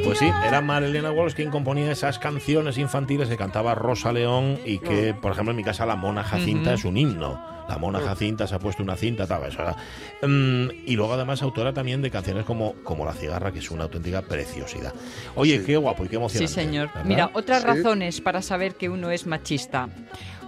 Pues 0.04 0.18
sí, 0.18 0.30
era 0.46 0.60
Marilena 0.60 1.10
Walsh 1.10 1.34
quien 1.34 1.50
componía 1.50 1.90
esas 1.92 2.18
canciones 2.18 2.78
infantiles 2.78 3.28
que 3.28 3.36
cantaba 3.36 3.74
Rosa 3.74 4.12
León 4.12 4.58
y 4.64 4.78
que, 4.78 5.14
por 5.14 5.32
ejemplo, 5.32 5.50
en 5.50 5.56
mi 5.56 5.64
casa 5.64 5.84
la 5.86 5.96
Mona 5.96 6.22
Jacinta 6.24 6.72
es 6.74 6.84
un 6.84 6.96
himno. 6.96 7.55
La 7.68 7.78
Mona 7.78 8.00
Jacinta 8.00 8.46
se 8.46 8.54
ha 8.54 8.58
puesto 8.58 8.82
una 8.82 8.96
cinta, 8.96 9.26
tal, 9.26 9.44
eso 9.44 9.60
era. 9.62 9.76
Mm, 10.22 10.68
y 10.86 10.94
luego 10.96 11.14
además 11.14 11.42
autora 11.42 11.72
también 11.72 12.00
de 12.02 12.10
canciones 12.10 12.44
como, 12.44 12.74
como 12.84 13.04
La 13.04 13.12
cigarra, 13.12 13.52
que 13.52 13.58
es 13.58 13.70
una 13.70 13.84
auténtica 13.84 14.22
preciosidad. 14.22 14.94
Oye, 15.34 15.62
qué 15.64 15.76
guapo 15.76 16.04
y 16.04 16.08
qué 16.08 16.12
Sí, 16.12 16.16
emocionante. 16.16 16.52
señor. 16.54 16.86
¿verdad? 16.88 17.04
Mira, 17.04 17.30
otras 17.34 17.62
Sí. 17.62 17.66
razones 17.68 18.20
para 18.20 18.42
saber 18.42 18.74
que 18.76 18.88
uno 18.88 19.10
es 19.10 19.26
machista. 19.26 19.88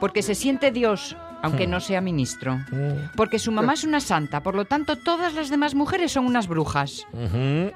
Porque 0.00 0.22
se 0.22 0.36
siente 0.36 0.70
Dios, 0.70 1.16
aunque 1.42 1.66
no 1.66 1.80
sea 1.80 2.00
ministro. 2.00 2.56
Mm, 2.70 3.16
Porque 3.16 3.40
su 3.40 3.50
mamá 3.50 3.72
es 3.74 3.82
una 3.82 4.00
santa, 4.00 4.42
por 4.44 4.54
lo 4.54 4.64
tanto 4.64 4.96
todas 4.96 5.34
las 5.34 5.50
demás 5.50 5.74
mujeres 5.74 6.12
son 6.12 6.24
unas 6.26 6.46
brujas. 6.46 7.04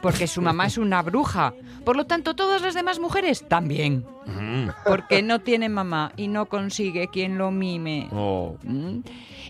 Porque 0.00 0.28
su 0.28 0.40
mamá 0.40 0.66
es 0.66 0.78
una 0.78 1.02
bruja, 1.02 1.52
por 1.84 1.96
lo 1.96 2.06
tanto 2.06 2.34
todas 2.34 2.62
las 2.62 2.74
demás 2.74 3.00
mujeres 3.00 3.44
también. 3.48 4.04
Porque 4.86 5.22
no 5.22 5.40
tiene 5.40 5.68
mamá 5.68 6.12
y 6.16 6.28
no 6.28 6.46
consigue 6.46 7.08
quien 7.08 7.38
lo 7.38 7.50
mime. 7.50 8.08
Oh, 8.12 8.56
¿Mm? 8.62 9.00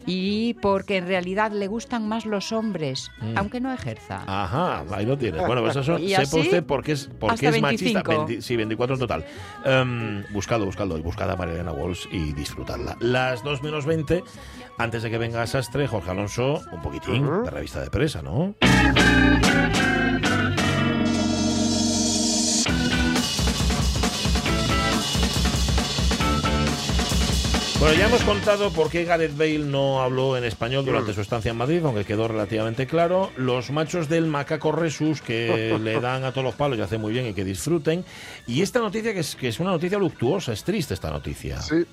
Y 0.06 0.54
porque 0.54 0.96
en 0.96 1.06
realidad 1.06 1.52
le 1.52 1.68
gustan 1.68 2.08
más 2.08 2.26
los 2.26 2.50
hombres, 2.52 3.10
Mm. 3.20 3.38
aunque 3.38 3.60
no 3.60 3.72
ejerza. 3.72 4.22
Ajá, 4.26 4.84
ahí 4.92 5.06
lo 5.06 5.16
tienes. 5.16 5.46
Bueno, 5.46 5.62
pues 5.62 5.76
eso 5.76 5.98
Y 5.98 6.08
sepa 6.10 6.22
así, 6.22 6.40
usted 6.40 6.64
por 6.64 6.82
qué 6.82 6.92
es, 6.92 7.06
por 7.06 7.30
qué 7.38 7.46
hasta 7.46 7.56
es 7.56 7.62
machista. 7.62 8.02
25. 8.02 8.26
20 8.26 8.42
sí, 8.42 8.56
24 8.56 8.94
en 8.96 9.00
total. 9.00 9.24
Em, 9.64 10.24
buscadlo, 10.32 10.66
buscadlo. 10.66 10.98
Y 10.98 11.02
buscad 11.02 11.30
a 11.30 11.36
Marilena 11.36 11.72
Walsh 11.72 12.06
y 12.10 12.32
disfrutadla. 12.32 12.96
Las 13.00 13.42
2 13.44 13.62
menos 13.62 13.86
20, 13.86 14.24
antes 14.78 15.02
de 15.02 15.10
que 15.10 15.18
venga 15.18 15.46
Sastre, 15.46 15.86
Jorge 15.86 16.10
Alonso, 16.10 16.60
un 16.72 16.82
poquitín 16.82 17.24
Ujú. 17.26 17.44
de 17.44 17.50
revista 17.50 17.80
de 17.80 17.90
presa, 17.90 18.22
¿no? 18.22 18.54
Bueno, 27.82 27.98
ya 27.98 28.06
hemos 28.06 28.22
contado 28.22 28.70
por 28.72 28.90
qué 28.90 29.02
Gareth 29.02 29.36
Bale 29.36 29.58
no 29.58 30.02
habló 30.02 30.36
en 30.36 30.44
español 30.44 30.84
durante 30.84 31.12
su 31.12 31.20
estancia 31.20 31.50
en 31.50 31.56
Madrid, 31.56 31.80
aunque 31.84 32.04
quedó 32.04 32.28
relativamente 32.28 32.86
claro. 32.86 33.32
Los 33.36 33.72
machos 33.72 34.08
del 34.08 34.26
macaco 34.26 34.70
Resus 34.70 35.20
que 35.20 35.76
le 35.82 36.00
dan 36.00 36.22
a 36.22 36.30
todos 36.30 36.44
los 36.44 36.54
palos 36.54 36.78
y 36.78 36.82
hace 36.82 36.96
muy 36.96 37.12
bien 37.12 37.26
y 37.26 37.34
que 37.34 37.44
disfruten. 37.44 38.04
Y 38.46 38.62
esta 38.62 38.78
noticia 38.78 39.12
que 39.12 39.18
es, 39.18 39.34
que 39.34 39.48
es 39.48 39.58
una 39.58 39.72
noticia 39.72 39.98
luctuosa, 39.98 40.52
es 40.52 40.62
triste 40.62 40.94
esta 40.94 41.10
noticia. 41.10 41.60
Sí. 41.60 41.84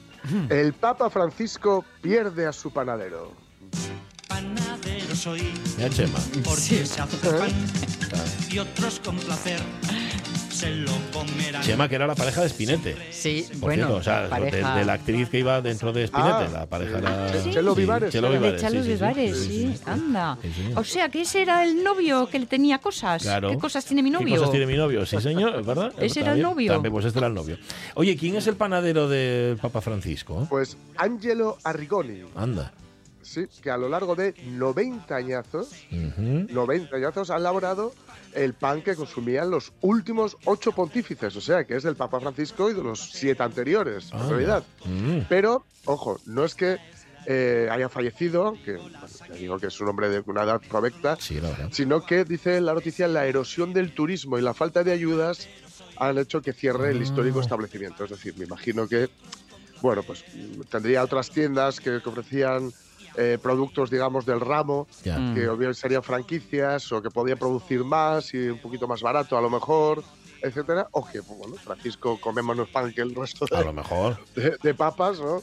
El 0.51 0.73
Papa 0.73 1.09
Francisco 1.09 1.83
pierde 2.03 2.45
a 2.45 2.53
su 2.53 2.69
panadero. 2.69 3.33
Panadero 4.27 5.15
soy, 5.15 5.51
Mira, 5.75 5.89
Chema. 5.89 6.19
porque 6.43 6.85
se 6.85 7.01
hace 7.01 7.17
pan 7.31 7.49
y 8.51 8.59
otros 8.59 8.99
con 8.99 9.17
placer. 9.17 9.59
Chema, 11.61 11.87
que 11.89 11.95
era 11.95 12.07
la 12.07 12.15
pareja 12.15 12.41
de 12.41 12.49
Spinete. 12.49 12.95
Sí, 13.11 13.45
Por 13.51 13.59
bueno, 13.61 13.75
cierto, 13.87 13.95
o 13.95 14.03
sea, 14.03 14.21
de, 14.23 14.29
pareja- 14.29 14.75
de 14.75 14.85
la 14.85 14.93
actriz 14.93 15.29
que 15.29 15.39
iba 15.39 15.61
dentro 15.61 15.91
de 15.93 16.07
Spinete, 16.07 16.29
Ah, 16.31 16.47
la 16.51 16.65
pareja 16.65 16.97
era... 16.99 17.33
Sí. 17.43 17.51
Chelo 17.51 17.75
Vivares, 17.75 18.11
Chelo 18.11 18.31
de 18.31 18.39
Vivares, 18.39 18.61
sí. 18.61 18.77
Vivares, 18.93 19.37
Sí, 19.37 19.47
sí, 19.47 19.73
sí. 19.75 19.81
anda. 19.85 20.37
Sí, 20.41 20.51
sí. 20.55 20.71
O 20.75 20.83
sea, 20.83 21.09
que 21.09 21.21
ese 21.21 21.41
era 21.41 21.63
el 21.63 21.83
novio 21.83 22.27
que 22.27 22.39
le 22.39 22.45
tenía 22.45 22.79
cosas. 22.79 23.21
Claro. 23.23 23.49
¿Qué 23.51 23.57
cosas 23.57 23.85
tiene 23.85 24.01
mi 24.03 24.09
novio? 24.09 24.27
¿Qué 24.27 24.35
cosas 24.35 24.51
tiene 24.51 24.65
mi 24.65 24.75
novio? 24.77 25.05
Sí, 25.05 25.19
señor, 25.21 25.63
¿verdad? 25.65 25.93
Ese 25.99 26.21
era 26.21 26.33
el 26.33 26.41
novio. 26.41 26.73
También, 26.73 26.91
pues 26.93 27.05
este 27.05 27.19
era 27.19 27.27
el 27.27 27.33
novio. 27.33 27.57
Oye, 27.95 28.15
¿quién 28.17 28.35
es 28.35 28.47
el 28.47 28.55
panadero 28.55 29.07
del 29.07 29.57
Papa 29.57 29.81
Francisco? 29.81 30.45
Pues 30.49 30.77
Angelo 30.97 31.57
Arrigoni, 31.63 32.21
Anda. 32.35 32.71
Sí, 33.29 33.47
que 33.61 33.69
a 33.71 33.77
lo 33.77 33.87
largo 33.89 34.15
de 34.15 34.33
90 34.45 35.15
añazos. 35.15 35.71
90 35.91 36.95
añazos 36.95 37.29
ha 37.29 37.37
elaborado 37.37 37.93
el 38.33 38.53
pan 38.53 38.81
que 38.81 38.95
consumían 38.95 39.49
los 39.49 39.71
últimos 39.81 40.37
ocho 40.45 40.71
pontífices, 40.71 41.35
o 41.35 41.41
sea, 41.41 41.63
que 41.65 41.75
es 41.75 41.83
del 41.83 41.95
Papa 41.95 42.19
Francisco 42.19 42.69
y 42.69 42.73
de 42.73 42.83
los 42.83 42.99
siete 43.11 43.41
anteriores, 43.43 44.11
en 44.11 44.17
Anda. 44.17 44.29
realidad. 44.29 44.63
Mm. 44.85 45.19
Pero, 45.29 45.63
ojo, 45.85 46.19
no 46.25 46.45
es 46.45 46.53
que 46.55 46.77
eh, 47.25 47.67
haya 47.71 47.89
fallecido, 47.89 48.55
que 48.63 48.77
bueno, 48.77 48.99
ya 49.27 49.35
digo 49.35 49.59
que 49.59 49.67
es 49.67 49.79
un 49.81 49.89
hombre 49.89 50.09
de 50.09 50.23
una 50.25 50.43
edad 50.43 50.61
Sí, 51.19 51.35
verdad. 51.39 51.69
sino 51.71 52.05
que 52.05 52.23
dice 52.23 52.61
la 52.61 52.73
noticia 52.73 53.07
la 53.07 53.25
erosión 53.25 53.73
del 53.73 53.93
turismo 53.93 54.37
y 54.37 54.41
la 54.41 54.53
falta 54.53 54.83
de 54.83 54.91
ayudas 54.93 55.47
han 55.97 56.17
hecho 56.17 56.41
que 56.41 56.53
cierre 56.53 56.91
el 56.91 57.01
histórico 57.01 57.39
Ah. 57.39 57.43
establecimiento. 57.43 58.05
Es 58.05 58.11
decir, 58.11 58.33
me 58.37 58.45
imagino 58.45 58.87
que, 58.87 59.09
bueno, 59.81 60.01
pues 60.03 60.23
tendría 60.69 61.03
otras 61.03 61.29
tiendas 61.29 61.79
que 61.79 61.97
ofrecían 61.97 62.71
eh, 63.15 63.37
productos, 63.41 63.89
digamos, 63.89 64.25
del 64.25 64.39
ramo, 64.39 64.87
que 65.33 65.47
o 65.49 65.57
bien 65.57 65.73
serían 65.73 66.03
franquicias 66.03 66.91
o 66.91 67.01
que 67.01 67.09
podían 67.09 67.37
producir 67.37 67.83
más 67.83 68.33
y 68.33 68.49
un 68.49 68.59
poquito 68.59 68.87
más 68.87 69.01
barato 69.01 69.37
a 69.37 69.41
lo 69.41 69.49
mejor, 69.49 70.03
etcétera, 70.41 70.87
o 70.91 71.05
que, 71.05 71.19
bueno, 71.21 71.55
Francisco 71.57 72.19
come 72.21 72.41
menos 72.41 72.69
pan 72.69 72.93
que 72.93 73.01
el 73.01 73.13
resto 73.15 73.45
A 73.51 73.59
de, 73.59 73.65
lo 73.65 73.73
mejor. 73.73 74.17
de- 74.35 74.57
de 74.61 74.73
papas, 74.73 75.19
¿no? 75.19 75.41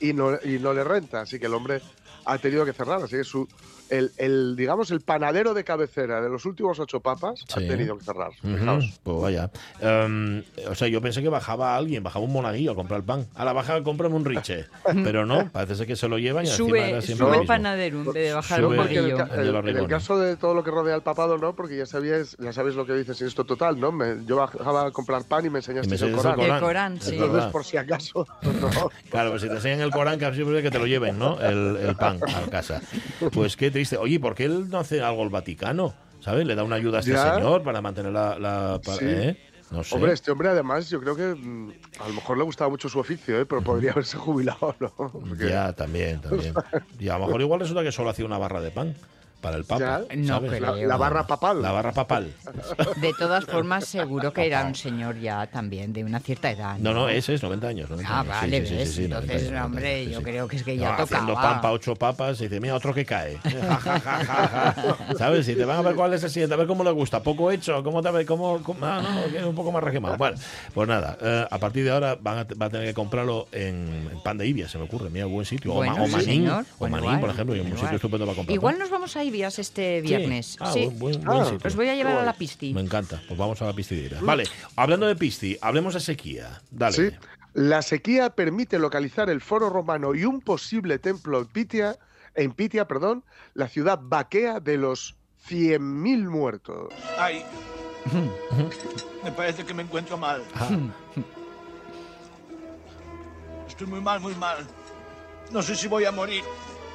Y 0.00 0.12
no, 0.12 0.30
y 0.42 0.58
no 0.58 0.72
le 0.72 0.82
renta, 0.84 1.20
así 1.22 1.38
que 1.38 1.46
el 1.46 1.54
hombre 1.54 1.80
ha 2.24 2.38
tenido 2.38 2.64
que 2.64 2.72
cerrar, 2.72 3.02
así 3.02 3.16
que 3.16 3.24
su, 3.24 3.46
el, 3.90 4.12
el, 4.16 4.56
digamos, 4.56 4.90
el 4.90 5.00
panadero 5.00 5.54
de 5.54 5.64
cabecera 5.64 6.20
de 6.20 6.28
los 6.28 6.44
últimos 6.46 6.78
ocho 6.80 7.00
papas 7.00 7.44
ha 7.52 7.60
tenido 7.60 7.96
que 7.98 8.04
cerrar. 8.04 8.32
Fijaos. 8.40 8.98
Pues 9.02 9.20
vaya. 9.20 9.50
Em, 9.80 10.42
o 10.68 10.74
sea, 10.74 10.88
yo 10.88 11.00
pensé 11.00 11.22
que 11.22 11.28
bajaba 11.28 11.76
alguien, 11.76 12.02
bajaba 12.02 12.24
un 12.24 12.32
monaguillo 12.32 12.72
a 12.72 12.74
comprar 12.74 13.00
el 13.00 13.06
pan. 13.06 13.26
A 13.34 13.44
la 13.44 13.52
baja, 13.52 13.82
cómprame 13.82 14.14
un 14.14 14.24
riche. 14.24 14.66
Pero 15.04 15.26
no, 15.26 15.50
parece 15.50 15.74
ser 15.76 15.86
que 15.86 15.96
se 15.96 16.08
lo 16.08 16.18
llevan 16.18 16.44
y 16.46 16.48
encima 16.48 16.68
Sube, 16.68 16.88
era 16.90 17.02
siempre 17.02 17.26
sube 17.26 17.36
el 17.40 17.46
panadero 17.46 17.98
en 17.98 18.04
vez 18.06 18.14
de 18.14 18.32
bajar 18.32 18.60
Sube 18.60 18.76
en 18.76 18.80
el, 18.98 19.10
en- 19.68 19.76
el 19.76 19.86
caso 19.88 20.18
de 20.18 20.36
todo 20.36 20.54
lo 20.54 20.64
que 20.64 20.70
rodea 20.70 20.94
al 20.94 21.02
papado, 21.02 21.38
no, 21.38 21.54
porque 21.54 21.76
ya 21.76 21.86
sabías, 21.86 22.36
ya 22.38 22.52
sabéis 22.52 22.76
lo 22.76 22.86
que 22.86 22.94
dice 22.94 23.14
sin 23.14 23.26
esto 23.26 23.44
total, 23.44 23.78
¿no? 23.80 23.92
Me- 23.92 24.24
yo 24.26 24.36
bajaba 24.36 24.86
a 24.86 24.90
comprar 24.90 25.24
pan 25.24 25.44
y 25.46 25.50
me 25.50 25.58
Y 25.58 25.60
enseñaste 25.60 25.88
me 25.90 25.96
el 25.96 26.02
enseñas 26.02 26.22
Corán. 26.34 26.40
El 26.54 26.60
Corán, 26.60 26.96
es 26.96 27.04
sí. 27.04 27.14
Entonces, 27.16 27.44
por 27.50 27.64
si 27.64 27.76
acaso, 27.76 28.26
no. 28.42 28.90
Claro, 29.10 29.30
pues 29.30 29.42
si 29.42 29.48
te 29.48 29.54
enseñan 29.54 29.80
el 29.80 29.90
Corán, 29.90 30.18
casi 30.18 30.36
siempre 30.36 30.62
que 30.62 30.70
te 30.70 30.78
lo 30.78 30.86
lleven, 30.86 31.18
¿no? 31.18 31.40
El, 31.40 31.76
el 31.76 31.96
pan 31.96 32.18
a 32.26 32.48
casa. 32.50 32.80
Pues 33.32 33.56
qué 33.56 33.70
triste. 33.74 33.96
Oye, 33.98 34.18
¿por 34.18 34.34
qué 34.34 34.44
él 34.44 34.68
no 34.70 34.78
hace 34.78 35.02
algo 35.02 35.22
el 35.22 35.28
Vaticano? 35.28 35.92
¿Sabes? 36.20 36.46
Le 36.46 36.54
da 36.54 36.64
una 36.64 36.76
ayuda 36.76 36.96
a 36.98 37.00
este 37.00 37.12
Ya. 37.12 37.34
señor 37.34 37.62
para 37.62 37.82
mantener 37.82 38.12
la... 38.12 38.38
la- 38.38 38.80
para- 38.82 38.96
Sí. 38.98 39.04
¿eh? 39.06 39.50
No 39.70 39.82
sé. 39.82 39.94
Hombre, 39.96 40.12
este 40.12 40.30
hombre 40.30 40.48
además 40.50 40.88
yo 40.88 41.00
creo 41.00 41.16
que 41.16 41.34
mm, 41.34 41.72
a 42.00 42.08
lo 42.08 42.14
mejor 42.14 42.38
le 42.38 42.44
gustaba 42.44 42.70
mucho 42.70 42.88
su 42.88 42.98
oficio, 43.00 43.40
¿eh? 43.40 43.44
pero 43.46 43.60
podría 43.62 43.92
haberse 43.92 44.16
jubilado, 44.16 44.74
¿no? 44.78 44.90
Porque- 44.94 45.48
Ya, 45.48 45.72
también, 45.72 46.20
también. 46.20 46.54
Y 47.00 47.08
a 47.08 47.18
lo 47.18 47.26
mejor 47.26 47.40
igual 47.40 47.60
resulta 47.60 47.82
que 47.82 47.90
solo 47.92 48.10
hacía 48.10 48.24
una 48.24 48.38
barra 48.38 48.60
de 48.60 48.70
pan 48.70 48.94
para 49.44 49.58
el 49.58 49.64
Papa. 49.64 50.00
No 50.16 50.26
¿sabes? 50.36 50.50
creo. 50.52 50.74
la, 50.76 50.86
la 50.86 50.96
barra 50.96 51.26
papal. 51.26 51.60
La 51.60 51.70
barra 51.70 51.92
papal. 51.92 52.32
De 52.96 53.12
todas 53.18 53.44
formas, 53.44 53.84
seguro 53.84 54.32
que 54.32 54.46
era 54.46 54.64
un 54.64 54.74
señor 54.74 55.20
ya 55.20 55.46
también 55.48 55.92
de 55.92 56.02
una 56.02 56.18
cierta 56.18 56.50
edad. 56.50 56.78
No, 56.78 56.94
no, 56.94 57.10
ese 57.10 57.34
es 57.34 57.42
90 57.42 57.68
años. 57.68 57.90
90 57.90 58.10
Ah, 58.10 58.20
años. 58.20 58.28
Vale, 58.40 58.60
sí, 58.62 58.66
sí, 58.66 58.74
ves. 58.74 58.88
sí, 58.88 58.94
sí, 58.94 59.08
90 59.08 59.16
Entonces, 59.20 59.36
años, 59.48 59.52
90 59.52 59.66
hombre, 59.66 59.94
años, 60.00 60.12
yo 60.12 60.18
sí. 60.18 60.24
creo 60.24 60.48
que 60.48 60.56
es 60.56 60.62
que 60.62 60.74
No, 60.76 60.82
ya 60.82 60.96
tocaba. 60.96 61.60
para 61.60 61.72
ocho 61.74 61.94
papas 61.94 62.40
y 62.40 62.44
dice, 62.44 62.58
mira, 62.60 62.74
otro 62.74 62.94
que 62.94 63.04
cae. 63.04 63.38
¿Sabes? 65.18 65.46
Si 65.46 65.54
te 65.54 65.64
van 65.64 65.78
a 65.78 65.82
ver 65.82 65.94
cuál 65.94 66.14
es 66.14 66.22
el 66.24 66.30
siguiente, 66.30 66.54
a 66.54 66.56
ver 66.56 66.66
cómo 66.66 66.82
le 66.84 66.90
gusta. 66.90 67.22
Poco 67.22 67.50
hecho, 67.50 67.82
cómo 67.82 68.02
te 68.02 68.10
ve, 68.10 68.24
cómo, 68.26 68.62
cómo- 68.62 68.78
ah, 68.84 69.02
no, 69.02 69.30
que 69.30 69.38
es 69.38 69.44
un 69.44 69.54
poco 69.54 69.72
más 69.72 69.82
requemado. 69.82 70.16
Bueno, 70.16 70.36
pues 70.72 70.88
nada, 70.88 71.16
eh, 71.20 71.46
a 71.50 71.58
partir 71.58 71.84
de 71.84 71.90
ahora 71.90 72.16
van 72.20 72.38
a, 72.38 72.46
va 72.60 72.66
a 72.66 72.70
tener 72.70 72.86
que 72.88 72.94
comprarlo 72.94 73.46
en, 73.52 74.08
en 74.12 74.22
pan 74.22 74.38
de 74.38 74.46
Ibia, 74.46 74.68
se 74.68 74.78
me 74.78 74.84
ocurre. 74.84 75.10
Mira, 75.10 75.26
buen 75.26 75.44
sitio. 75.46 75.72
O 75.72 75.76
Bueno, 75.76 76.06
Manín, 76.08 76.48
o 76.78 76.88
Manín, 76.88 77.20
por 77.20 77.30
ejemplo, 77.30 77.54
y 77.56 77.60
un 77.60 77.66
igual. 77.68 77.80
sitio 77.82 77.96
estupendo 77.96 78.24
para 78.26 78.36
comprar. 78.36 78.54
Igual 78.54 78.78
nos 78.78 78.90
vamos 78.90 79.16
a 79.16 79.24
Este 79.42 80.00
Sí. 80.00 80.06
viernes. 80.06 80.56
Ah, 80.60 80.72
Sí. 80.72 80.86
buen, 80.86 80.98
buen- 80.98 81.24
buen 81.24 81.40
Ah, 81.40 81.44
sitio. 81.46 81.66
Os 81.68 81.76
voy 81.76 81.88
a 81.88 81.94
llevar 81.94 82.16
a 82.18 82.22
la 82.24 82.32
pisti. 82.34 82.72
Me 82.72 82.80
encanta. 82.80 83.20
Pues 83.26 83.38
vamos 83.38 83.60
a 83.62 83.66
la 83.66 83.72
pistidera. 83.72 84.18
Vale, 84.22 84.44
hablando 84.76 85.06
de 85.06 85.16
pisti, 85.16 85.58
hablemos 85.60 85.94
de 85.94 86.00
sequía. 86.00 86.62
Dale. 86.70 86.96
Sí. 87.10 87.16
La 87.54 87.82
sequía 87.82 88.30
permite 88.30 88.78
localizar 88.78 89.30
el 89.30 89.40
foro 89.40 89.68
romano 89.70 90.14
y 90.14 90.24
un 90.24 90.40
posible 90.40 90.98
templo 90.98 91.38
en 91.40 91.46
Pitia, 91.46 91.96
en 92.34 92.52
Pitia, 92.52 92.86
perdón, 92.88 93.24
la 93.54 93.68
ciudad 93.68 93.98
vaquea 94.02 94.58
de 94.60 94.76
los 94.76 95.16
100.000 95.46 96.28
muertos. 96.28 96.92
Ay, 97.18 97.44
me 99.24 99.30
parece 99.32 99.64
que 99.64 99.72
me 99.74 99.82
encuentro 99.84 100.16
mal. 100.18 100.42
Ah, 100.54 100.68
Estoy 103.68 103.86
muy 103.86 104.00
mal, 104.00 104.20
muy 104.20 104.34
mal. 104.34 104.58
No 105.50 105.62
sé 105.62 105.74
si 105.74 105.88
voy 105.88 106.04
a 106.04 106.12
morir. 106.12 106.42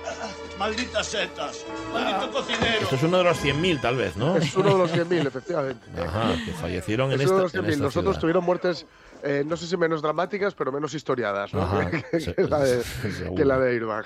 Ah, 0.05 0.27
Malditas 0.57 1.07
setas. 1.07 1.65
Maldito 1.93 2.31
cocinero. 2.31 2.81
esto 2.81 2.95
es 2.95 3.03
uno 3.03 3.17
de 3.19 3.23
los 3.23 3.43
100.000, 3.43 3.81
tal 3.81 3.95
vez, 3.95 4.15
¿no? 4.17 4.35
Es 4.37 4.55
uno 4.55 4.71
de 4.71 4.77
los 4.77 4.91
100.000, 4.95 5.27
efectivamente. 5.27 5.85
Ajá, 6.01 6.33
que 6.45 6.51
fallecieron 6.53 7.11
en 7.11 7.21
Es 7.21 7.27
uno 7.29 7.39
de 7.41 7.45
esta, 7.45 7.57
los 7.59 7.65
en 7.65 7.71
100.000. 7.71 7.73
esta 7.73 7.83
Nosotros 7.83 8.13
ciudad. 8.15 8.21
tuvieron 8.21 8.43
muertes, 8.43 8.85
eh, 9.23 9.43
no 9.45 9.55
sé 9.57 9.67
si 9.67 9.77
menos 9.77 10.01
dramáticas, 10.01 10.53
pero 10.55 10.71
menos 10.71 10.93
historiadas 10.93 11.53
¿no? 11.53 11.61
Ajá, 11.61 11.89
que, 12.11 12.33
que 12.33 12.43
la 12.43 12.59
de, 12.59 12.83
que 13.35 13.45
la 13.45 13.59
de 13.59 13.71
Airbag. 13.71 14.05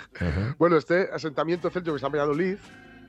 Bueno, 0.58 0.78
este 0.78 1.10
asentamiento 1.14 1.70
celto 1.70 1.91
que 1.91 1.96
está 1.96 2.08
en 2.08 2.14
Valladolid 2.14 2.58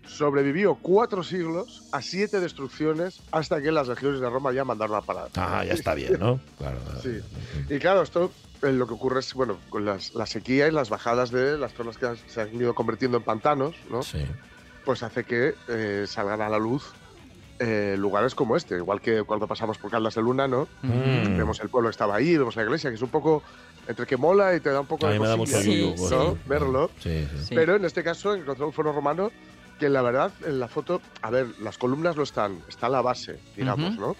sobrevivió 0.06 0.76
cuatro 0.76 1.22
siglos 1.22 1.84
a 1.92 2.02
siete 2.02 2.40
destrucciones 2.40 3.20
hasta 3.32 3.60
que 3.60 3.72
las 3.72 3.88
legiones 3.88 4.20
de 4.20 4.30
Roma 4.30 4.52
ya 4.52 4.64
mandaron 4.64 4.96
a 4.96 5.02
parar. 5.02 5.28
Ajá, 5.34 5.64
ya 5.64 5.72
está 5.72 5.94
bien, 5.94 6.18
¿no? 6.18 6.40
Claro. 6.58 6.78
Sí. 7.02 7.20
Y 7.68 7.78
claro, 7.78 8.02
esto 8.02 8.30
eh, 8.62 8.72
lo 8.72 8.86
que 8.86 8.94
ocurre 8.94 9.20
es, 9.20 9.34
bueno, 9.34 9.58
con 9.68 9.84
las, 9.84 10.14
la 10.14 10.26
sequía 10.26 10.68
y 10.68 10.70
las 10.70 10.88
bajadas 10.88 11.30
de 11.30 11.58
las 11.58 11.72
zonas 11.74 11.98
que 11.98 12.06
se 12.26 12.40
han 12.40 12.54
ido 12.54 12.74
convirtiendo 12.74 13.16
en 13.18 13.24
pantanos, 13.24 13.74
¿no? 13.90 14.02
Sí. 14.02 14.24
Pues 14.84 15.02
hace 15.02 15.24
que 15.24 15.54
eh, 15.68 16.04
salgan 16.06 16.40
a 16.40 16.48
la 16.48 16.58
luz 16.58 16.92
eh, 17.58 17.94
lugares 17.98 18.34
como 18.34 18.56
este, 18.56 18.76
igual 18.76 19.00
que 19.00 19.22
cuando 19.22 19.46
pasamos 19.46 19.78
por 19.78 19.90
Caldas 19.90 20.14
de 20.14 20.22
Luna, 20.22 20.48
¿no? 20.48 20.66
Mm. 20.82 21.36
Vemos 21.36 21.60
el 21.60 21.68
pueblo 21.68 21.88
que 21.88 21.92
estaba 21.92 22.16
ahí, 22.16 22.36
vemos 22.36 22.56
la 22.56 22.64
iglesia, 22.64 22.90
que 22.90 22.96
es 22.96 23.02
un 23.02 23.10
poco 23.10 23.42
entre 23.86 24.06
que 24.06 24.16
mola 24.16 24.54
y 24.56 24.60
te 24.60 24.70
da 24.70 24.80
un 24.80 24.86
poco 24.86 25.06
A 25.06 25.10
de 25.10 25.18
mí 25.18 25.22
me 25.22 25.28
da 25.28 25.36
mucho 25.36 25.52
cosilla, 25.56 25.94
pues, 25.96 26.10
¿no? 26.10 26.32
sí. 26.32 26.38
verlo. 26.46 26.90
Sí, 26.98 27.28
sí. 27.30 27.44
Sí. 27.48 27.54
Pero 27.54 27.76
en 27.76 27.84
este 27.84 28.02
caso 28.02 28.34
encontré 28.34 28.64
un 28.64 28.72
foro 28.72 28.92
romano 28.92 29.30
que 29.84 29.90
la 29.90 30.00
verdad 30.00 30.32
en 30.46 30.60
la 30.60 30.66
foto, 30.68 31.02
a 31.20 31.28
ver, 31.28 31.46
las 31.60 31.76
columnas 31.76 32.16
no 32.16 32.22
están, 32.22 32.58
está 32.68 32.88
la 32.88 33.02
base, 33.02 33.38
digamos. 33.54 33.98
¿no? 33.98 34.16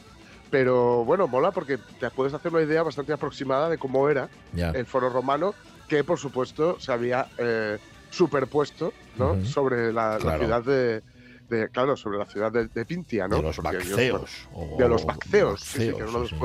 Pero 0.50 1.06
bueno, 1.06 1.26
mola 1.26 1.52
porque 1.52 1.78
te 1.98 2.10
puedes 2.10 2.34
hacer 2.34 2.52
una 2.52 2.60
idea 2.60 2.82
bastante 2.82 3.14
aproximada 3.14 3.70
de 3.70 3.78
cómo 3.78 4.10
era 4.10 4.28
el 4.74 4.84
foro 4.84 5.08
romano, 5.08 5.54
que 5.88 6.04
por 6.04 6.18
supuesto 6.18 6.78
se 6.80 6.92
había 6.92 7.28
eh, 7.38 7.78
superpuesto 8.10 8.92
¿no? 9.16 9.42
Sobre 9.46 9.90
la, 9.90 10.18
ciudad 10.36 10.62
de, 10.62 11.02
de- 11.48 11.70
claro, 11.70 11.96
sobre 11.96 12.18
la 12.18 12.26
ciudad 12.26 12.52
de, 12.52 12.68
de 12.68 12.84
Pintia, 12.84 13.26
¿no? 13.26 13.36
De 13.36 13.42
los 13.44 13.56
Porque 13.56 13.78
Bacceos. 13.78 14.46
bueno, 14.50 14.74
o- 14.74 14.76
de 14.78 14.88
los 14.90 15.06
Bacceos, 15.06 15.62
sí, 15.62 15.78
que 15.78 15.84
era 15.86 15.96
uno 15.96 16.12
de 16.12 16.18
los 16.20 16.28
sí. 16.30 16.36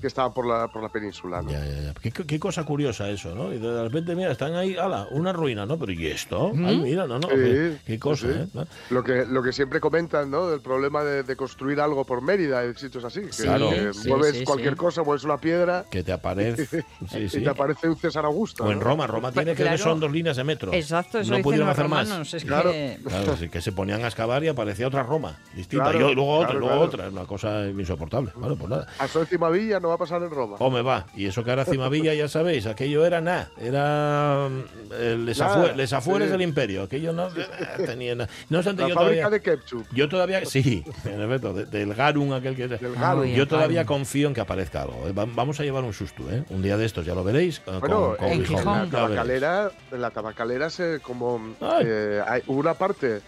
Que 0.00 0.06
estaban 0.06 0.32
por 0.32 0.46
la, 0.46 0.68
por 0.68 0.82
la 0.82 0.88
península, 0.88 1.42
¿no? 1.42 1.50
Ya, 1.50 1.64
ya, 1.64 1.80
ya. 1.80 1.94
¿Qué, 1.94 2.10
qué 2.12 2.38
cosa 2.38 2.64
curiosa 2.64 3.08
eso, 3.10 3.34
¿no? 3.34 3.52
Y 3.52 3.58
de 3.58 3.82
repente, 3.82 4.14
mira, 4.14 4.30
están 4.32 4.54
ahí, 4.54 4.76
ala, 4.76 5.06
una 5.10 5.32
ruina, 5.32 5.66
¿no? 5.66 5.78
Pero 5.78 5.92
¿y 5.92 6.06
esto? 6.06 6.52
Ay, 6.64 6.78
mira, 6.78 7.06
no, 7.06 7.18
no. 7.18 7.28
Sí, 7.28 7.34
qué, 7.34 7.76
qué 7.86 7.98
cosa, 7.98 8.26
sí. 8.26 8.32
¿eh? 8.34 8.46
¿No? 8.54 8.66
Lo 8.90 9.02
que, 9.04 9.26
lo 9.26 9.42
que 9.42 9.52
siempre 9.52 9.80
comentan, 9.80 10.30
¿no? 10.30 10.48
Del 10.48 10.60
problema 10.60 11.02
de, 11.04 11.22
de 11.22 11.36
construir 11.36 11.80
algo 11.80 12.04
por 12.04 12.22
Mérida 12.22 12.64
y 12.64 12.74
sitios 12.74 13.04
así. 13.04 13.20
que- 13.22 13.28
Claro. 13.42 13.70
que 13.70 13.92
Sí, 13.94 14.08
mueves 14.08 14.36
sí, 14.38 14.44
cualquier 14.44 14.72
sí. 14.74 14.78
cosa, 14.78 15.02
mueves 15.02 15.24
una 15.24 15.38
piedra 15.38 15.84
Que 15.90 16.02
te 16.02 16.12
aparece. 16.12 16.84
Sí, 17.10 17.28
y 17.38 17.42
te 17.42 17.48
aparece 17.48 17.88
un 17.88 17.96
César 17.96 18.24
Augusto. 18.24 18.64
O 18.64 18.70
en. 18.72 18.80
Roma, 18.80 19.06
Roma 19.06 19.32
tiene 19.32 19.54
que 19.54 19.62
Claro. 19.62 19.78
son 19.78 20.00
dos 20.00 20.10
líneas 20.12 20.36
de 20.36 20.44
metro. 20.44 20.72
Exacto, 20.72 21.18
eso 21.18 21.36
no 21.36 21.42
pudieron 21.42 21.68
hacer 21.68 21.88
más. 21.88 22.06
romanos. 22.08 22.34
Es 22.34 22.44
Claro. 22.44 22.70
que... 22.72 22.98
Claro, 23.04 23.36
sí, 23.36 23.48
que 23.48 23.60
se 23.60 23.72
ponían 23.72 24.02
a 24.04 24.06
excavar 24.06 24.42
y 24.44 24.48
aparecía 24.48 24.86
otra 24.86 25.02
Roma 25.02 25.38
distinta. 25.54 25.90
Claro, 25.90 26.10
y 26.10 26.14
luego 26.14 26.36
otra, 26.38 26.52
luego 26.54 26.66
claro. 26.68 26.80
otra. 26.82 27.06
Es 27.06 27.12
una 27.12 27.24
cosa 27.24 27.66
insoportable. 27.66 28.32
Bueno, 28.36 28.56
pues 28.56 28.70
nada. 28.70 28.86
A 28.98 29.08
Sol 29.08 29.26
Cimavilla 29.68 29.80
no 29.80 29.88
va 29.88 29.94
a 29.94 29.98
pasar 29.98 30.22
en 30.22 30.30
Roma. 30.30 30.56
O 30.58 30.70
me 30.70 30.82
va. 30.82 31.06
Y 31.14 31.26
eso 31.26 31.44
que 31.44 31.50
ahora 31.50 31.64
Cimavilla, 31.64 32.14
ya 32.14 32.28
sabéis, 32.28 32.66
aquello 32.66 33.04
era 33.04 33.20
nada. 33.20 33.50
Era 33.60 34.48
mm, 34.48 35.24
les, 35.24 35.38
Nada, 35.38 35.56
afue- 35.56 35.74
les 35.76 35.92
afueras 35.92 36.28
sí. 36.28 36.32
del 36.32 36.42
imperio. 36.42 36.82
Aquello 36.84 37.12
no 37.12 37.28
eh, 37.28 37.46
tenía 37.86 38.14
nada. 38.14 38.30
No 38.48 38.58
obstante, 38.58 38.82
La 38.82 38.88
yo 38.88 38.94
fábrica 38.94 39.22
todavía, 39.28 39.30
de 39.30 39.40
ketchup. 39.58 39.86
yo 39.92 40.08
todavía, 40.08 40.44
sí, 40.46 40.84
en 41.04 41.20
efecto, 41.22 41.52
de- 41.52 41.66
del 41.66 41.94
Garum, 41.94 42.32
aquel 42.32 42.56
que 42.56 42.68
Del 42.68 42.94
Garum. 42.94 43.26
Yo 43.26 43.46
todavía 43.46 43.82
Garum. 43.82 43.98
confío 43.98 44.28
en 44.28 44.34
que 44.34 44.40
aparezca 44.40 44.82
algo. 44.82 45.06
¿eh? 45.06 45.12
Va- 45.12 45.26
Vamos 45.26 45.60
a 45.60 45.62
llevar 45.64 45.84
un 45.84 45.92
susto, 45.92 46.22
¿eh? 46.30 46.44
Un 46.50 46.62
día 46.62 46.76
de 46.76 46.86
estos, 46.86 47.04
ya 47.04 47.14
lo 47.14 47.22
veréis. 47.24 47.58
eh, 47.58 47.62
con- 47.64 47.80
Bueno, 47.80 48.16
con 48.18 48.28
en 48.28 48.44
Gijón. 48.44 48.64
la 48.64 48.86
tabacalera, 48.90 49.70
en 49.92 50.00
la 50.00 50.10
tabacalera 50.10 50.70
se 50.70 51.00
como 51.00 51.54
eh, 51.82 52.22
hay, 52.26 52.42
hubo 52.46 52.60
una 52.60 52.74
parte 52.74 53.20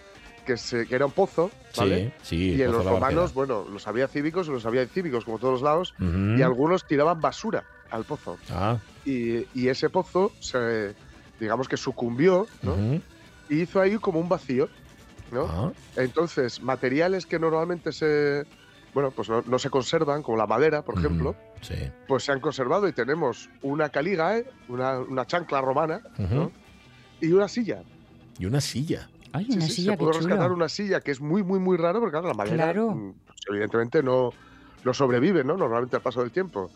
que, 0.45 0.57
se, 0.57 0.85
que 0.87 0.95
era 0.95 1.05
un 1.05 1.11
pozo, 1.11 1.51
¿vale? 1.77 2.13
Sí, 2.21 2.29
sí. 2.29 2.55
y 2.55 2.61
en 2.61 2.71
los 2.71 2.85
romanos, 2.85 3.33
bueno, 3.33 3.65
los 3.71 3.87
había 3.87 4.07
cívicos 4.07 4.47
y 4.47 4.51
los 4.51 4.65
había 4.65 4.85
cívicos, 4.87 5.25
como 5.25 5.39
todos 5.39 5.61
lados, 5.61 5.93
Ujú. 5.99 6.37
y 6.37 6.41
algunos 6.41 6.85
tiraban 6.85 7.19
basura 7.21 7.63
al 7.89 8.03
pozo. 8.05 8.37
Ah, 8.49 8.77
Y, 9.05 9.45
y 9.59 9.67
ese 9.69 9.89
pozo, 9.89 10.31
se, 10.39 10.93
digamos 11.39 11.67
que 11.67 11.77
sucumbió, 11.77 12.45
¿no? 12.61 12.75
Y 13.49 13.61
hizo 13.61 13.81
ahí 13.81 13.97
como 13.97 14.19
un 14.19 14.29
vacío, 14.29 14.69
¿no? 15.31 15.45
Ah, 15.49 15.71
Entonces, 15.95 16.61
materiales 16.61 17.25
que 17.25 17.37
normalmente 17.39 17.91
se, 17.91 18.45
bueno, 18.93 19.11
pues 19.11 19.27
no, 19.29 19.41
no 19.45 19.59
se 19.59 19.69
conservan, 19.69 20.23
como 20.23 20.37
la 20.37 20.47
madera, 20.47 20.81
por 20.83 20.97
ejemplo, 20.97 21.35
sí. 21.61 21.75
pues 22.07 22.23
se 22.23 22.31
han 22.31 22.39
conservado 22.39 22.87
y 22.87 22.93
tenemos 22.93 23.49
una 23.61 23.89
caligae, 23.89 24.45
una, 24.69 24.99
una 24.99 25.25
chancla 25.25 25.61
romana, 25.61 26.01
¿no? 26.17 26.51
Y 27.19 27.31
una 27.33 27.47
silla. 27.47 27.83
Y 28.39 28.45
una 28.45 28.61
silla. 28.61 29.09
Ay, 29.33 29.45
Sí, 29.45 29.53
una 29.57 29.65
sí, 29.67 29.71
silla, 29.73 29.91
se 29.91 29.97
pudo 29.97 30.11
rescatar 30.13 30.43
chulo. 30.45 30.55
una 30.55 30.69
silla 30.69 30.99
que 31.01 31.11
es 31.11 31.21
muy, 31.21 31.43
muy, 31.43 31.59
muy 31.59 31.77
rara, 31.77 31.99
porque 31.99 32.11
claro, 32.11 32.27
la 32.27 32.33
madera, 32.33 32.55
Claro. 32.55 32.91
mm, 32.91 33.13
pues, 33.25 33.39
evidentemente 33.49 34.03
no, 34.03 34.31
no 34.83 34.93
sobrevive, 34.93 35.43
¿no? 35.43 35.55
Normalmente 35.57 35.95
al 35.95 36.01
paso 36.01 36.21
del 36.21 36.31
tiempo. 36.31 36.69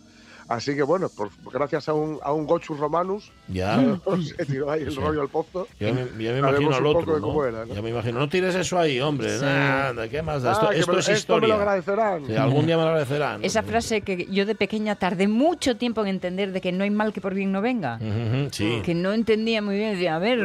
Así 0.47 0.75
que 0.75 0.83
bueno, 0.83 1.09
por- 1.09 1.29
gracias 1.51 1.89
a 1.89 1.93
un, 1.93 2.19
a 2.21 2.31
un 2.31 2.45
Gochus 2.45 2.77
Romanus, 2.77 3.31
Ya. 3.47 3.79
se 4.37 4.45
tiró 4.45 4.69
ahí 4.69 4.83
el 4.83 4.91
Sí. 4.91 4.97
rollo 4.99 5.21
al 5.21 5.29
pozo. 5.29 5.67
Ya 5.79 5.91
me, 5.91 6.01
ya 6.23 6.31
me 6.33 6.39
imagino 6.39 6.75
al 6.75 6.85
otro, 6.85 7.19
¿no? 7.19 7.45
era, 7.45 7.65
¿no? 7.65 7.73
Ya 7.73 7.81
me 7.81 7.89
imagino. 7.89 8.19
No 8.19 8.29
tires 8.29 8.53
eso 8.53 8.77
ahí, 8.77 8.99
hombre. 9.01 9.39
Sí. 9.39 9.43
Nada, 9.43 10.07
¿qué 10.07 10.21
más 10.21 10.43
da? 10.43 10.51
Esto, 10.51 10.67
Ah, 10.69 10.75
esto 10.75 10.93
me 10.93 10.99
es 10.99 11.09
esto 11.09 11.33
me 11.33 11.39
lo 11.41 11.47
historia. 11.47 11.55
agradecerán. 11.55 12.27
Sí, 12.27 12.35
algún 12.35 12.65
día 12.67 12.77
me 12.77 12.83
lo 12.83 12.89
agradecerán. 12.89 13.43
Esa 13.43 13.63
frase 13.63 14.01
que 14.01 14.27
yo 14.29 14.45
de 14.45 14.53
pequeña 14.55 14.95
tardé 14.95 15.27
mucho 15.27 15.77
tiempo 15.77 16.01
en 16.01 16.07
entender 16.09 16.51
de 16.51 16.61
que 16.61 16.71
no 16.71 16.83
hay 16.83 16.91
mal 16.91 17.11
que 17.11 17.21
por 17.21 17.33
bien 17.33 17.51
no 17.51 17.61
venga. 17.61 17.97
Ujú, 17.99 18.49
Sí. 18.51 18.81
Que 18.83 18.93
no 18.93 19.13
entendía 19.13 19.61
muy 19.63 19.75
bien, 19.77 19.93
decía, 19.93 20.15
a 20.15 20.19
ver, 20.19 20.39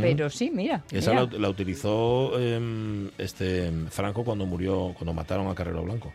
pero 0.00 0.28
sí, 0.28 0.50
mira. 0.52 0.82
Esa 0.92 1.12
mira. 1.12 1.26
la, 1.32 1.38
la 1.38 1.48
utilizó 1.48 2.38
em, 2.38 3.10
este 3.18 3.72
Franco 3.88 4.24
cuando 4.24 4.44
murió, 4.44 4.92
cuando 4.96 5.14
mataron 5.14 5.48
a 5.48 5.54
Carrero 5.54 5.82
Blanco. 5.82 6.12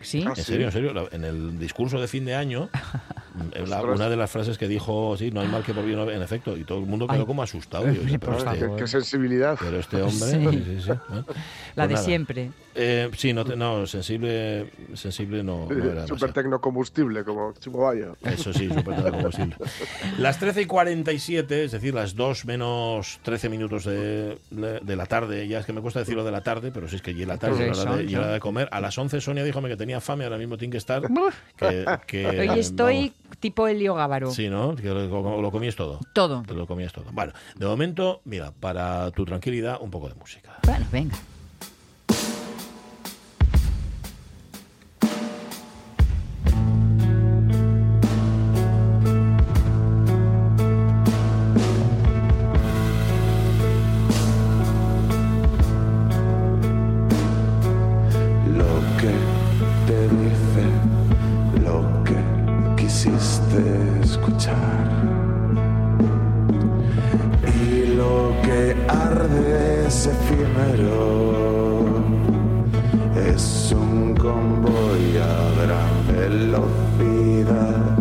Sí. 0.00 0.24
Ah, 0.26 0.30
En 0.30 0.36
sí. 0.36 0.42
serio, 0.44 0.66
en 0.66 0.72
serio. 0.72 1.08
En 1.12 1.24
el 1.24 1.58
discurso 1.58 2.00
de 2.00 2.06
fin 2.08 2.24
de 2.24 2.34
año, 2.34 2.68
mm, 3.34 3.68
la- 3.68 3.82
una 3.82 4.08
de 4.08 4.16
las 4.16 4.30
frases 4.30 4.56
que 4.58 4.68
dijo, 4.68 5.16
sí, 5.16 5.30
no 5.30 5.40
hay 5.40 5.48
mal 5.48 5.62
que 5.64 5.74
por 5.74 5.84
bien 5.84 5.96
no 5.98 6.04
venga", 6.06 6.18
en 6.18 6.22
efecto, 6.22 6.56
y 6.56 6.64
todo 6.64 6.78
el 6.78 6.86
mundo 6.86 7.06
quedó 7.06 7.20
Ay. 7.20 7.26
como 7.26 7.42
asustado. 7.42 7.84
Yo, 7.90 8.00
Hombre, 8.00 8.18
pero, 8.20 8.36
este, 8.38 8.58
Qué, 8.58 8.70
qué 8.76 8.86
sensibilidad. 8.86 9.56
pero 9.60 9.78
este 9.78 10.02
hombre, 10.02 10.12
Sí. 10.30 10.48
sí, 10.52 10.64
sí, 10.64 10.80
sí, 10.82 10.90
¿eh? 10.90 10.94
La 11.14 11.22
Pues 11.24 11.88
de 11.88 11.94
nada. 11.94 11.96
siempre. 12.04 12.50
Eh, 12.80 13.10
sí, 13.16 13.32
no, 13.32 13.44
te- 13.44 13.56
no, 13.56 13.86
sensible, 13.86 14.70
sensible 14.94 15.42
no, 15.42 15.66
no 15.68 15.90
era 15.90 16.06
Super 16.06 16.32
tecnocombustible, 16.32 17.24
como 17.24 17.52
Chumovayo. 17.54 18.16
Eso 18.22 18.52
sí, 18.52 18.68
súper 18.68 19.10
combustible. 19.10 19.56
Las 20.18 20.38
13 20.38 20.62
y 20.62 20.66
47, 20.66 21.64
es 21.64 21.72
decir, 21.72 21.92
las 21.94 22.14
2 22.14 22.44
menos 22.46 23.20
13 23.22 23.48
minutos 23.48 23.84
de, 23.84 24.38
de 24.50 24.96
la 24.96 25.06
tarde, 25.06 25.46
ya 25.48 25.58
es 25.60 25.66
que 25.66 25.72
me 25.72 25.80
cuesta 25.80 26.00
decirlo 26.00 26.24
de 26.24 26.30
la 26.32 26.42
tarde, 26.42 26.70
pero 26.72 26.88
sí 26.88 26.96
es 26.96 27.02
que 27.02 27.14
ya 27.14 27.26
la 27.26 27.36
tarde, 27.36 27.66
Pues 27.66 27.78
hora 27.80 27.96
de, 27.96 28.06
ya 28.06 28.20
hora 28.20 28.32
de 28.32 28.40
comer. 28.40 28.68
A 28.72 28.80
las 28.80 28.96
11 28.96 29.20
Sonia 29.20 29.44
dijo 29.44 29.60
que 29.68 29.76
tenía 29.76 30.00
fame, 30.00 30.24
ahora 30.24 30.38
mismo 30.38 30.56
tiene 30.56 30.72
que 30.72 30.78
estar. 30.78 31.02
Que, 31.56 31.84
que, 32.06 32.26
Hoy 32.50 32.58
estoy 32.60 32.96
vamos, 33.08 33.38
tipo 33.40 33.66
Helio 33.66 33.94
Gávaro. 33.94 34.30
Sí, 34.30 34.48
¿no? 34.48 34.76
Que 34.76 34.88
lo, 34.88 35.42
lo 35.42 35.50
comías 35.50 35.74
todo. 35.74 35.98
Todo. 36.12 36.44
Te 36.46 36.54
lo 36.54 36.66
comías 36.66 36.92
todo. 36.92 37.06
Bueno, 37.12 37.32
de 37.56 37.66
momento, 37.66 38.20
mira, 38.24 38.52
para 38.52 39.10
tu 39.10 39.24
tranquilidad, 39.24 39.78
un 39.80 39.90
poco 39.90 40.08
de 40.08 40.14
música. 40.14 40.58
Bueno, 40.64 40.86
venga. 40.92 41.16
Quisiste 63.48 64.00
escuchar. 64.02 64.56
Y 67.60 67.86
lo 67.96 68.32
que 68.42 68.76
arde 68.88 69.86
es 69.86 70.06
efímero. 70.06 71.84
Es 73.16 73.72
un 73.72 74.14
convoy 74.14 75.18
a 75.18 75.64
gran 75.64 76.06
velocidad 76.16 77.98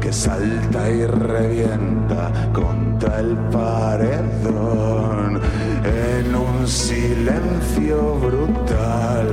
que 0.00 0.12
salta 0.12 0.90
y 0.90 1.06
revienta 1.06 2.32
contra 2.52 3.20
el 3.20 3.36
paredón 3.52 5.40
en 5.84 6.34
un 6.34 6.66
silencio 6.66 8.16
brutal. 8.16 9.28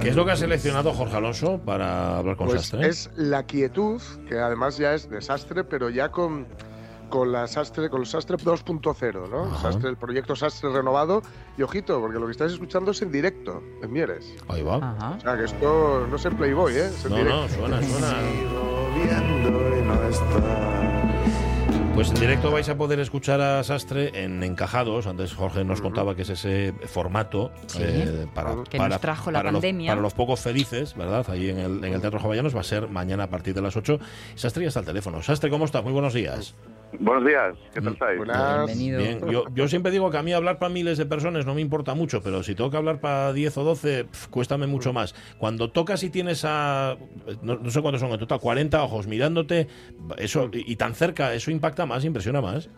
¿Qué 0.00 0.08
es 0.10 0.16
lo 0.16 0.24
que 0.24 0.32
ha 0.32 0.36
seleccionado 0.36 0.92
Jorge 0.92 1.16
Alonso 1.16 1.58
para 1.58 2.18
hablar 2.18 2.36
con 2.36 2.46
Pues 2.48 2.62
Sastre? 2.62 2.88
es 2.88 3.10
la 3.16 3.44
quietud, 3.44 4.00
que 4.28 4.38
además 4.38 4.76
ya 4.78 4.94
es 4.94 5.08
desastre, 5.10 5.62
pero 5.64 5.90
ya 5.90 6.10
con, 6.10 6.46
con 7.10 7.32
la 7.32 7.46
Sastre, 7.46 7.90
con 7.90 8.00
el 8.00 8.06
Sastre 8.06 8.36
2.0, 8.38 9.28
¿no? 9.30 9.44
El. 9.54 9.56
Sastre, 9.60 9.90
el 9.90 9.96
proyecto 9.96 10.34
Sastre 10.34 10.70
renovado. 10.72 11.22
Y 11.58 11.62
ojito, 11.62 12.00
porque 12.00 12.18
lo 12.18 12.26
que 12.26 12.32
estáis 12.32 12.52
escuchando 12.52 12.92
es 12.92 13.02
en 13.02 13.12
directo, 13.12 13.62
en 13.82 13.92
Mieres. 13.92 14.34
Ahí 14.48 14.62
va. 14.62 14.76
Ajá. 14.76 15.16
O 15.18 15.20
sea, 15.20 15.36
que 15.36 15.44
esto 15.44 16.06
no 16.08 16.16
es 16.16 16.24
en 16.24 16.36
Playboy, 16.36 16.72
¿eh? 16.74 16.86
Es 16.86 17.04
en 17.04 17.10
No, 17.10 17.16
directo. 17.18 17.36
no, 17.42 17.48
suena, 17.48 17.82
suena. 17.82 18.16
Pues 22.00 22.08
en 22.12 22.18
directo 22.20 22.50
vais 22.50 22.66
a 22.70 22.78
poder 22.78 22.98
escuchar 22.98 23.42
a 23.42 23.62
Sastre 23.62 24.24
en 24.24 24.42
Encajados. 24.42 25.06
Antes 25.06 25.34
Jorge 25.34 25.64
nos 25.64 25.82
contaba 25.82 26.16
que 26.16 26.22
es 26.22 26.30
ese 26.30 26.72
formato 26.86 27.52
Sí. 27.66 27.82
eh, 27.84 28.26
para, 28.34 28.64
Que 28.70 28.78
para- 28.78 28.88
nos 28.94 29.00
trajo 29.02 29.30
la 29.30 29.40
para 29.40 29.52
los- 29.52 29.58
pandemia. 29.60 29.90
para 29.90 30.00
los 30.00 30.14
pocos 30.14 30.40
felices, 30.40 30.96
¿verdad? 30.96 31.26
Ahí 31.28 31.50
en 31.50 31.58
el, 31.58 31.84
en 31.84 31.92
el 31.92 32.00
Teatro 32.00 32.18
Jovellanos 32.18 32.56
va 32.56 32.60
a 32.60 32.64
ser 32.64 32.88
mañana 32.88 33.24
a 33.24 33.28
partir 33.28 33.52
de 33.52 33.60
las 33.60 33.76
8. 33.76 33.98
Sastre 34.34 34.62
ya 34.62 34.68
está 34.68 34.80
al 34.80 34.86
teléfono. 34.86 35.20
Sastre, 35.22 35.50
¿cómo 35.50 35.66
estás? 35.66 35.84
Muy 35.84 35.92
buenos 35.92 36.14
días. 36.14 36.54
Buenos 36.98 37.24
días, 37.24 37.54
¿qué 37.72 37.80
tal 37.82 37.92
estáis? 37.92 38.18
Buenas. 38.18 38.66
Bienvenido. 38.66 38.98
Bien, 38.98 39.20
yo, 39.30 39.44
yo 39.54 39.68
siempre 39.68 39.92
digo 39.92 40.10
que 40.10 40.16
a 40.18 40.24
mí 40.24 40.32
hablar 40.32 40.58
para 40.58 40.72
miles 40.72 40.98
de 40.98 41.06
personas 41.06 41.46
no 41.46 41.54
me 41.54 41.60
importa 41.60 41.94
mucho, 41.94 42.20
pero 42.20 42.42
si 42.42 42.56
tengo 42.56 42.68
que 42.68 42.78
hablar 42.78 42.98
para 43.00 43.32
10 43.32 43.56
o 43.58 43.62
12, 43.62 44.06
pf, 44.06 44.26
cuéstame 44.28 44.66
mucho 44.66 44.92
más. 44.92 45.14
Cuando 45.38 45.70
tocas 45.70 46.02
y 46.02 46.10
tienes 46.10 46.44
a, 46.44 46.96
no, 47.42 47.54
no 47.58 47.70
sé 47.70 47.80
cuántos 47.80 48.00
son 48.00 48.10
en 48.10 48.18
total, 48.18 48.40
40 48.40 48.82
ojos 48.82 49.06
mirándote, 49.06 49.68
eso 50.18 50.50
y, 50.52 50.72
y 50.72 50.74
tan 50.74 50.94
cerca, 50.96 51.32
eso 51.32 51.52
impacta 51.52 51.86
más, 51.90 52.04
impresiona 52.04 52.40
más. 52.40 52.68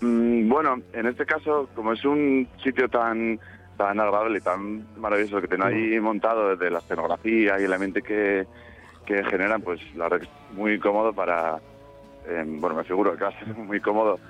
Mm, 0.00 0.48
bueno, 0.48 0.80
en 0.92 1.06
este 1.06 1.24
caso, 1.24 1.68
como 1.74 1.92
es 1.92 2.04
un 2.04 2.48
sitio 2.62 2.88
tan 2.88 3.38
tan 3.76 3.98
agradable 3.98 4.38
y 4.38 4.40
tan 4.40 4.86
maravilloso 5.00 5.40
que 5.40 5.48
tiene 5.48 5.64
ahí 5.64 5.98
montado 5.98 6.50
desde 6.50 6.70
la 6.70 6.78
escenografía 6.78 7.58
y 7.60 7.64
el 7.64 7.72
ambiente 7.72 8.02
que, 8.02 8.46
que 9.04 9.24
generan, 9.24 9.62
pues 9.62 9.80
la 9.96 10.04
verdad 10.04 10.18
que 10.20 10.24
es 10.26 10.56
muy 10.56 10.78
cómodo 10.78 11.12
para, 11.12 11.56
eh, 12.28 12.44
bueno, 12.46 12.76
me 12.76 12.84
figuro 12.84 13.16
que 13.16 13.24
va 13.24 13.30
a 13.30 13.38
ser 13.40 13.48
muy 13.56 13.80
cómodo 13.80 14.20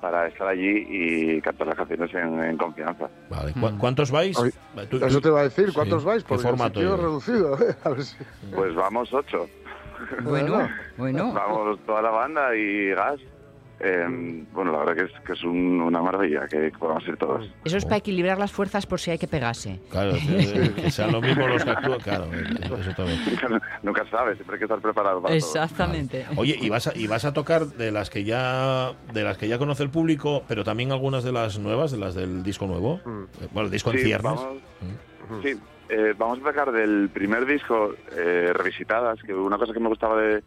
para 0.00 0.26
estar 0.26 0.48
allí 0.48 0.86
y 0.88 1.40
cantar 1.42 1.66
las 1.66 1.76
canciones 1.76 2.14
en, 2.14 2.42
en 2.44 2.56
confianza. 2.56 3.08
Vale, 3.28 3.52
¿cu- 3.52 3.58
Mm. 3.72 3.78
¿Cuántos 3.78 4.10
vais? 4.10 4.38
Ay, 4.42 4.50
Tú- 4.88 4.98
tú- 4.98 5.04
Eso 5.04 5.20
te 5.20 5.28
va 5.30 5.40
a 5.40 5.44
decir, 5.44 5.70
¿cuántos 5.74 6.00
Sí, 6.02 6.08
vais? 6.08 6.22
¿qué 6.24 6.28
Porque 6.30 6.42
el 6.42 6.48
formato 6.48 6.80
sitio 6.80 6.94
es? 6.94 7.00
reducido. 7.00 7.54
¿eh? 7.58 7.74
A 7.84 7.88
ver 7.90 8.02
si- 8.04 8.24
Pues 8.54 8.74
vamos 8.74 9.12
ocho, 9.12 9.46
Bueno, 10.22 10.66
bueno. 10.96 11.30
vamos 11.34 11.78
toda 11.84 12.00
la 12.00 12.10
banda 12.10 12.56
y 12.56 12.88
gas. 12.94 13.20
Eh, 13.86 14.44
bueno, 14.54 14.72
la 14.72 14.78
verdad 14.78 14.94
que 14.94 15.02
es, 15.12 15.20
que 15.26 15.32
es 15.34 15.42
un- 15.44 15.78
una 15.82 16.00
maravilla 16.00 16.46
que 16.48 16.72
podamos 16.78 17.06
ir 17.06 17.18
todos. 17.18 17.46
Eso 17.64 17.76
es 17.76 17.84
para 17.84 17.98
equilibrar 17.98 18.38
las 18.38 18.50
fuerzas 18.50 18.86
por 18.86 18.98
si 18.98 19.10
hay 19.10 19.18
que 19.18 19.28
pegarse. 19.28 19.78
Claro, 19.90 20.12
que, 20.26 20.72
que 20.82 20.90
sean 20.90 21.12
los 21.12 21.20
mismos 21.22 21.50
los 21.50 21.64
que 21.64 21.70
actúan, 21.70 22.00
claro, 22.00 22.24
eso 22.32 22.94
también. 22.96 23.20
Nunca 23.82 24.04
se 24.04 24.10
sabe, 24.10 24.34
siempre 24.36 24.54
hay 24.54 24.58
que 24.60 24.64
estar 24.64 24.80
preparado 24.80 25.20
para 25.20 25.36
todo. 25.38 25.46
Exactamente. 25.46 26.24
Oye, 26.36 26.56
y 26.58 26.70
vas 26.70 26.86
a, 26.86 26.96
y 26.96 27.06
vas 27.06 27.26
a 27.26 27.34
tocar 27.34 27.66
de 27.66 27.92
las 27.92 28.08
que 28.08 28.24
ya 28.24 28.92
de 29.12 29.22
las 29.22 29.36
que 29.36 29.48
ya 29.48 29.58
conoce 29.58 29.82
el 29.82 29.90
público, 29.90 30.44
pero 30.48 30.64
también 30.64 30.90
algunas 30.90 31.22
de 31.22 31.32
las 31.32 31.58
nuevas, 31.58 31.90
de 31.92 31.98
las 31.98 32.14
del 32.14 32.42
disco 32.42 32.66
nuevo. 32.66 33.00
Mm. 33.04 33.22
Eh, 33.42 33.48
Bueno, 33.52 33.66
el 33.66 33.72
disco 33.72 33.90
en 33.90 33.98
Sí, 33.98 34.04
ciernes. 34.04 34.32
vamos, 34.32 35.42
sí, 35.42 35.54
eh, 35.90 36.14
vamos 36.16 36.38
a 36.40 36.44
sacar 36.44 36.72
del 36.72 37.10
primer 37.12 37.44
disco 37.44 37.94
eh, 38.16 38.50
revisitadas, 38.54 39.20
que 39.22 39.34
una 39.34 39.58
cosa 39.58 39.74
que 39.74 39.80
me 39.80 39.88
gustaba 39.88 40.20
de, 40.22 40.42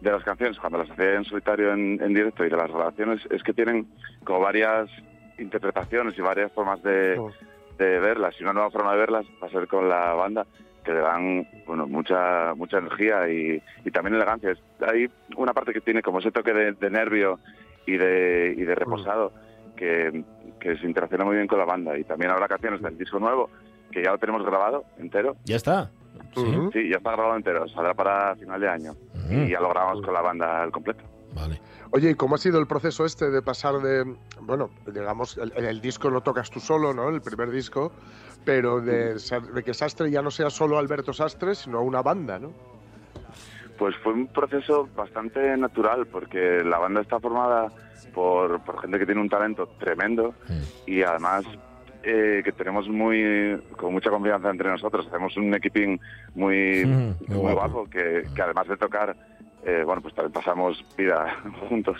de 0.00 0.10
las 0.10 0.22
canciones 0.24 0.58
cuando 0.58 0.78
las 0.78 0.90
hacía 0.90 1.14
en 1.14 1.24
solitario 1.24 1.72
en, 1.72 2.00
en 2.02 2.12
directo 2.14 2.44
y 2.44 2.50
de 2.50 2.56
las 2.56 2.70
grabaciones 2.70 3.20
es 3.30 3.42
que 3.42 3.52
tienen 3.54 3.86
como 4.24 4.40
varias 4.40 4.90
interpretaciones 5.38 6.16
y 6.18 6.20
varias 6.20 6.52
formas 6.52 6.82
de, 6.82 7.18
Oh. 7.18 7.30
de 7.78 7.98
verlas. 8.00 8.34
Y 8.38 8.42
una 8.44 8.52
nueva 8.52 8.70
forma 8.70 8.92
de 8.92 8.98
verlas 8.98 9.26
va 9.42 9.46
a 9.46 9.50
ser 9.50 9.66
con 9.66 9.88
la 9.88 10.12
banda 10.14 10.46
que 10.84 10.92
le 10.92 11.00
dan 11.00 11.48
bueno 11.66 11.86
mucha 11.86 12.52
mucha 12.54 12.76
energía 12.78 13.26
y, 13.30 13.62
y 13.84 13.90
también 13.90 14.14
elegancia. 14.16 14.50
Es- 14.50 14.62
Hay 14.86 15.08
una 15.36 15.52
parte 15.54 15.72
que 15.72 15.80
tiene 15.80 16.02
como 16.02 16.18
ese 16.18 16.30
toque 16.30 16.52
de, 16.52 16.72
de 16.72 16.90
nervio 16.90 17.38
y 17.86 17.96
de, 17.96 18.54
y 18.56 18.62
de 18.62 18.74
reposado 18.74 19.32
que, 19.76 20.22
que 20.60 20.76
se 20.76 20.86
interacciona 20.86 21.24
muy 21.24 21.36
bien 21.36 21.46
con 21.48 21.58
la 21.58 21.64
banda. 21.64 21.96
Y 21.98 22.04
también 22.04 22.30
habrá 22.30 22.46
canciones 22.48 22.82
del 22.82 22.96
disco 22.98 23.18
nuevo 23.18 23.48
que 23.90 24.02
ya 24.04 24.12
lo 24.12 24.18
tenemos 24.18 24.44
grabado 24.44 24.84
entero. 24.98 25.36
Ya 25.44 25.56
está. 25.56 25.90
Sí. 26.34 26.88
Ya 26.90 26.96
está 26.96 27.12
grabado 27.12 27.36
entero, 27.36 27.68
saldrá 27.68 27.94
para 27.94 28.36
final 28.36 28.60
de 28.60 28.68
año. 28.68 28.92
Y 29.30 29.50
ya 29.50 29.60
lo 29.60 29.70
grabamos 29.70 30.02
con 30.02 30.12
la 30.12 30.20
banda 30.20 30.62
al 30.62 30.70
completo. 30.70 31.04
Vale. 31.34 31.60
Oye, 31.90 32.10
¿y 32.10 32.14
cómo 32.14 32.34
ha 32.36 32.38
sido 32.38 32.58
el 32.58 32.66
proceso 32.66 33.04
este 33.04 33.30
de 33.30 33.42
pasar 33.42 33.76
de, 33.76 34.04
bueno, 34.40 34.70
digamos, 34.86 35.38
el, 35.38 35.52
el 35.56 35.80
disco 35.80 36.10
lo 36.10 36.20
tocas 36.20 36.50
tú 36.50 36.60
solo, 36.60 36.92
¿no? 36.92 37.08
El 37.08 37.20
primer 37.20 37.50
disco, 37.50 37.92
pero 38.44 38.80
de 38.80 39.16
que 39.64 39.74
Sastre 39.74 40.10
ya 40.10 40.22
no 40.22 40.30
sea 40.30 40.50
solo 40.50 40.78
Alberto 40.78 41.12
Sastre, 41.12 41.54
sino 41.54 41.82
una 41.82 42.02
banda, 42.02 42.38
¿no? 42.38 42.52
Pues 43.78 43.96
fue 43.96 44.12
un 44.12 44.28
proceso 44.28 44.88
bastante 44.94 45.56
natural, 45.56 46.06
porque 46.06 46.62
la 46.64 46.78
banda 46.78 47.00
está 47.00 47.18
formada 47.18 47.72
por, 48.14 48.60
por 48.60 48.80
gente 48.80 48.98
que 48.98 49.06
tiene 49.06 49.20
un 49.20 49.28
talento 49.28 49.68
tremendo 49.78 50.34
y 50.86 51.02
además 51.02 51.44
eh, 52.04 52.42
que 52.44 52.52
tenemos 52.52 52.88
muy 52.88 53.58
con 53.76 53.92
mucha 53.92 54.10
confianza 54.10 54.50
entre 54.50 54.70
nosotros. 54.70 55.06
Hacemos 55.06 55.36
un 55.36 55.54
equiping 55.54 55.98
muy, 56.34 56.84
Mm, 56.84 57.14
muy 57.28 57.38
muy 57.38 57.52
guapo. 57.52 57.88
que, 57.88 58.24
que 58.34 58.42
además 58.42 58.68
de 58.68 58.76
tocar, 58.76 59.16
eh, 59.64 59.82
bueno, 59.84 60.02
pues 60.02 60.14
también 60.14 60.32
pasamos 60.32 60.84
vida 60.96 61.36
juntos 61.68 61.98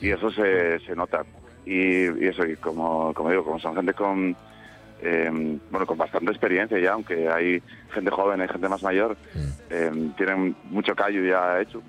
y 0.00 0.10
eso 0.10 0.30
se, 0.30 0.78
se 0.80 0.94
nota. 0.94 1.24
Y, 1.64 2.04
y 2.22 2.26
eso, 2.28 2.46
y 2.46 2.56
como, 2.56 3.12
como 3.14 3.30
digo, 3.30 3.44
como 3.44 3.58
son 3.58 3.74
gente 3.74 3.92
con, 3.92 4.36
eh, 5.02 5.58
bueno, 5.70 5.86
con 5.86 5.98
bastante 5.98 6.30
experiencia 6.30 6.78
ya, 6.78 6.92
aunque 6.92 7.28
hay 7.28 7.62
gente 7.90 8.10
joven, 8.10 8.40
hay 8.40 8.48
gente 8.48 8.68
más 8.68 8.82
mayor, 8.82 9.16
eh, 9.70 9.90
tienen 10.16 10.54
mucho 10.70 10.94
callo 10.94 11.24
ya 11.24 11.60
hecho 11.60 11.82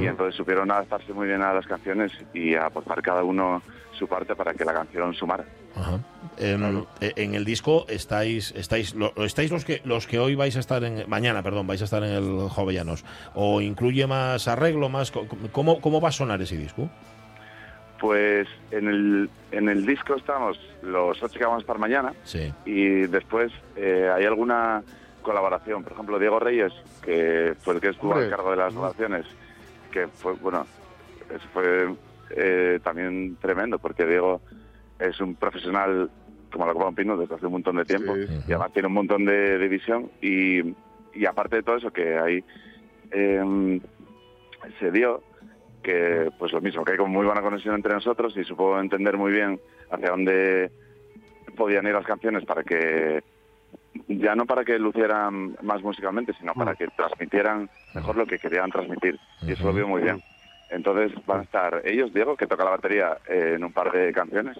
y 0.00 0.06
entonces 0.06 0.34
supieron 0.34 0.70
adaptarse 0.70 1.12
muy 1.12 1.26
bien 1.28 1.42
a 1.42 1.52
las 1.52 1.66
canciones 1.66 2.12
y 2.34 2.54
a 2.54 2.66
aportar 2.66 3.02
cada 3.02 3.22
uno 3.22 3.62
su 3.98 4.06
parte 4.08 4.34
para 4.34 4.52
que 4.54 4.64
la 4.64 4.74
canción 4.74 5.14
sumara. 5.14 5.44
Ajá. 5.74 5.98
Em, 6.38 6.84
eh, 7.00 7.12
En 7.16 7.34
el 7.34 7.44
disco 7.44 7.86
estáis 7.88 8.52
estáis 8.56 8.94
lo- 8.94 9.12
estáis 9.24 9.50
los 9.50 9.64
que 9.64 9.80
los 9.84 10.06
que 10.06 10.18
hoy 10.18 10.34
vais 10.34 10.56
a 10.56 10.60
estar 10.60 10.82
en 10.84 11.08
mañana, 11.08 11.42
perdón, 11.42 11.66
vais 11.66 11.80
a 11.80 11.84
estar 11.84 12.02
en 12.02 12.10
el 12.12 12.48
Jovellanos 12.48 13.04
o 13.34 13.60
incluye 13.60 14.06
más 14.06 14.48
arreglo, 14.48 14.88
más 14.88 15.12
cómo 15.52 15.80
cómo 15.80 16.00
va 16.00 16.08
a 16.10 16.12
sonar 16.12 16.40
ese 16.42 16.56
disco? 16.56 16.88
Pues 18.00 18.46
en 18.72 18.88
el, 18.88 19.30
en 19.52 19.68
el 19.70 19.86
disco 19.86 20.16
estamos 20.16 20.58
los 20.82 21.22
ocho 21.22 21.38
que 21.38 21.44
vamos 21.44 21.58
a 21.58 21.60
estar 21.62 21.78
mañana 21.78 22.12
Sí. 22.24 22.52
y 22.66 23.06
después 23.06 23.50
eh, 23.76 24.10
hay 24.14 24.24
alguna 24.26 24.82
colaboración. 25.22 25.82
Por 25.82 25.92
ejemplo, 25.92 26.18
Diego 26.18 26.38
Reyes, 26.38 26.72
que 27.02 27.54
fue 27.60 27.74
el 27.74 27.80
que 27.80 27.88
estuvo 27.88 28.10
Hombre. 28.10 28.26
a 28.26 28.30
cargo 28.30 28.50
de 28.50 28.56
las 28.58 28.72
grabaciones, 28.74 29.24
que 29.96 30.08
fue, 30.08 30.34
bueno, 30.34 30.66
eso 31.34 31.48
fue 31.54 31.94
eh, 32.30 32.78
también 32.84 33.36
tremendo 33.40 33.78
porque 33.78 34.04
Diego 34.04 34.42
es 34.98 35.18
un 35.22 35.34
profesional 35.36 36.10
como 36.52 36.66
la 36.66 36.74
Copa 36.74 36.84
de 36.84 36.88
un 36.90 36.94
Pino 36.94 37.16
desde 37.16 37.34
hace 37.34 37.46
un 37.46 37.52
montón 37.52 37.76
de 37.76 37.86
tiempo 37.86 38.14
y 38.14 38.52
además 38.52 38.72
tiene 38.74 38.88
un 38.88 38.94
montón 38.94 39.24
de, 39.24 39.56
de 39.56 39.68
visión 39.68 40.10
y, 40.20 40.74
y 41.14 41.24
aparte 41.26 41.56
de 41.56 41.62
todo 41.62 41.76
eso 41.76 41.90
que 41.90 42.18
ahí 42.18 42.44
em, 43.10 43.80
se 44.78 44.90
dio 44.90 45.22
que 45.82 46.30
pues 46.38 46.52
lo 46.52 46.60
mismo, 46.60 46.84
que 46.84 46.92
hay 46.92 46.98
como 46.98 47.14
muy 47.14 47.24
buena 47.24 47.40
conexión 47.40 47.74
entre 47.74 47.94
nosotros 47.94 48.36
y 48.36 48.44
supo 48.44 48.78
entender 48.78 49.16
muy 49.16 49.32
bien 49.32 49.58
hacia 49.90 50.10
dónde 50.10 50.70
podían 51.56 51.86
ir 51.86 51.94
las 51.94 52.04
canciones 52.04 52.44
para 52.44 52.62
que 52.64 53.24
ya 54.08 54.34
no 54.34 54.46
para 54.46 54.64
que 54.64 54.78
lucieran 54.78 55.56
más 55.62 55.82
musicalmente, 55.82 56.32
sino 56.38 56.54
para 56.54 56.74
que 56.74 56.88
transmitieran 56.88 57.68
mejor 57.94 58.16
lo 58.16 58.26
que 58.26 58.38
querían 58.38 58.70
transmitir. 58.70 59.18
Y 59.42 59.52
eso 59.52 59.64
lo 59.64 59.72
vio 59.72 59.88
muy 59.88 60.02
bien. 60.02 60.22
Entonces 60.70 61.12
van 61.26 61.40
a 61.40 61.42
estar 61.44 61.82
ellos, 61.84 62.12
Diego, 62.12 62.36
que 62.36 62.46
toca 62.46 62.64
la 62.64 62.70
batería 62.70 63.18
eh, 63.28 63.54
en 63.56 63.64
un 63.64 63.72
par 63.72 63.92
de 63.92 64.12
canciones. 64.12 64.56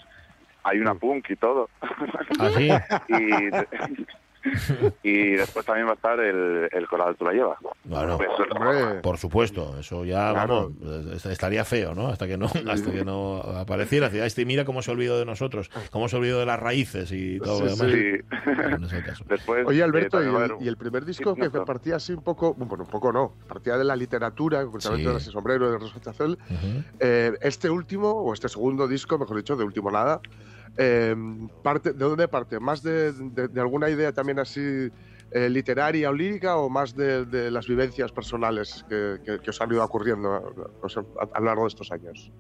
Hay 0.63 0.79
una 0.79 0.95
punk 0.95 1.31
y 1.31 1.37
todo. 1.37 1.69
¿Ah, 1.81 2.51
sí? 2.57 2.71
y, 3.09 3.51
y 5.03 5.31
después 5.33 5.65
también 5.67 5.87
va 5.87 5.93
a 5.93 5.95
estar 5.95 6.19
el, 6.21 6.69
el 6.73 6.87
coral 6.89 7.17
Tú 7.17 7.25
la 7.25 7.33
llevas. 7.33 7.59
Bueno, 7.85 8.17
Pues, 8.19 9.01
por 9.03 9.19
supuesto, 9.19 9.77
eso 9.79 10.05
ya 10.05 10.33
Claro. 10.33 10.73
vamos, 10.81 11.13
est- 11.15 11.27
estaría 11.27 11.65
feo, 11.65 11.95
¿no? 11.95 12.09
Hasta 12.09 12.27
que 12.27 12.37
no 12.37 12.47
hasta 12.69 12.91
que 12.91 13.05
no 13.05 13.37
apareciera, 13.39 14.07
Decir, 14.09 14.23
"Ah, 14.23 14.27
este 14.27 14.45
mira 14.45 14.65
cómo 14.65 14.83
se 14.83 14.91
olvidó 14.91 15.19
de 15.19 15.25
nosotros, 15.25 15.71
cómo 15.91 16.09
se 16.09 16.17
olvidó 16.17 16.39
de 16.41 16.47
las 16.47 16.59
raíces 16.61 17.11
y 17.13 17.39
todo 17.39 17.61
lo 17.65 17.69
Sí, 17.71 17.77
demás. 17.81 17.95
sí. 17.97 18.51
Bueno, 18.57 18.79
no 18.79 18.87
es 18.87 18.93
el 18.93 19.05
caso. 19.05 19.25
Después, 19.29 19.67
Oye, 19.67 19.83
Alberto, 19.83 20.21
eh, 20.21 20.25
y, 20.25 20.29
el, 20.29 20.37
haber 20.37 20.53
un- 20.53 20.65
y 20.65 20.69
el 20.69 20.77
primer 20.77 21.05
disco 21.05 21.35
Sí, 21.35 21.41
que 21.43 21.49
no. 21.51 21.65
partía 21.65 21.97
así 21.97 22.13
un 22.13 22.23
poco, 22.23 22.55
bueno, 22.55 22.85
un 22.85 22.91
poco 22.91 23.13
no, 23.13 23.33
partía 23.49 23.77
de 23.77 23.85
la 23.85 23.97
literatura, 23.97 24.63
concretamente 24.65 25.05
Sí. 25.05 25.11
de 25.11 25.17
ese 25.19 25.31
sombrero 25.31 25.71
de 25.71 25.79
Rosa 25.79 26.01
Chacel. 26.01 26.39
Eh, 27.01 27.33
este 27.41 27.71
último, 27.71 28.11
o 28.11 28.33
este 28.35 28.49
segundo 28.49 28.87
disco, 28.89 29.19
mejor 29.19 29.37
dicho, 29.37 29.57
de 29.57 29.65
último 29.65 29.91
nada, 29.91 30.21
eh, 30.79 31.15
parte, 31.63 31.93
¿de 31.93 31.99
dónde 32.05 32.29
parte? 32.29 32.59
¿Más 32.61 32.83
de, 32.83 33.13
de- 33.13 33.49
de 33.49 33.61
alguna 33.61 33.89
idea 33.91 34.13
también 34.13 34.39
así 34.39 34.89
eh, 35.31 35.49
literaria 35.51 36.11
o 36.11 36.13
lírica 36.13 36.57
o 36.57 36.69
más 36.69 36.95
de, 36.95 37.25
de 37.27 37.51
las 37.51 37.67
vivencias 37.67 38.13
personales 38.13 38.85
que, 38.89 39.17
que- 39.25 39.39
que 39.41 39.51
os 39.51 39.61
han 39.61 39.73
ido 39.73 39.83
ocurriendo 39.85 40.55
sea, 40.89 41.03
a, 41.21 41.29
a 41.37 41.41
lo 41.41 41.47
largo 41.47 41.63
de 41.63 41.69
estos 41.69 41.91
años? 41.93 42.31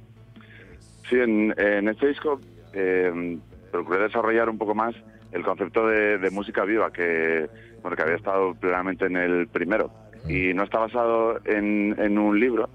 Sí, 1.09 1.16
en, 1.16 1.55
en 1.59 1.89
este 1.89 2.09
disco 2.09 2.41
eh, 2.72 3.39
procuré 3.70 4.03
desarrollar 4.05 4.49
un 4.49 4.59
poco 4.59 4.74
más 4.74 4.95
el 5.32 5.43
concepto 5.43 5.87
de, 5.89 6.18
de 6.18 6.30
música 6.30 6.64
viva 6.64 6.91
que, 6.93 7.49
bueno, 7.82 7.97
que 7.97 8.03
había 8.03 8.16
estado 8.16 8.55
plenamente 8.55 9.07
en 9.07 9.16
el 9.16 9.49
primero. 9.49 9.91
Y 10.28 10.55
no 10.55 10.64
está 10.64 10.78
basado 10.78 11.41
en, 11.45 11.95
en 11.99 12.18
un 12.18 12.39
libro, 12.41 12.70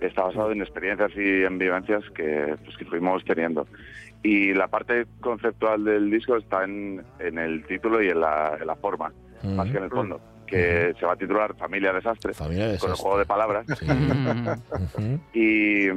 está 0.00 0.22
basado 0.24 0.52
en 0.52 0.60
experiencias 0.62 1.10
y 1.16 1.42
en 1.42 1.58
vivencias 1.58 2.04
que, 2.14 2.56
pues, 2.64 2.76
que 2.76 2.84
fuimos 2.84 3.24
teniendo. 3.24 3.66
Y 4.22 4.54
la 4.54 4.68
parte 4.68 5.06
conceptual 5.20 5.84
del 5.84 6.10
disco 6.10 6.36
está 6.36 6.64
en, 6.64 7.04
en 7.18 7.38
el 7.38 7.64
título 7.66 8.02
y 8.02 8.08
en 8.08 8.20
la, 8.20 8.56
en 8.60 8.66
la 8.66 8.74
forma, 8.74 9.12
más 9.42 9.70
que 9.70 9.78
en 9.78 9.84
el 9.84 9.90
fondo, 9.90 10.20
que 10.46 10.94
se 10.98 11.06
va 11.06 11.12
a 11.12 11.16
titular 11.16 11.54
Familia 11.56 11.92
Desastre, 11.92 12.34
Familia 12.34 12.76
con 12.78 12.90
el 12.90 12.96
juego 12.96 13.18
de 13.18 13.26
palabras. 13.26 13.66
Y, 15.32 15.88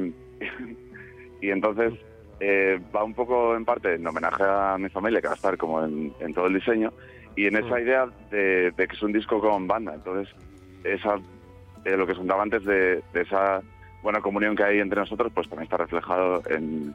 y 1.40 1.50
entonces 1.50 1.94
eh, 2.40 2.80
va 2.94 3.04
un 3.04 3.14
poco 3.14 3.56
en 3.56 3.64
parte 3.64 3.94
en 3.94 4.06
homenaje 4.06 4.42
a 4.44 4.76
mi 4.78 4.88
familia, 4.88 5.20
que 5.20 5.28
va 5.28 5.34
a 5.34 5.36
estar 5.36 5.56
como 5.56 5.84
en, 5.84 6.12
en 6.20 6.34
todo 6.34 6.46
el 6.46 6.54
diseño, 6.54 6.92
y 7.36 7.46
en 7.46 7.56
esa 7.56 7.80
idea 7.80 8.06
de, 8.30 8.70
de 8.70 8.88
que 8.88 8.96
es 8.96 9.02
un 9.02 9.12
disco 9.12 9.40
con 9.40 9.66
banda. 9.66 9.94
Entonces, 9.94 10.34
esa, 10.84 11.16
eh, 11.84 11.96
lo 11.96 12.06
que 12.06 12.12
os 12.12 12.18
contaba 12.18 12.42
antes 12.42 12.64
de, 12.64 13.02
de 13.12 13.20
esa 13.22 13.60
buena 14.02 14.20
comunión 14.20 14.56
que 14.56 14.64
hay 14.64 14.78
entre 14.78 15.00
nosotros, 15.00 15.30
pues 15.34 15.48
también 15.48 15.64
está 15.64 15.76
reflejado 15.76 16.42
en, 16.48 16.94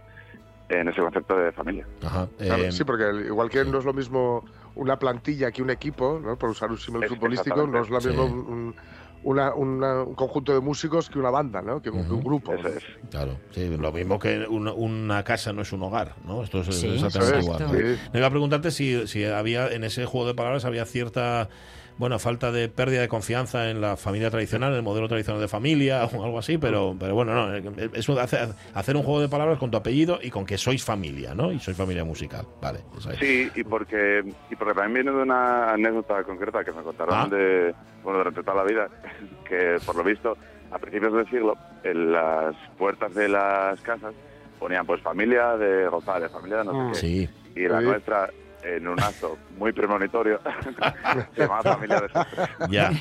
en 0.69 0.87
ese 0.87 0.99
concepto 1.01 1.37
de 1.37 1.51
familia. 1.51 1.85
Ajá. 2.03 2.27
Claro, 2.37 2.63
eh, 2.63 2.71
sí, 2.71 2.83
porque 2.83 3.03
el- 3.09 3.25
igual 3.27 3.49
que 3.49 3.63
no 3.65 3.77
es 3.79 3.85
lo 3.85 3.93
mismo 3.93 4.43
una 4.75 4.97
plantilla 4.97 5.51
que 5.51 5.61
un 5.61 5.69
equipo, 5.69 6.19
¿no? 6.23 6.37
por 6.37 6.49
usar 6.49 6.69
un 6.71 6.77
símbolo 6.77 7.07
futbolístico, 7.07 7.65
no 7.67 7.81
es 7.81 7.89
lo 7.89 7.97
mismo 8.01 8.23
Sí. 8.25 8.29
un, 8.31 8.39
un- 8.39 8.75
una- 9.23 9.53
una- 9.55 10.03
un 10.03 10.13
conjunto 10.15 10.53
de 10.53 10.59
músicos 10.59 11.09
que 11.09 11.17
una 11.17 11.29
banda, 11.31 11.61
¿no? 11.61 11.81
que, 11.81 11.89
un- 11.89 12.05
que 12.05 12.13
un 12.13 12.23
grupo. 12.23 12.53
Eso 12.53 12.67
es. 12.67 12.83
Claro, 13.09 13.39
sí, 13.51 13.75
lo 13.77 13.91
mismo 13.91 14.19
que 14.19 14.45
una, 14.49 14.73
una 14.73 15.23
casa 15.23 15.53
no 15.53 15.61
es 15.61 15.71
un 15.71 15.81
hogar, 15.83 16.13
¿no? 16.25 16.43
Esto 16.43 16.59
es 16.61 16.75
Sí, 16.75 16.87
exactamente 16.93 17.39
es, 17.39 17.45
igual. 17.45 17.97
Me 18.13 18.19
iba 18.19 18.27
a 18.27 18.31
preguntarte 18.31 18.69
si, 18.71 19.07
si 19.07 19.23
había 19.25 19.67
en 19.71 19.83
ese 19.83 20.05
juego 20.05 20.27
de 20.27 20.33
palabras 20.35 20.65
había 20.65 20.85
cierta 20.85 21.49
bueno, 21.97 22.19
falta 22.19 22.51
de 22.51 22.67
pérdida 22.69 23.01
de 23.01 23.07
confianza 23.07 23.69
en 23.69 23.79
la 23.81 23.95
familia 23.97 24.29
tradicional, 24.29 24.71
en 24.71 24.77
el 24.77 24.83
modelo 24.83 25.07
tradicional 25.07 25.41
de 25.41 25.47
familia 25.47 26.03
o 26.13 26.23
algo 26.23 26.39
así, 26.39 26.57
pero, 26.57 26.95
pero 26.99 27.15
bueno, 27.15 27.33
no, 27.33 27.55
eh, 27.55 27.89
eso 27.93 28.15
de 28.15 28.21
hacer, 28.21 28.49
hacer 28.73 28.95
un 28.97 29.03
juego 29.03 29.21
de 29.21 29.29
palabras 29.29 29.57
con 29.59 29.71
tu 29.71 29.77
apellido 29.77 30.19
y 30.21 30.29
con 30.29 30.45
que 30.45 30.57
sois 30.57 30.83
familia, 30.83 31.33
¿no? 31.33 31.51
Y 31.51 31.59
sois 31.59 31.77
familia 31.77 32.03
musical, 32.03 32.45
vale. 32.61 32.79
es. 32.97 33.19
Sí, 33.19 33.49
y 33.55 33.63
porque, 33.63 34.23
y 34.49 34.55
porque 34.55 34.73
también 34.73 35.05
viene 35.05 35.17
de 35.17 35.23
una 35.23 35.71
anécdota 35.73 36.23
concreta 36.23 36.63
que 36.63 36.71
me 36.71 36.81
contaron 36.83 37.15
Ah. 37.15 37.27
de, 37.29 37.73
bueno, 38.03 38.19
durante 38.19 38.43
toda 38.43 38.57
la 38.57 38.63
vida, 38.63 38.89
que 39.47 39.77
por 39.85 39.95
lo 39.95 40.03
visto, 40.03 40.37
a 40.71 40.77
principios 40.79 41.13
del 41.13 41.29
siglo, 41.29 41.55
en 41.83 42.11
las 42.11 42.55
puertas 42.77 43.13
de 43.13 43.29
las 43.29 43.79
casas 43.81 44.13
ponían 44.59 44.85
pues 44.85 45.01
familia 45.01 45.55
de 45.57 45.87
González, 45.87 46.31
familia 46.31 46.57
de 46.57 46.63
no 46.65 46.93
sé 46.95 47.01
qué. 47.01 47.07
Sí. 47.07 47.29
Y 47.55 47.67
la 47.67 47.79
Sí. 47.79 47.85
nuestra, 47.85 48.29
en 48.65 48.87
un 48.87 48.99
acto 49.01 49.37
muy 49.57 49.71
premonitorio, 49.71 50.39
se 51.35 51.41
llamaba 51.41 51.61
familia 51.75 52.01
de 52.01 52.69
Ya. 52.71 52.91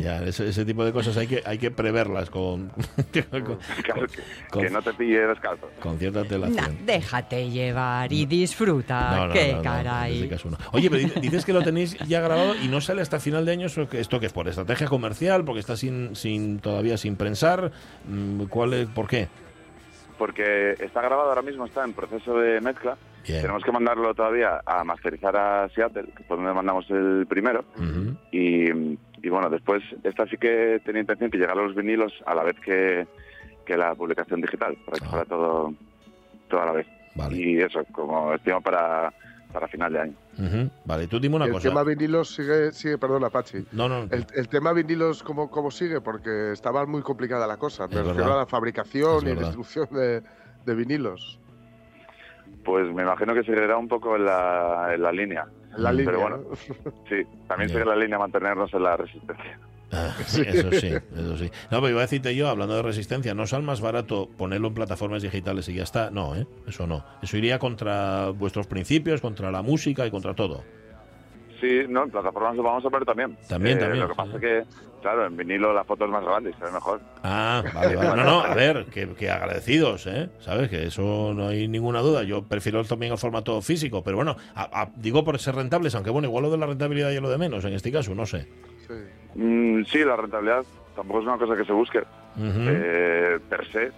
ya, 0.00 0.22
ese, 0.24 0.48
ese 0.48 0.64
tipo 0.64 0.84
de 0.84 0.92
cosas 0.92 1.16
hay 1.16 1.26
que, 1.26 1.42
hay 1.46 1.58
que 1.58 1.70
preverlas 1.70 2.30
con, 2.30 2.68
con, 2.70 2.82
Claro, 3.12 3.58
que, 4.06 4.22
Con- 4.50 4.62
que 4.64 4.70
no 4.70 4.82
te 4.82 4.92
pille 4.94 5.26
descalzo. 5.26 5.68
con 5.80 5.98
cierta 5.98 6.20
Nah, 6.20 6.22
antelación. 6.24 6.78
déjate 6.86 7.50
llevar 7.50 8.12
y 8.12 8.26
disfruta. 8.26 9.16
No, 9.16 9.26
no, 9.28 9.32
¡Qué 9.32 9.50
no, 9.52 9.56
no, 9.58 9.62
caray! 9.62 10.22
en 10.22 10.28
caso 10.28 10.50
no. 10.50 10.58
Oye, 10.72 10.90
pero 10.90 11.06
di- 11.08 11.20
dices 11.20 11.44
que 11.44 11.52
lo 11.52 11.62
tenéis 11.62 11.96
ya 12.06 12.20
grabado 12.20 12.54
y 12.56 12.68
no 12.68 12.80
sale 12.80 13.02
hasta 13.02 13.20
final 13.20 13.44
de 13.46 13.52
año. 13.52 13.66
¿Esto 13.66 13.88
que- 13.88 14.00
¿Esto 14.00 14.20
que 14.20 14.26
es 14.26 14.32
por 14.32 14.48
estrategia 14.48 14.86
comercial? 14.88 15.44
¿Porque 15.44 15.60
está 15.60 15.76
sin, 15.76 16.16
sin 16.16 16.58
todavía 16.58 16.96
sin 16.96 17.16
prensar? 17.16 17.70
Mm, 18.08 18.44
¿Cuál 18.44 18.74
es, 18.74 18.88
¿Por 18.88 19.06
qué? 19.08 19.28
Porque 20.18 20.72
está 20.78 21.00
grabado 21.02 21.28
ahora 21.30 21.42
mismo, 21.42 21.64
está 21.66 21.84
en 21.84 21.92
proceso 21.92 22.38
de 22.38 22.60
mezcla. 22.60 22.96
Bien. 23.26 23.40
Tenemos 23.40 23.64
que 23.64 23.72
mandarlo 23.72 24.14
todavía 24.14 24.60
a 24.66 24.84
masterizar 24.84 25.36
a 25.36 25.68
Seattle, 25.70 26.08
que 26.16 26.22
fue 26.24 26.36
donde 26.36 26.52
mandamos 26.52 26.88
el 26.90 27.26
primero. 27.28 27.64
Y, 28.30 28.70
y 28.70 29.28
bueno, 29.30 29.48
después, 29.48 29.82
esta 30.02 30.26
sí 30.26 30.36
que 30.36 30.80
tenía 30.84 31.00
intención 31.00 31.30
que 31.30 31.38
llegara 31.38 31.60
a 31.60 31.64
los 31.64 31.74
vinilos 31.74 32.12
a 32.26 32.34
la 32.34 32.42
vez 32.44 32.60
que, 32.60 33.06
que 33.64 33.76
la 33.76 33.94
publicación 33.94 34.40
digital, 34.42 34.76
para 34.84 34.98
que 34.98 35.04
Ah. 35.06 35.08
fuera 35.10 35.24
todo, 35.24 35.72
todo 36.48 36.60
a 36.62 36.66
la 36.66 36.72
vez. 36.72 36.86
Vale. 37.14 37.36
Y 37.36 37.58
eso, 37.60 37.82
como 37.92 38.34
estimo 38.34 38.60
para, 38.60 39.12
para 39.54 39.68
final 39.68 39.92
de 39.92 40.00
año. 40.00 40.14
Ujú. 40.36 40.68
Vale, 40.84 41.06
tú 41.06 41.20
dime 41.20 41.36
una 41.36 41.44
el 41.46 41.52
cosa. 41.52 41.68
tema 41.68 41.84
vinilos 41.84 42.34
sigue, 42.34 42.72
sigue 42.72 42.98
perdona, 42.98 43.30
Pachi. 43.30 43.64
No, 43.70 43.88
no, 43.88 44.00
El, 44.10 44.26
el 44.34 44.48
tema 44.48 44.72
vinilos, 44.72 45.22
¿cómo, 45.22 45.48
¿cómo 45.48 45.70
sigue? 45.70 46.00
Porque 46.00 46.50
estaba 46.52 46.84
muy 46.86 47.02
complicada 47.02 47.46
la 47.46 47.56
cosa. 47.56 47.86
Me 47.86 48.02
refiero 48.02 48.34
a 48.34 48.38
la 48.38 48.46
fabricación 48.46 49.18
Es 49.18 49.22
y 49.22 49.26
verdad. 49.26 49.42
distribución 49.42 49.88
de, 49.92 50.22
de 50.66 50.74
vinilos. 50.74 51.38
Pues 52.64 52.92
me 52.92 53.02
imagino 53.02 53.32
que 53.32 53.44
seguirá 53.44 53.76
un 53.78 53.86
poco 53.86 54.16
en 54.16 54.24
la, 54.24 54.90
en 54.92 55.02
la 55.02 55.12
línea. 55.12 55.46
En 55.76 55.82
la 55.84 55.92
línea, 55.92 56.06
Pero 56.06 56.20
bueno, 56.20 56.38
¿no? 56.38 56.56
sí, 57.08 57.24
también 57.46 57.70
sigue 57.70 57.84
la 57.84 57.94
línea 57.96 58.18
mantenernos 58.18 58.74
en 58.74 58.82
la 58.82 58.96
resistencia. 58.96 59.56
Ah, 59.94 60.14
Eso 60.20 60.70
sí, 60.72 60.88
eso 60.88 61.36
sí. 61.38 61.50
No, 61.70 61.78
pero 61.80 61.90
iba 61.90 62.00
a 62.00 62.02
decirte 62.02 62.34
yo, 62.34 62.48
hablando 62.48 62.74
de 62.76 62.82
resistencia, 62.82 63.34
¿no 63.34 63.46
sale 63.46 63.64
más 63.64 63.80
barato 63.80 64.28
ponerlo 64.36 64.68
en 64.68 64.74
plataformas 64.74 65.22
digitales 65.22 65.68
y 65.68 65.74
ya 65.74 65.82
está? 65.84 66.10
No, 66.10 66.34
¿eh? 66.34 66.46
Eso 66.66 66.86
no. 66.86 67.04
Eso 67.22 67.36
iría 67.36 67.58
contra 67.58 68.30
vuestros 68.30 68.66
principios, 68.66 69.20
contra 69.20 69.50
la 69.50 69.62
música 69.62 70.06
y 70.06 70.10
contra 70.10 70.34
todo. 70.34 70.62
Sí, 71.60 71.82
no, 71.88 72.02
en 72.04 72.10
plataformas 72.10 72.56
lo 72.56 72.62
vamos 72.64 72.84
a 72.84 72.90
poner 72.90 73.06
también. 73.06 73.30
Eh, 73.32 73.44
También, 73.48 73.78
también, 73.78 74.00
Lo 74.00 74.08
que 74.08 74.14
pasa 74.16 74.34
es 74.34 74.40
que, 74.40 74.62
claro, 75.00 75.24
en 75.26 75.36
vinilo 75.36 75.72
la 75.72 75.84
foto 75.84 76.04
es 76.04 76.10
más 76.10 76.22
grande 76.24 76.50
y 76.50 76.52
se 76.54 76.64
ve 76.64 76.72
mejor. 76.72 77.00
Ah, 77.22 77.62
vale, 77.72 77.94
vale. 77.96 78.16
No, 78.16 78.24
no, 78.24 78.40
a 78.40 78.54
ver, 78.54 78.86
que, 78.86 79.08
que 79.14 79.30
agradecidos, 79.30 80.06
¿eh? 80.06 80.28
¿Sabes? 80.40 80.68
Que 80.68 80.86
eso 80.88 81.32
no 81.34 81.48
hay 81.48 81.66
ninguna 81.68 82.00
duda. 82.00 82.22
Yo 82.24 82.42
prefiero 82.42 82.84
también 82.84 83.12
el 83.12 83.18
formato 83.18 83.62
físico, 83.62 84.02
pero 84.04 84.16
bueno, 84.16 84.36
a- 84.54 84.82
a- 84.82 84.90
digo 84.96 85.24
por 85.24 85.38
ser 85.38 85.54
rentables, 85.54 85.94
aunque 85.94 86.10
bueno, 86.10 86.28
igual 86.28 86.42
lo 86.44 86.50
de 86.50 86.58
la 86.58 86.66
rentabilidad 86.66 87.10
y 87.12 87.20
lo 87.20 87.30
de 87.30 87.38
menos 87.38 87.64
en 87.64 87.72
este 87.72 87.90
caso, 87.92 88.14
no 88.14 88.26
sé. 88.26 88.46
Mm, 89.34 89.82
sí, 89.84 89.98
la 90.04 90.16
rentabilidad 90.16 90.64
tampoco 90.94 91.20
es 91.20 91.26
una 91.26 91.38
cosa 91.38 91.56
que 91.56 91.64
se 91.64 91.72
busque 91.72 92.02
eh, 92.70 93.38
per 93.48 93.66
se, 93.70 93.92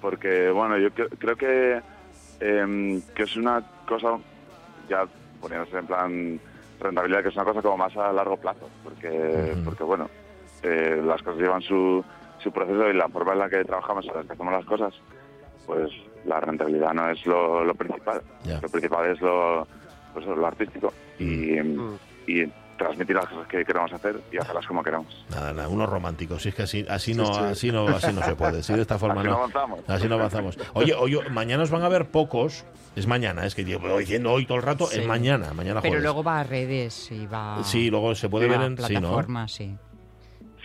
porque 0.00 0.50
bueno, 0.50 0.78
yo 0.78 0.88
cre- 0.90 1.08
creo 1.18 1.36
que, 1.36 1.82
em, 2.40 3.02
que 3.14 3.22
es 3.24 3.36
una 3.36 3.62
cosa, 3.86 4.18
ya 4.88 5.06
poniéndose 5.40 5.78
en 5.78 5.86
plan 5.86 6.40
rentabilidad, 6.80 7.22
que 7.22 7.28
es 7.30 7.36
una 7.36 7.44
cosa 7.44 7.62
como 7.62 7.76
más 7.76 7.96
a 7.96 8.12
largo 8.12 8.36
plazo, 8.36 8.70
porque, 8.82 9.08
porque 9.64 9.84
bueno, 9.84 10.10
eh, 10.62 11.00
las 11.04 11.22
cosas 11.22 11.40
llevan 11.40 11.62
su, 11.62 12.04
su 12.38 12.52
proceso 12.52 12.88
y 12.88 12.94
la 12.94 13.08
forma 13.08 13.32
en 13.32 13.38
la 13.40 13.48
que 13.50 13.64
trabajamos, 13.64 14.06
en 14.06 14.14
la 14.14 14.22
que 14.24 14.32
hacemos 14.32 14.52
las 14.52 14.64
cosas, 14.64 14.94
pues 15.66 15.90
la 16.24 16.40
rentabilidad 16.40 16.92
no 16.94 17.10
es 17.10 17.24
lo, 17.26 17.64
lo 17.64 17.74
principal. 17.74 18.22
Lo 18.62 18.68
principal 18.68 19.10
es 19.10 19.20
lo, 19.20 19.66
pues, 20.12 20.24
lo 20.26 20.46
artístico 20.46 20.92
y, 21.18 21.58
y 22.26 22.52
transmitir 22.78 23.14
las 23.16 23.26
cosas 23.26 23.46
que 23.48 23.64
queremos 23.64 23.92
hacer 23.92 24.20
y 24.32 24.38
hacerlas 24.38 24.66
como 24.66 24.82
queramos. 24.82 25.26
Nada, 25.30 25.52
nada, 25.52 25.68
unos 25.68 25.88
románticos. 25.88 26.42
Si 26.42 26.48
es 26.48 26.54
que 26.54 26.62
así, 26.62 26.86
así 26.88 27.12
no, 27.14 27.26
Sí, 27.26 27.32
sí. 27.34 27.40
así 27.40 27.72
no, 27.72 27.86
así 27.88 28.12
no 28.12 28.22
se 28.22 28.34
puede. 28.36 28.62
Si 28.62 28.72
de 28.72 28.80
esta 28.82 28.98
forma 28.98 29.20
Así 29.20 29.24
no. 29.28 29.30
no 29.32 29.38
avanzamos. 29.40 29.80
Así 29.88 30.08
no 30.08 30.14
avanzamos. 30.14 30.58
Oye, 30.74 30.94
oye, 30.94 31.18
mañana 31.30 31.64
os 31.64 31.70
van 31.70 31.82
a 31.82 31.88
ver 31.88 32.06
pocos. 32.06 32.64
Es 32.96 33.06
mañana, 33.06 33.44
es 33.44 33.54
que 33.54 33.64
yo 33.64 33.78
voy 33.78 34.00
diciendo 34.00 34.32
hoy 34.32 34.46
todo 34.46 34.56
el 34.56 34.62
rato, 34.64 34.86
Sí. 34.86 35.00
es 35.00 35.06
mañana, 35.06 35.52
mañana 35.52 35.80
Pero 35.82 35.92
jueves. 35.92 36.02
luego 36.02 36.22
va 36.24 36.40
a 36.40 36.44
redes 36.44 37.12
y 37.12 37.26
va 37.26 37.62
Sí, 37.62 37.90
luego 37.90 38.14
se 38.14 38.28
puede 38.28 38.46
a 38.46 38.58
ver 38.58 38.62
en 38.62 38.76
sí, 38.78 38.94
¿no? 38.94 39.00
plataformas, 39.00 39.52
sí. 39.52 39.76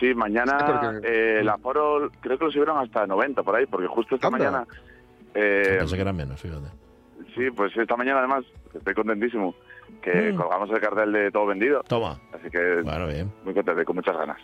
Sí, 0.00 0.12
mañana 0.14 0.58
Sí, 0.58 0.64
porque- 0.66 1.08
eh, 1.08 1.40
el 1.40 1.48
aforo 1.48 2.10
creo 2.20 2.38
que 2.38 2.44
lo 2.46 2.50
subieron 2.50 2.78
hasta 2.78 3.06
90 3.06 3.42
por 3.42 3.54
ahí, 3.54 3.66
porque 3.66 3.86
justo 3.86 4.16
esta 4.16 4.26
Anda. 4.26 4.38
mañana... 4.38 4.66
eh, 5.34 5.76
Pensé 5.78 5.94
que 5.96 6.02
eran 6.02 6.16
menos, 6.16 6.40
fíjate. 6.40 6.66
sí, 7.36 7.50
pues 7.54 7.76
esta 7.76 7.96
mañana 7.96 8.18
además 8.20 8.44
estoy 8.74 8.94
contentísimo 8.94 9.54
que 10.02 10.32
Mm. 10.32 10.36
colgamos 10.36 10.70
el 10.70 10.80
cartel 10.80 11.12
de 11.12 11.30
todo 11.30 11.46
vendido. 11.46 11.82
Toma. 11.88 12.20
Así 12.32 12.50
que 12.50 12.82
Bueno, 12.82 13.06
bien. 13.06 13.32
muy 13.44 13.54
contento 13.54 13.80
y 13.80 13.84
con 13.84 13.96
muchas 13.96 14.16
ganas. 14.16 14.38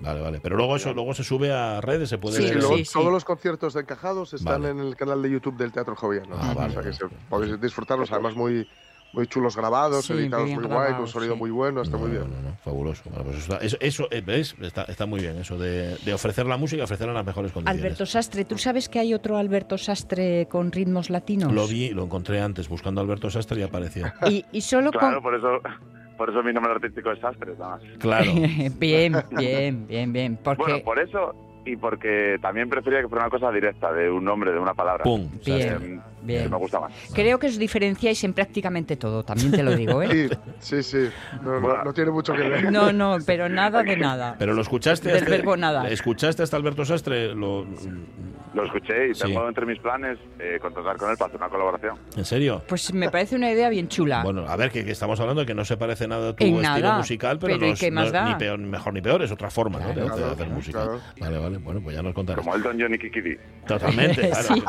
Vale, 0.00 0.20
vale. 0.20 0.40
Pero 0.42 0.56
luego 0.56 0.76
eso 0.76 0.92
luego 0.92 1.14
se 1.14 1.24
sube 1.24 1.52
a 1.52 1.80
redes, 1.80 2.08
se 2.08 2.18
puede 2.18 2.36
Sí, 2.36 2.44
ver. 2.44 2.56
luego 2.56 2.76
todos 2.92 3.12
los 3.12 3.24
conciertos 3.24 3.74
de 3.74 3.80
encajados 3.82 4.34
están 4.34 4.62
Vale. 4.62 4.70
en 4.72 4.80
el 4.80 4.96
canal 4.96 5.22
de 5.22 5.30
YouTube 5.30 5.56
del 5.56 5.72
Teatro 5.72 5.94
Joviano. 5.96 6.34
Ah, 6.38 6.52
vale, 6.54 6.70
o 6.70 6.72
sea 6.72 6.82
que 6.82 6.88
vale. 6.90 6.92
se- 6.94 7.28
podéis 7.28 7.60
disfrutarlos, 7.60 8.10
además 8.12 8.34
muy, 8.34 8.68
muy 9.14 9.26
chulos 9.26 9.56
grabados, 9.56 10.04
Sí, 10.04 10.12
editados 10.12 10.46
muy 10.46 10.54
guay, 10.56 10.68
con 10.68 10.70
grabados, 10.70 11.10
sonido 11.10 11.34
sí. 11.34 11.38
muy 11.40 11.50
bueno, 11.50 11.82
está 11.82 11.96
muy 11.96 12.10
bien. 12.10 12.22
No, 12.24 12.50
no, 12.50 12.56
fabuloso. 12.56 13.02
Bueno, 13.08 13.24
pues 13.24 13.36
eso, 13.38 13.52
está, 13.54 13.64
eso, 13.64 13.76
eso, 13.80 14.08
eh, 14.10 14.20
¿ves? 14.20 14.54
Está, 14.60 14.82
está 14.84 15.06
muy 15.06 15.20
bien, 15.20 15.38
eso 15.38 15.56
de, 15.56 15.96
de 15.96 16.12
ofrecer 16.14 16.46
la 16.46 16.56
música, 16.56 16.84
ofrecerla 16.84 17.12
en 17.12 17.16
las 17.16 17.26
mejores 17.26 17.52
condiciones. 17.52 17.82
Alberto 17.82 18.06
Sastre, 18.06 18.44
¿tú 18.44 18.58
sabes 18.58 18.88
que 18.88 18.98
hay 18.98 19.14
otro 19.14 19.36
Alberto 19.36 19.78
Sastre 19.78 20.46
con 20.50 20.72
ritmos 20.72 21.10
latinos? 21.10 21.52
Lo 21.52 21.66
vi, 21.66 21.90
lo 21.90 22.04
encontré 22.04 22.40
antes 22.40 22.68
buscando 22.68 23.00
a 23.00 23.04
Alberto 23.04 23.30
Sastre 23.30 23.60
y 23.60 23.62
apareció. 23.62 24.06
Y, 24.28 24.44
y 24.52 24.60
solo 24.62 24.90
Claro, 24.90 25.16
con... 25.16 25.22
por 25.22 25.34
eso, 25.36 25.60
por 26.16 26.30
eso 26.30 26.42
mi 26.42 26.52
nombre 26.52 26.72
artístico 26.72 27.12
es 27.12 27.20
Sastres, 27.20 27.58
nada 27.58 27.76
más. 27.76 27.82
Claro. 27.98 28.30
bien, 28.78 29.14
bien, 29.30 29.86
bien, 29.86 30.12
bien. 30.12 30.38
Porque... 30.42 30.62
Bueno, 30.62 30.84
por 30.84 30.98
eso 30.98 31.34
y 31.66 31.76
porque 31.76 32.38
también 32.42 32.68
prefería 32.68 33.00
que 33.00 33.08
fuera 33.08 33.24
una 33.24 33.30
cosa 33.30 33.50
directa, 33.50 33.92
de 33.92 34.10
un 34.10 34.24
nombre, 34.24 34.52
de 34.52 34.58
una 34.58 34.74
palabra. 34.74 35.04
Pum, 35.04 35.28
Bien, 35.44 35.60
Eh, 35.82 36.00
bien. 36.22 36.42
que 36.44 36.48
me 36.50 36.56
gusta 36.58 36.80
más. 36.80 36.92
Creo 37.14 37.38
que 37.38 37.46
os 37.46 37.58
diferenciáis 37.58 38.22
en 38.24 38.34
prácticamente 38.34 38.96
todo, 38.96 39.22
también 39.24 39.50
te 39.50 39.62
lo 39.62 39.74
digo, 39.74 40.02
¿eh? 40.02 40.28
Sí, 40.60 40.82
sí, 40.82 41.08
sí. 41.08 41.10
No, 41.42 41.60
no- 41.60 41.84
no 41.84 41.92
tiene 41.94 42.10
mucho 42.10 42.34
que 42.34 42.42
ver. 42.42 42.70
No, 42.70 42.92
no, 42.92 43.16
pero 43.26 43.48
nada 43.48 43.82
de 43.82 43.96
nada. 43.96 44.36
Pero 44.38 44.52
lo 44.52 44.60
escuchaste 44.62 45.08
Del 45.08 45.18
hasta, 45.18 45.30
verbo 45.30 45.56
nada. 45.56 45.88
¿Escuchaste 45.88 46.42
hasta 46.42 46.56
Alberto 46.56 46.84
Sastre? 46.84 47.34
Lo, 47.34 47.66
Lo 48.54 48.64
escuché 48.64 49.08
y 49.10 49.14
Sí. 49.14 49.24
tengo 49.24 49.48
entre 49.48 49.66
mis 49.66 49.78
planes 49.80 50.16
eh, 50.38 50.58
contratar 50.62 50.96
con 50.96 51.10
él 51.10 51.16
para 51.16 51.26
hacer 51.28 51.40
una 51.40 51.48
colaboración. 51.50 51.96
¿En 52.16 52.24
serio? 52.24 52.62
Pues 52.68 52.94
me 52.94 53.10
parece 53.10 53.34
una 53.34 53.50
idea 53.50 53.68
bien 53.68 53.88
chula. 53.88 54.22
Bueno, 54.22 54.46
a 54.48 54.54
ver, 54.56 54.70
que, 54.70 54.84
que 54.84 54.92
estamos 54.92 55.18
hablando 55.18 55.40
de 55.40 55.46
que 55.46 55.54
no 55.54 55.64
se 55.64 55.76
parece 55.76 56.06
nada 56.06 56.30
a 56.30 56.36
tu 56.36 56.44
En 56.44 56.54
estilo 56.54 56.62
nada. 56.80 56.98
musical, 56.98 57.38
pero, 57.40 57.54
Pero 57.54 57.60
no 57.62 57.66
¿y 57.66 57.70
es, 57.72 57.80
qué 57.80 57.90
no 57.90 57.96
más 57.96 58.06
es 58.06 58.12
da? 58.12 58.24
ni 58.28 58.34
peor, 58.36 58.58
ni 58.60 58.68
mejor 58.68 58.94
ni 58.94 59.00
peor, 59.02 59.22
es 59.22 59.32
otra 59.32 59.50
forma 59.50 59.80
¿no? 59.80 59.88
de, 59.88 59.94
Claro, 59.94 60.06
hacer- 60.14 60.18
de 60.18 60.24
hacer 60.26 60.36
claro, 60.36 60.54
música. 60.54 60.82
claro. 60.84 61.00
Vale, 61.18 61.38
vale, 61.38 61.58
bueno, 61.58 61.80
pues 61.82 61.96
ya 61.96 62.02
nos 62.02 62.14
contarás. 62.14 62.44
Como 62.44 62.54
Elton 62.56 62.76
John 62.80 62.94
y 62.94 62.98
Kiki 62.98 63.20
D. 63.20 63.38
Totalmente, 63.66 64.20
claro. 64.30 64.54
Sí. 64.54 64.62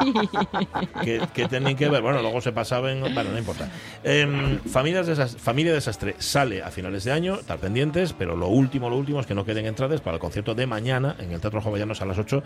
¿Qué, 1.03 1.21
qué 1.33 1.47
tienen 1.47 1.75
que 1.75 1.87
ver? 1.89 2.01
Bueno, 2.01 2.21
luego 2.21 2.41
se 2.41 2.51
pasaba 2.51 2.91
en... 2.91 3.01
Bueno, 3.01 3.31
no 3.31 3.37
importa. 3.37 3.69
Em, 4.03 4.59
Familias 4.61 5.07
Desas- 5.07 5.37
Familia 5.37 5.73
Desastre 5.73 6.15
sale 6.17 6.63
a 6.63 6.71
finales 6.71 7.03
de 7.03 7.11
año, 7.11 7.35
estar 7.35 7.59
pendientes, 7.59 8.13
pero 8.13 8.35
lo 8.35 8.47
último, 8.47 8.89
lo 8.89 8.95
último 8.97 9.19
es 9.19 9.27
que 9.27 9.35
no 9.35 9.45
queden 9.45 9.65
entradas 9.67 10.01
para 10.01 10.15
el 10.15 10.19
concierto 10.21 10.55
de 10.55 10.65
mañana 10.65 11.15
en 11.19 11.31
el 11.31 11.39
Teatro 11.39 11.61
Jovellanos 11.61 12.01
a 12.01 12.05
las 12.05 12.17
8 12.17 12.41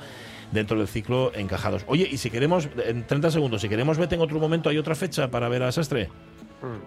dentro 0.52 0.78
del 0.78 0.88
ciclo 0.88 1.29
Encajados. 1.36 1.84
Oye, 1.88 2.08
y 2.10 2.18
si 2.18 2.30
queremos, 2.30 2.70
en 2.86 3.06
30 3.06 3.32
segundos, 3.32 3.62
si 3.62 3.70
queremos 3.70 3.98
vete 3.98 4.16
en 4.16 4.22
otro 4.22 4.40
momento, 4.40 4.70
¿hay 4.70 4.78
otra 4.78 4.96
fecha 4.96 5.30
para 5.30 5.50
ver 5.50 5.64
a 5.64 5.72
Sastre? 5.72 6.10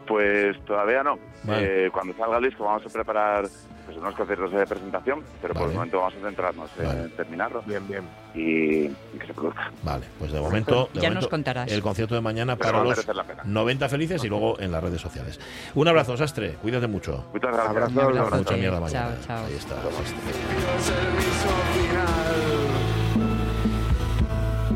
Pues 0.06 0.62
todavía 0.66 1.02
no. 1.02 1.18
Vale. 1.44 1.86
Eh, 1.86 1.90
cuando 1.90 2.14
salga 2.14 2.36
el 2.38 2.44
disco 2.44 2.64
vamos 2.64 2.82
a 2.84 2.90
preparar 2.90 3.48
pues, 3.86 3.96
unos 3.96 4.14
conciertos 4.14 4.52
de 4.52 4.66
presentación, 4.66 5.22
pero 5.40 5.54
por 5.54 5.68
el 5.70 5.74
momento 5.74 5.96
vamos 5.98 6.12
a 6.14 6.20
centrarnos 6.26 6.70
en 6.78 7.10
terminarlo 7.12 7.62
Bien, 7.66 7.88
bien. 7.88 8.02
y, 8.34 8.84
y 8.84 9.18
que 9.18 9.26
se 9.26 9.32
produzca. 9.32 9.70
Vale, 9.82 10.04
pues 10.18 10.30
de 10.30 10.40
momento, 10.40 10.90
de 10.92 11.00
Ya 11.00 11.08
momento, 11.08 11.20
nos 11.22 11.28
contarás. 11.28 11.72
el 11.72 11.80
concierto 11.80 12.14
de 12.14 12.20
mañana 12.20 12.54
Pero 12.56 12.70
para 12.70 12.84
los 12.84 12.90
merecer 12.90 13.16
la 13.16 13.24
pena. 13.24 13.42
90 13.46 13.88
felices 13.88 14.22
y 14.24 14.28
luego 14.28 14.60
en 14.60 14.72
las 14.72 14.84
redes 14.84 15.00
sociales. 15.00 15.40
Un 15.74 15.88
abrazo, 15.88 16.18
Sastre, 16.18 16.50
cuídate 16.60 16.86
mucho. 16.86 17.24
Muchas 17.32 17.50
gracias. 17.52 17.70
Abrazo, 17.70 17.92
Un 17.92 18.00
abrazote. 18.18 18.36
Mucha 18.36 18.56
mierda 18.56 18.76
Chao, 18.76 18.80
mañana. 18.82 19.16
chao. 19.26 19.46
Ahí 19.46 19.54
está. 19.54 19.76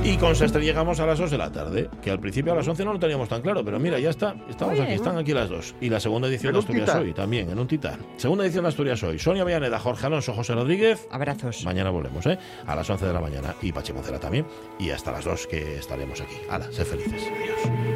Y 0.07 0.19
con 0.19 0.37
Sastre 0.37 0.63
llegamos 0.63 1.01
a 1.01 1.07
las 1.07 1.19
2 1.19 1.33
de 1.33 1.37
la 1.37 1.51
tarde, 1.51 1.91
que 2.01 2.13
al 2.13 2.21
principio 2.21 2.53
a 2.53 2.55
las 2.55 2.69
11 2.69 2.85
no 2.85 2.93
lo 2.93 2.99
teníamos 3.01 3.29
tan 3.29 3.43
claro, 3.43 3.65
pero 3.65 3.81
mira, 3.81 3.99
ya 3.99 4.11
está, 4.11 4.37
estamos 4.49 4.79
aquí, 4.79 4.93
están 4.93 5.19
aquí 5.19 5.35
las 5.35 5.49
dos. 5.49 5.75
Y 5.81 5.91
la 5.91 5.99
segunda 5.99 6.29
edición 6.29 6.53
de 6.53 6.61
Asturias. 6.61 6.95
Hoy 6.95 7.13
también, 7.13 7.51
en 7.51 7.59
un 7.59 7.67
titán. 7.67 7.99
Segunda 8.17 8.45
edición 8.45 8.63
de 8.63 8.69
Asturias 8.69 9.03
Hoy, 9.03 9.19
Sonia 9.19 9.43
Villaneda, 9.43 9.81
Jorge 9.81 10.07
Alonso, 10.07 10.33
José 10.33 10.55
Rodríguez. 10.55 11.09
Abrazos. 11.11 11.65
Mañana 11.65 11.91
volvemos, 11.91 12.25
¿eh? 12.27 12.39
A 12.67 12.77
las 12.77 12.89
11 12.89 13.05
de 13.05 13.13
la 13.13 13.21
mañana 13.21 13.57
y 13.61 13.73
Pachi 13.73 13.93
Moncela 13.93 14.21
también. 14.21 14.47
Y 14.79 14.91
hasta 14.91 15.11
las 15.11 15.25
2 15.25 15.49
que 15.49 15.79
estaremos 15.79 16.21
aquí. 16.21 16.37
Hala, 16.49 16.71
sé 16.71 16.85
felices. 16.85 17.25
Adiós. 17.27 17.96